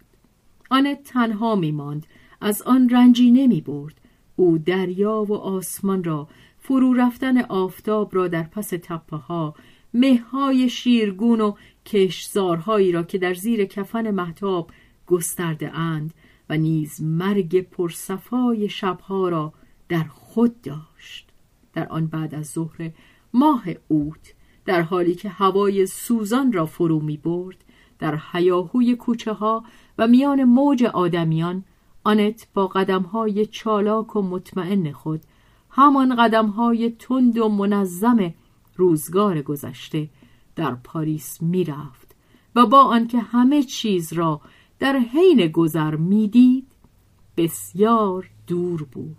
آن 0.69 0.95
تنها 1.05 1.55
می 1.55 1.71
ماند 1.71 2.05
از 2.41 2.61
آن 2.61 2.89
رنجی 2.89 3.31
نمی 3.31 3.61
برد 3.61 4.01
او 4.35 4.57
دریا 4.57 5.25
و 5.29 5.33
آسمان 5.33 6.03
را 6.03 6.27
فرو 6.59 6.93
رفتن 6.93 7.41
آفتاب 7.41 8.15
را 8.15 8.27
در 8.27 8.43
پس 8.43 8.69
تپه 8.69 9.17
ها 9.17 9.55
مههای 9.93 10.69
شیرگون 10.69 11.41
و 11.41 11.53
کشزارهایی 11.85 12.91
را 12.91 13.03
که 13.03 13.17
در 13.17 13.33
زیر 13.33 13.65
کفن 13.65 14.11
محتاب 14.11 14.71
گسترده 15.07 15.77
اند 15.77 16.13
و 16.49 16.57
نیز 16.57 17.01
مرگ 17.01 17.61
پرصفای 17.61 18.69
شبها 18.69 19.29
را 19.29 19.53
در 19.89 20.03
خود 20.03 20.61
داشت. 20.61 21.29
در 21.73 21.87
آن 21.87 22.07
بعد 22.07 22.35
از 22.35 22.47
ظهر 22.47 22.91
ماه 23.33 23.63
اوت 23.87 24.33
در 24.65 24.81
حالی 24.81 25.15
که 25.15 25.29
هوای 25.29 25.85
سوزان 25.85 26.51
را 26.51 26.65
فرو 26.65 26.99
می 26.99 27.17
برد 27.17 27.57
در 27.99 28.15
حیاهوی 28.15 28.95
کوچه 28.95 29.33
ها 29.33 29.63
و 29.97 30.07
میان 30.07 30.43
موج 30.43 30.83
آدمیان 30.83 31.63
آنت 32.03 32.47
با 32.53 32.67
قدم 32.67 33.01
های 33.01 33.45
چالاک 33.45 34.15
و 34.15 34.21
مطمئن 34.21 34.91
خود 34.91 35.21
همان 35.69 36.15
قدم 36.15 36.47
های 36.47 36.89
تند 36.89 37.37
و 37.37 37.49
منظم 37.49 38.33
روزگار 38.75 39.41
گذشته 39.41 40.09
در 40.55 40.75
پاریس 40.75 41.41
می‌رفت 41.41 42.15
و 42.55 42.65
با 42.65 42.83
آنکه 42.83 43.19
همه 43.19 43.63
چیز 43.63 44.13
را 44.13 44.41
در 44.79 44.97
حین 44.97 45.47
گذر 45.47 45.95
می‌دید 45.95 46.67
بسیار 47.37 48.29
دور 48.47 48.83
بود. 48.83 49.17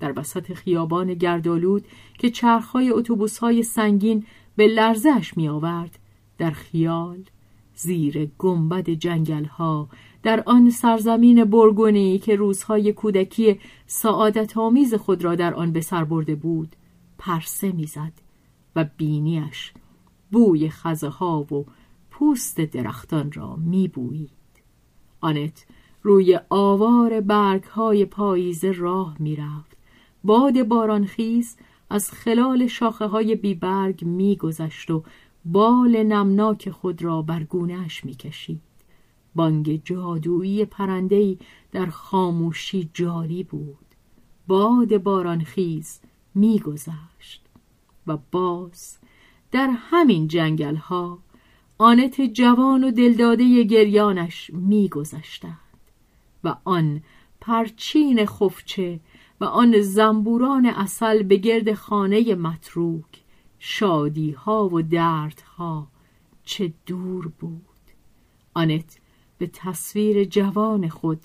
در 0.00 0.12
وسط 0.16 0.52
خیابان 0.52 1.14
گردالود 1.14 1.84
که 2.18 2.30
چرخهای 2.30 2.90
اتوبوسهای 2.90 3.62
سنگین 3.62 4.26
به 4.56 4.66
لرزش 4.66 5.36
می 5.36 5.48
آورد 5.48 5.98
در 6.38 6.50
خیال 6.50 7.24
زیر 7.74 8.30
گنبد 8.38 8.90
جنگل 8.90 9.44
ها 9.44 9.88
در 10.22 10.42
آن 10.46 10.70
سرزمین 10.70 11.44
برگونی 11.44 12.18
که 12.18 12.36
روزهای 12.36 12.92
کودکی 12.92 13.60
سعادت 13.86 14.56
آمیز 14.56 14.94
خود 14.94 15.24
را 15.24 15.34
در 15.34 15.54
آن 15.54 15.72
به 15.72 15.80
سر 15.80 16.04
برده 16.04 16.34
بود 16.34 16.76
پرسه 17.18 17.72
می‌زد 17.72 18.12
و 18.76 18.84
بینیش 18.96 19.72
بوی 20.32 20.68
خزه 20.68 21.08
ها 21.08 21.40
و 21.40 21.66
پوست 22.10 22.60
درختان 22.60 23.32
را 23.32 23.56
میبویید. 23.56 24.41
آنت. 25.22 25.66
روی 26.02 26.40
آوار 26.50 27.20
برگ 27.20 27.64
های 27.64 28.04
پاییزه 28.04 28.72
راه 28.72 29.16
می‌رفت. 29.18 29.76
باد 30.24 30.62
بارانخیز 30.62 31.56
از 31.90 32.10
خلال 32.10 32.66
شاخه 32.66 33.06
های 33.06 33.34
بیبرگ 33.34 34.04
میگذشت 34.04 34.90
و 34.90 35.02
بال 35.44 36.02
نمناک 36.02 36.70
خود 36.70 37.02
را 37.02 37.22
بر 37.22 37.44
گونهش 37.44 38.04
می‌کشید. 38.04 38.60
بانگ 39.34 39.82
جادویی 39.84 40.64
پرندهی 40.64 41.38
در 41.72 41.86
خاموشی 41.86 42.90
جاری 42.94 43.42
بود. 43.42 43.86
باد 44.46 44.98
بارانخیز 44.98 46.00
میگذشت 46.34 47.42
و 48.06 48.18
باز 48.30 48.98
در 49.52 49.70
همین 49.76 50.28
جنگل 50.28 50.76
ها 50.76 51.18
آنت 51.78 52.20
جوان 52.20 52.84
و 52.84 52.90
دلداده 52.90 53.62
گریانش 53.62 54.50
میگذشتند 54.54 55.58
و 56.44 56.56
آن 56.64 57.02
پرچین 57.40 58.26
خفچه 58.26 59.00
و 59.40 59.44
آن 59.44 59.80
زنبوران 59.80 60.66
اصل 60.66 61.22
به 61.22 61.36
گرد 61.36 61.74
خانه 61.74 62.34
متروک 62.34 63.22
شادی 63.58 64.30
ها 64.30 64.68
و 64.68 64.82
دردها 64.82 65.88
چه 66.44 66.72
دور 66.86 67.28
بود. 67.28 67.62
آنت 68.54 68.98
به 69.38 69.46
تصویر 69.46 70.24
جوان 70.24 70.88
خود 70.88 71.20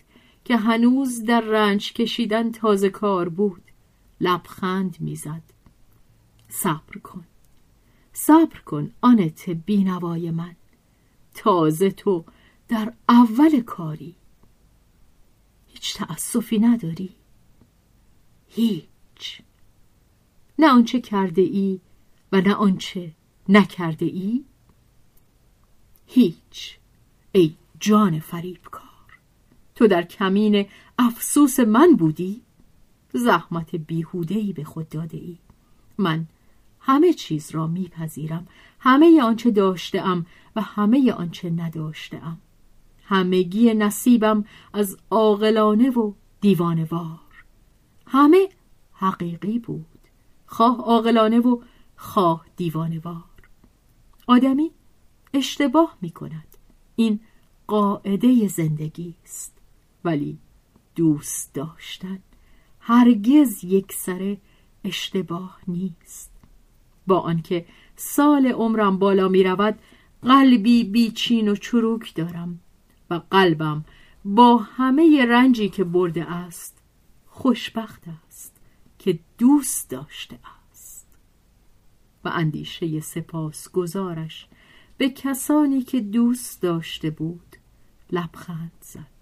که 0.46 0.58
هنوز 0.58 1.24
در 1.24 1.42
رنج 1.42 1.94
کشیدن 1.94 2.52
تازه 2.52 2.90
کار 2.90 3.30
بود 3.30 3.62
لبخند 4.22 4.98
می‌زد. 5.00 5.44
صبر 6.50 6.98
کن. 7.04 7.26
صبر 8.20 8.60
کن 8.60 8.92
آنت 9.02 9.50
بینوای 9.50 10.32
من. 10.32 10.56
تازه 11.34 11.92
تو 11.92 12.26
در 12.68 12.94
اول 13.10 13.62
کاری. 13.62 14.16
هیچ 15.68 15.98
تأسفی 15.98 16.60
نداری؟ 16.60 17.10
هیچ. 18.48 19.42
نه 20.60 20.68
آنچه 20.68 21.02
کرده 21.02 21.42
ای 21.42 21.80
و 22.32 22.42
نه 22.42 22.54
آنچه 22.54 23.12
نکرده 23.50 24.06
ای؟ 24.06 24.46
هیچ. 26.06 26.78
ای 27.32 27.56
جان 27.80 28.20
فریب 28.20 28.62
کار 28.72 29.20
تو 29.76 29.88
در 29.88 30.04
کمین 30.04 30.66
افسوس 31.00 31.60
من 31.60 31.96
بودی؟ 31.96 32.42
زحمت 33.14 33.76
بیهودهی 33.76 34.54
به 34.54 34.64
خود 34.64 34.90
داده 34.90 35.18
ای. 35.18 35.38
من 35.98 36.28
همه 36.88 37.14
چیز 37.14 37.52
را 37.52 37.68
میپذیرم. 37.68 38.48
همه 38.80 39.22
آنچه 39.24 39.52
داشتم 39.52 40.26
و 40.56 40.62
همه 40.62 41.14
آنچه 41.14 41.50
نداشتم 41.50 42.38
همگی 43.04 43.74
نصیبم 43.74 44.46
از 44.74 44.98
عاقلانه 45.12 45.90
و 45.90 46.14
دیوانوار. 46.42 47.46
همه 48.08 48.50
حقیقی 48.94 49.60
بود. 49.60 49.86
خواه 50.46 50.78
عاقلانه 50.78 51.40
و 51.40 51.62
خواه 51.96 52.46
دیوانوار. 52.56 53.24
آدمی 54.28 54.72
اشتباه 55.34 55.98
می 56.02 56.10
کند 56.10 56.58
این 56.96 57.20
قاعده 57.68 58.48
زندگی 58.48 59.16
است. 59.24 59.58
ولی 60.04 60.38
دوست 60.96 61.54
داشتن 61.54 62.20
هرگز 62.80 63.64
یک 63.64 63.94
سر 63.94 64.38
اشتباه 64.84 65.60
نیست. 65.68 66.37
با 67.08 67.20
آنکه 67.20 67.66
سال 67.96 68.48
عمرم 68.48 69.00
بالا 69.00 69.28
می 69.28 69.44
رود 69.44 69.80
قلبی 70.22 70.84
بیچین 70.84 71.50
و 71.50 71.56
چروک 71.56 72.16
دارم 72.16 72.60
و 73.10 73.22
قلبم 73.32 73.86
با 74.26 74.58
همه 74.58 75.26
رنجی 75.26 75.70
که 75.70 75.84
برده 75.84 76.32
است 76.32 76.78
خوشبخت 77.28 78.04
است 78.28 78.56
که 79.00 79.20
دوست 79.38 79.90
داشته 79.90 80.40
است. 80.72 81.08
و 82.24 82.30
اندیشه 82.34 83.00
سپاس 83.00 83.72
گزارش 83.72 84.48
به 84.98 85.10
کسانی 85.10 85.82
که 85.82 86.00
دوست 86.02 86.62
داشته 86.62 87.10
بود 87.10 87.56
لبخند 88.12 88.72
زد. 88.82 89.18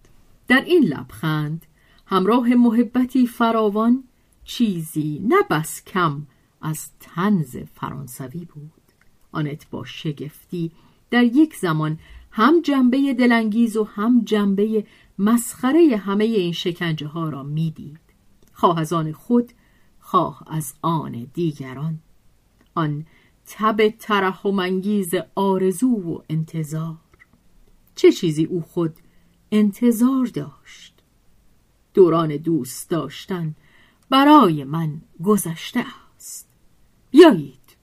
در 0.47 0.61
این 0.61 0.83
لبخند 0.83 1.65
همراه 2.05 2.49
محبتی 2.49 3.27
فراوان 3.27 4.03
چیزی 4.43 5.21
نه 5.23 5.35
بس 5.49 5.83
کم 5.83 6.21
از 6.61 6.89
تنز 6.99 7.57
فرانسوی 7.57 8.45
بود. 8.45 8.71
آنت 9.31 9.69
با 9.69 9.85
شگفتی 9.85 10.71
در 11.09 11.23
یک 11.23 11.55
زمان 11.55 11.99
هم 12.31 12.61
جنبه 12.61 13.13
دلانگیز 13.13 13.77
و 13.77 13.83
هم 13.83 14.21
جنبه 14.25 14.85
مسخره 15.19 15.97
همه 15.97 16.23
این 16.23 16.53
شکنجه 16.53 17.07
ها 17.07 17.29
را 17.29 17.43
می‌دید. 17.43 17.99
خواه 18.53 18.79
از 18.79 18.93
آن 18.93 19.11
خود 19.11 19.51
خواه 19.99 20.43
از 20.47 20.73
آن 20.81 21.27
دیگران. 21.33 21.99
آن 22.75 23.05
تب 23.45 23.89
ترحمانگیز 23.89 25.11
آرزو 25.35 25.87
و 25.87 26.19
انتظار. 26.29 26.97
چه 27.95 28.11
چیزی 28.11 28.43
او 28.45 28.61
خود 28.61 28.93
انتظار 29.51 30.25
داشت؟ 30.25 30.93
دوران 31.93 32.37
دوست 32.37 32.89
داشتن 32.89 33.55
برای 34.09 34.63
من 34.63 35.01
گذشته 35.23 35.85
بیایید. 37.15 37.77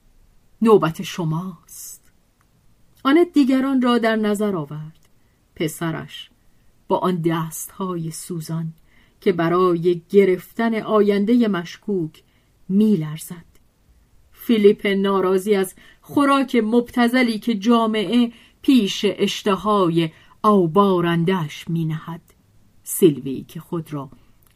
نوبت 0.61 1.01
شماست. 1.01 2.11
آنت 3.03 3.27
دیگران 3.33 3.81
را 3.81 3.97
در 3.97 4.15
نظر 4.15 4.55
آورد. 4.55 5.09
پسرش 5.55 6.29
با 6.87 6.97
آن 6.97 7.21
دستهای 7.21 8.11
سوزان 8.11 8.73
که 9.21 9.31
برای 9.31 10.01
گرفتن 10.09 10.75
آینده 10.75 11.47
مشکوک 11.47 12.23
میلرزد. 12.69 13.45
فیلیپ 14.31 14.87
ناراضی 14.87 15.55
از 15.55 15.75
خوراک 16.01 16.55
مبتزلی 16.55 17.39
که 17.39 17.55
جامعه 17.55 18.31
پیش 18.61 19.05
اشتهای 19.09 20.09
آوبارندش 20.43 21.67
می 21.67 21.85
نهد 21.85 22.21
سیلوی 22.83 23.45
که 23.47 23.59
خود 23.59 23.93
را 23.93 24.09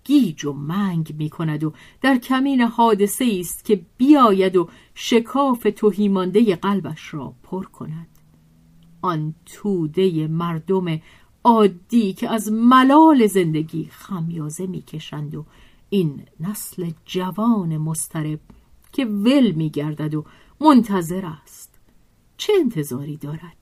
گیج 0.08 0.46
و 0.46 0.54
منگ 0.54 1.16
می 1.18 1.30
کند 1.30 1.64
و 1.64 1.74
در 2.02 2.18
کمین 2.18 2.62
حادثه 2.62 3.38
است 3.40 3.66
که 3.66 3.86
بیاید 3.98 4.56
و 4.56 4.70
شکاف 4.94 5.68
توهیمانده 5.76 6.56
قلبش 6.56 7.14
را 7.14 7.34
پر 7.44 7.64
کند. 7.66 8.08
آن 9.02 9.36
توده 9.46 10.28
مردم 10.28 11.00
عادی 11.44 12.14
که 12.14 12.30
از 12.30 12.52
ملال 12.52 13.28
زندگی 13.28 13.88
خمیازه 13.92 14.68
می‌کشند 14.68 15.36
و 15.36 15.46
این 15.90 16.24
نسل 16.40 16.92
جوان 17.06 17.78
مسترب 17.78 18.40
که 18.92 19.06
ول 19.06 19.52
میگردد 19.52 20.16
و 20.16 20.26
منتظر 20.62 21.26
است. 21.26 21.80
چه 22.38 22.54
انتظاری 22.60 23.18
دارد؟ 23.18 23.58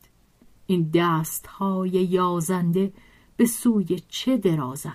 این 0.68 0.92
دست 0.94 1.48
های 1.48 1.90
یازنده 1.90 2.94
به 3.38 3.46
سوی 3.46 4.00
چه 4.10 4.38
دراز 4.38 4.86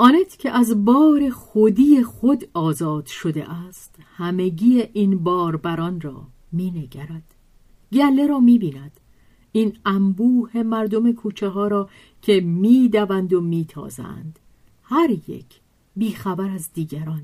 آنت 0.00 0.36
که 0.38 0.50
از 0.50 0.84
بار 0.84 1.30
خودی 1.30 2.02
خود 2.02 2.48
آزاد 2.54 3.06
شده 3.06 3.50
است 3.50 3.94
همگی 4.16 4.82
این 4.92 5.18
باربران 5.18 6.00
را 6.00 6.26
می 6.52 6.70
نگرد 6.70 7.34
گله 7.92 8.26
را 8.26 8.40
می 8.40 8.58
بیند 8.58 9.00
این 9.52 9.76
انبوه 9.86 10.62
مردم 10.62 11.12
کوچه 11.12 11.48
ها 11.48 11.68
را 11.68 11.88
که 12.22 12.40
می 12.40 12.88
و 12.88 13.40
می 13.40 13.64
تازند 13.64 14.38
هر 14.82 15.10
یک 15.10 15.60
بیخبر 15.96 16.50
از 16.50 16.72
دیگران. 16.72 17.22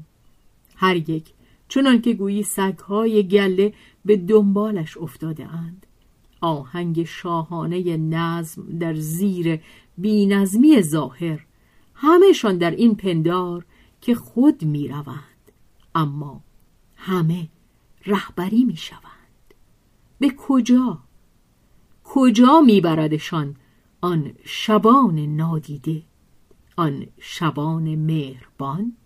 هر 0.76 1.10
یک 1.10 1.32
چنان 1.68 2.00
که 2.00 2.14
گویی 2.14 2.42
سگهای 2.42 3.28
گله 3.28 3.72
به 4.04 4.16
دنبالش 4.16 4.96
افتاده 4.96 5.46
اند. 5.52 5.86
آهنگ 6.40 7.04
شاهانه 7.04 7.96
نظم 7.96 8.78
در 8.78 8.94
زیر 8.94 9.60
بینظمی 9.98 10.82
ظاهر 10.82 11.46
همهشان 12.04 12.58
در 12.58 12.70
این 12.70 12.94
پندار 12.94 13.64
که 14.00 14.14
خود 14.14 14.64
می 14.64 14.88
روند 14.88 15.52
اما 15.94 16.40
همه 16.96 17.48
رهبری 18.06 18.64
می 18.64 18.76
شوند 18.76 19.54
به 20.18 20.30
کجا؟ 20.38 20.98
کجا 22.04 22.60
میبردشان 22.60 23.56
آن 24.00 24.32
شبان 24.44 25.18
نادیده؟ 25.18 26.02
آن 26.76 27.06
شبان 27.20 27.94
مهربان؟ 27.94 28.96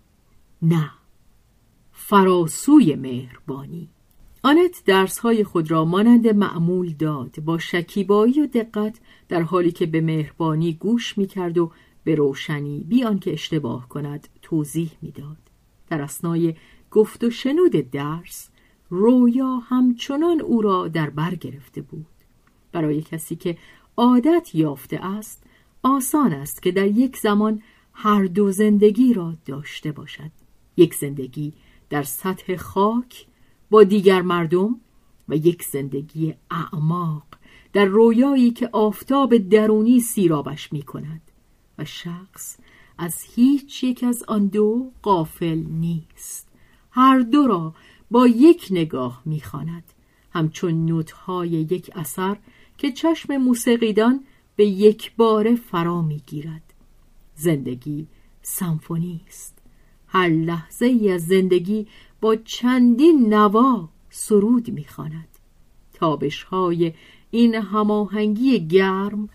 نه 0.62 0.90
فراسوی 1.92 2.94
مهربانی. 2.94 3.88
آنت 4.42 4.82
درسهای 4.86 5.44
خود 5.44 5.70
را 5.70 5.84
مانند 5.84 6.28
معمول 6.28 6.92
داد 6.92 7.40
با 7.44 7.58
شکیبایی 7.58 8.40
و 8.40 8.46
دقت 8.46 9.00
در 9.28 9.42
حالی 9.42 9.72
که 9.72 9.86
به 9.86 10.00
مهربانی 10.00 10.72
گوش 10.72 11.18
می‌کرد 11.18 11.58
و 11.58 11.72
به 12.04 12.14
روشنی 12.14 12.84
بیان 12.88 13.18
که 13.18 13.32
اشتباه 13.32 13.88
کند 13.88 14.28
توضیح 14.42 14.90
می‌داد. 15.02 15.36
در 15.88 16.02
اسنای 16.02 16.54
گفت 16.90 17.24
و 17.24 17.30
شنود 17.30 17.90
درس 17.90 18.48
رویا 18.90 19.56
همچنان 19.56 20.40
او 20.40 20.62
را 20.62 20.88
در 20.88 21.10
بر 21.10 21.34
گرفته 21.34 21.82
بود. 21.82 22.06
برای 22.72 23.02
کسی 23.02 23.36
که 23.36 23.58
عادت 23.96 24.54
یافته 24.54 25.04
است 25.04 25.42
آسان 25.82 26.32
است 26.32 26.62
که 26.62 26.72
در 26.72 26.86
یک 26.86 27.16
زمان 27.16 27.62
هر 27.92 28.24
دو 28.24 28.52
زندگی 28.52 29.14
را 29.14 29.34
داشته 29.46 29.92
باشد. 29.92 30.30
یک 30.76 30.94
زندگی 30.94 31.52
در 31.90 32.02
سطح 32.02 32.56
خاک 32.56 33.26
با 33.70 33.84
دیگر 33.84 34.22
مردم 34.22 34.80
و 35.28 35.36
یک 35.36 35.62
زندگی 35.62 36.34
اعماق 36.50 37.26
در 37.72 37.84
رویایی 37.84 38.50
که 38.50 38.68
آفتاب 38.72 39.36
درونی 39.36 40.00
سیرابش 40.00 40.72
می 40.72 40.82
کند 40.82 41.27
و 41.78 41.84
شخص 41.84 42.56
از 42.98 43.22
هیچ 43.34 43.84
یک 43.84 44.04
از 44.04 44.24
آن 44.28 44.46
دو 44.46 44.90
قافل 45.02 45.58
نیست. 45.58 46.48
هر 46.90 47.18
دو 47.18 47.46
را 47.46 47.74
با 48.10 48.26
یک 48.26 48.68
نگاه 48.70 49.22
می‌خواند. 49.24 49.84
همچون 50.32 50.86
نوتهای 50.86 51.48
یک 51.48 51.90
اثر 51.94 52.36
که 52.78 52.92
چشم 52.92 53.36
موسیقیدان 53.36 54.24
به 54.56 54.66
یک 54.66 55.16
بار 55.16 55.54
فرا 55.54 56.02
می‌گیرد. 56.02 56.74
زندگی 57.34 58.06
سمفونی 58.42 59.20
است. 59.28 59.58
هر 60.06 60.28
لحظه 60.28 60.86
ای 60.86 61.12
از 61.12 61.26
زندگی 61.26 61.86
با 62.20 62.36
چندین 62.36 63.34
نوا 63.34 63.88
سرود 64.10 64.70
می‌خواند. 64.70 65.28
تابش 65.94 66.42
های 66.42 66.92
این 67.30 67.54
هماهنگی 67.54 68.66
گرم 68.66 69.28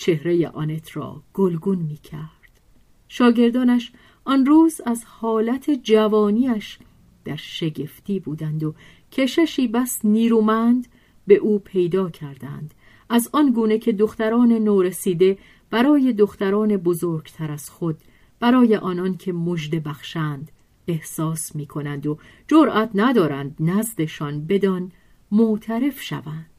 چهره 0.00 0.48
آنت 0.48 0.96
را 0.96 1.22
گلگون 1.34 1.78
می‌کرد 1.78 2.60
شاگردانش 3.08 3.92
آن 4.24 4.46
روز 4.46 4.80
از 4.86 5.04
حالت 5.04 5.70
جوانیش 5.70 6.78
در 7.24 7.36
شگفتی 7.36 8.20
بودند 8.20 8.64
و 8.64 8.74
کششی 9.12 9.68
بس 9.68 10.04
نیرومند 10.04 10.86
به 11.26 11.34
او 11.34 11.58
پیدا 11.58 12.10
کردند. 12.10 12.74
از 13.08 13.28
آن 13.32 13.52
گونه 13.52 13.78
که 13.78 13.92
دختران 13.92 14.52
نورسیده 14.52 15.38
برای 15.70 16.12
دختران 16.12 16.76
بزرگتر 16.76 17.52
از 17.52 17.70
خود 17.70 17.98
برای 18.40 18.76
آنان 18.76 19.16
که 19.16 19.32
مژده 19.32 19.80
بخشند 19.80 20.52
احساس 20.88 21.56
می 21.56 21.66
کنند 21.66 22.06
و 22.06 22.18
جرأت 22.48 22.90
ندارند 22.94 23.56
نزدشان 23.60 24.46
بدان 24.46 24.92
معترف 25.32 26.02
شوند. 26.02 26.50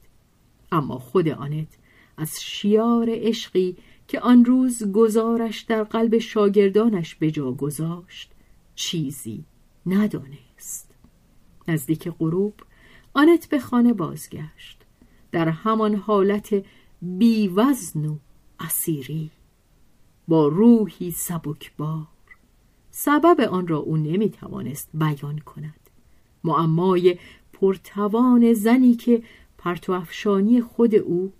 اما 0.72 0.98
خود 0.98 1.28
آنت 1.28 1.78
از 2.16 2.42
شیار 2.42 3.06
عشقی 3.10 3.76
که 4.08 4.20
آن 4.20 4.44
روز 4.44 4.92
گزارش 4.92 5.60
در 5.60 5.84
قلب 5.84 6.18
شاگردانش 6.18 7.14
به 7.14 7.30
جا 7.30 7.52
گذاشت 7.52 8.30
چیزی 8.74 9.44
ندانست. 9.86 10.94
نزدیک 11.68 12.08
غروب 12.08 12.54
آنت 13.14 13.48
به 13.48 13.58
خانه 13.58 13.92
بازگشت. 13.92 14.78
در 15.32 15.48
همان 15.48 15.94
حالت 15.94 16.64
بیوزن 17.02 18.06
و 18.06 18.16
اسیری. 18.60 19.30
با 20.28 20.48
روحی 20.48 21.10
سبکبار. 21.10 22.06
سبب 22.90 23.40
آن 23.40 23.66
را 23.68 23.78
او 23.78 23.96
نمی‌توانست 23.96 24.88
بیان 24.94 25.38
کند. 25.38 25.90
معمای 26.44 27.18
پرتوان 27.52 28.52
زنی 28.52 28.94
که 28.94 29.22
پرتوافشانی 29.58 30.60
خود 30.60 30.94
او 30.94 31.32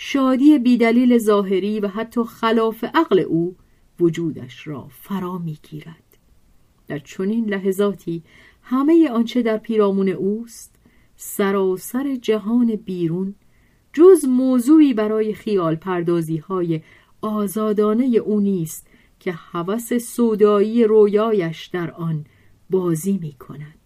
شادی 0.00 0.58
بیدلیل 0.58 1.18
ظاهری 1.18 1.80
و 1.80 1.88
حتی 1.88 2.24
خلاف 2.24 2.84
عقل 2.94 3.18
او 3.18 3.56
وجودش 4.00 4.68
را 4.68 4.88
فرا 4.90 5.38
می‌گیرد 5.38 6.18
در 6.88 6.98
چنین 6.98 7.44
لحظاتی 7.48 8.22
همه 8.62 9.10
آنچه 9.10 9.42
در 9.42 9.56
پیرامون 9.56 10.08
اوست 10.08 10.74
سراسر 11.16 12.14
جهان 12.14 12.76
بیرون 12.76 13.34
جز 13.92 14.24
موضوعی 14.24 14.94
برای 14.94 15.34
خیال 15.34 15.76
پردازی 15.76 16.36
های 16.36 16.80
آزادانه 17.20 18.04
او 18.04 18.40
نیست 18.40 18.86
که 19.20 19.32
هوس 19.32 19.92
سودایی 19.92 20.84
رویایش 20.84 21.66
در 21.66 21.90
آن 21.90 22.24
بازی 22.70 23.18
می 23.22 23.32
کند. 23.32 23.77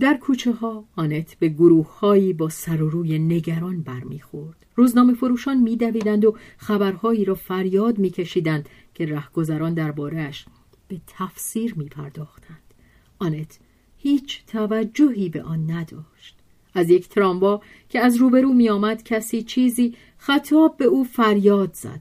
در 0.00 0.16
کوچه 0.16 0.52
ها 0.52 0.84
آنت 0.96 1.36
به 1.38 1.48
گروه 1.48 1.98
هایی 1.98 2.32
با 2.32 2.48
سر 2.48 2.82
و 2.82 2.90
روی 2.90 3.18
نگران 3.18 3.82
برمیخورد. 3.82 4.66
روزنامه 4.74 5.14
فروشان 5.14 5.56
میدویدند 5.56 6.24
و 6.24 6.36
خبرهایی 6.56 7.24
را 7.24 7.34
فریاد 7.34 7.98
میکشیدند 7.98 8.68
که 8.94 9.06
رهگذران 9.06 9.74
دربارهش 9.74 10.46
به 10.88 11.00
تفسیر 11.06 11.74
می 11.74 11.88
پرداختند. 11.88 12.74
آنت 13.18 13.58
هیچ 13.98 14.44
توجهی 14.46 15.28
به 15.28 15.42
آن 15.42 15.70
نداشت. 15.70 16.36
از 16.74 16.90
یک 16.90 17.08
تراموا 17.08 17.60
که 17.88 18.00
از 18.00 18.16
روبرو 18.16 18.52
می 18.52 18.68
آمد 18.68 19.02
کسی 19.02 19.42
چیزی 19.42 19.94
خطاب 20.18 20.76
به 20.76 20.84
او 20.84 21.04
فریاد 21.04 21.74
زد 21.74 22.00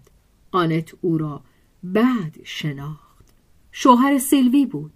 آنت 0.51 0.93
او 1.01 1.17
را 1.17 1.41
بعد 1.83 2.39
شناخت 2.43 3.33
شوهر 3.71 4.17
سیلوی 4.17 4.65
بود 4.65 4.91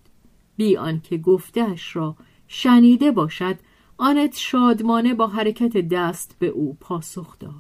بی 0.58 0.78
آنکه 0.78 1.18
گفتهش 1.18 1.96
را 1.96 2.16
شنیده 2.54 3.12
باشد 3.12 3.56
آنت 3.98 4.38
شادمانه 4.38 5.14
با 5.14 5.28
حرکت 5.28 5.78
دست 5.78 6.36
به 6.40 6.48
او 6.48 6.78
پاسخ 6.80 7.40
داد. 7.40 7.54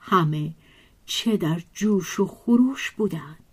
همه 0.00 0.52
چه 1.06 1.36
در 1.36 1.60
جوش 1.74 2.20
و 2.20 2.26
خروش 2.26 2.90
بودند. 2.90 3.44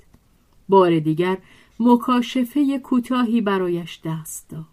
بار 0.69 0.99
دیگر 0.99 1.37
مکاشفه 1.79 2.79
کوتاهی 2.79 3.41
برایش 3.41 3.99
دست 4.05 4.49
داد. 4.49 4.65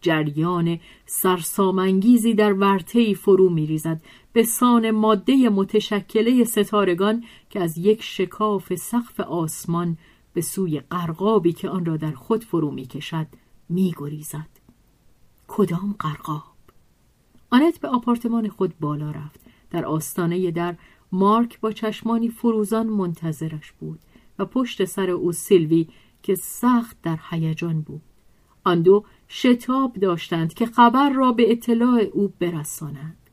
جریان 0.00 0.80
سرسامانگیزی 1.06 2.34
در 2.34 2.52
ورطه‌ای 2.52 3.14
فرو 3.14 3.48
میریزد 3.48 4.02
به 4.32 4.42
سان 4.42 4.90
ماده 4.90 5.48
متشکله 5.48 6.44
ستارگان 6.44 7.24
که 7.50 7.60
از 7.60 7.78
یک 7.78 8.02
شکاف 8.02 8.74
سقف 8.74 9.20
آسمان 9.20 9.98
به 10.34 10.40
سوی 10.40 10.80
قرقابی 10.80 11.52
که 11.52 11.68
آن 11.68 11.84
را 11.84 11.96
در 11.96 12.12
خود 12.12 12.44
فرو 12.44 12.70
می‌کشد 12.70 13.26
میگریزد. 13.68 14.59
کدام 15.52 15.94
قرقاب 15.98 16.42
آنت 17.50 17.80
به 17.80 17.88
آپارتمان 17.88 18.48
خود 18.48 18.78
بالا 18.80 19.10
رفت. 19.10 19.40
در 19.70 19.84
آستانه 19.84 20.50
در 20.50 20.76
مارک 21.12 21.60
با 21.60 21.72
چشمانی 21.72 22.28
فروزان 22.28 22.86
منتظرش 22.86 23.72
بود 23.72 24.00
و 24.38 24.44
پشت 24.44 24.84
سر 24.84 25.10
او 25.10 25.32
سیلوی 25.32 25.88
که 26.22 26.34
سخت 26.34 26.96
در 27.02 27.18
هیجان 27.30 27.80
بود. 27.80 28.02
آن 28.64 28.82
دو 28.82 29.04
شتاب 29.28 29.94
داشتند 29.94 30.54
که 30.54 30.66
خبر 30.66 31.10
را 31.10 31.32
به 31.32 31.52
اطلاع 31.52 32.00
او 32.00 32.32
برسانند. 32.38 33.30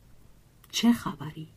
چه 0.72 0.92
خبری؟ 0.92 1.48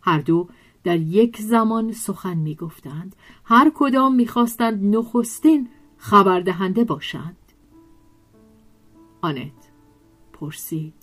هر 0.00 0.18
دو 0.18 0.48
در 0.84 1.00
یک 1.00 1.36
زمان 1.40 1.92
سخن 1.92 2.36
می 2.36 2.54
گفتند 2.54 3.16
هر 3.44 3.72
کدام 3.74 4.14
می 4.14 4.26
خواستند 4.26 4.96
نخستین 4.96 5.68
خبردهنده 5.96 6.84
باشند. 6.84 7.36
آنت 9.22 9.59
پرسید 10.40 10.94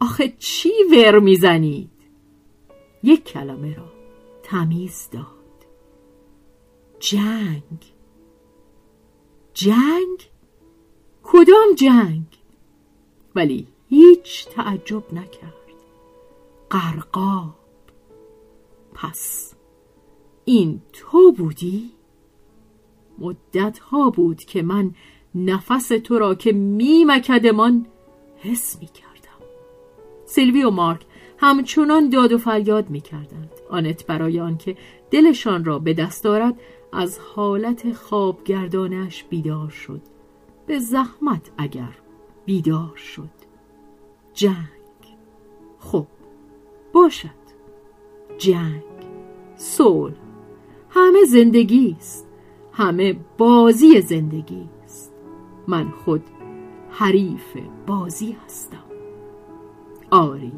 آخه 0.00 0.34
چی 0.38 0.72
ور 0.90 1.18
می‌زنید؟ 1.18 1.90
یک 3.02 3.24
کلمه 3.24 3.74
را 3.74 3.92
تمیز 4.42 5.08
داد. 5.12 5.26
جنگ. 6.98 7.92
جنگ؟ 9.54 10.30
کدام 11.22 11.74
جنگ؟ 11.76 12.26
ولی 13.34 13.66
هیچ 13.88 14.48
تعجب 14.48 15.14
نکرد. 15.14 15.52
قرقاب 16.70 17.54
پس 18.94 19.54
این 20.44 20.82
تو 20.92 21.32
بودی؟ 21.32 21.90
مدت 23.18 23.78
ها 23.78 24.10
بود 24.10 24.44
که 24.44 24.62
من 24.62 24.94
نفس 25.34 25.88
تو 25.88 26.18
را 26.18 26.34
که 26.34 26.52
میمکدمان 26.52 27.86
حس 28.36 28.78
می 28.80 28.86
کردم 28.86 29.46
سیلوی 30.26 30.64
و 30.64 30.70
مارک 30.70 31.06
همچنان 31.38 32.08
داد 32.08 32.32
و 32.32 32.38
فریاد 32.38 32.90
می 32.90 33.00
کردند. 33.00 33.50
آنت 33.70 34.06
برای 34.06 34.40
آنکه 34.40 34.76
دلشان 35.10 35.64
را 35.64 35.78
به 35.78 35.94
دست 35.94 36.24
دارد 36.24 36.60
از 36.92 37.18
حالت 37.18 37.92
خوابگردانش 37.92 39.24
بیدار 39.24 39.70
شد. 39.70 40.00
به 40.66 40.78
زحمت 40.78 41.50
اگر 41.58 41.98
بیدار 42.44 42.96
شد. 42.96 43.30
جنگ. 44.34 44.56
خب 45.78 46.06
باشد. 46.92 47.28
جنگ. 48.38 48.82
صلح. 49.56 50.14
همه 50.90 51.24
زندگی 51.24 51.96
است. 51.98 52.28
همه 52.72 53.16
بازی 53.38 54.00
زندگی 54.00 54.68
است. 54.84 55.12
من 55.68 55.90
خود 55.90 56.22
حریف 56.98 57.56
بازی 57.86 58.36
هستم. 58.46 58.76
آری 60.10 60.52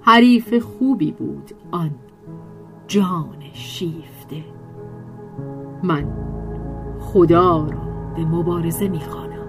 حریف 0.00 0.54
خوبی 0.54 1.12
بود 1.12 1.50
آن 1.70 1.90
جان 2.86 3.36
شیفته. 3.52 4.44
من 5.82 6.06
خدا 7.00 7.66
را 7.66 8.12
به 8.16 8.24
مبارزه 8.24 8.88
می‌خوانم. 8.88 9.46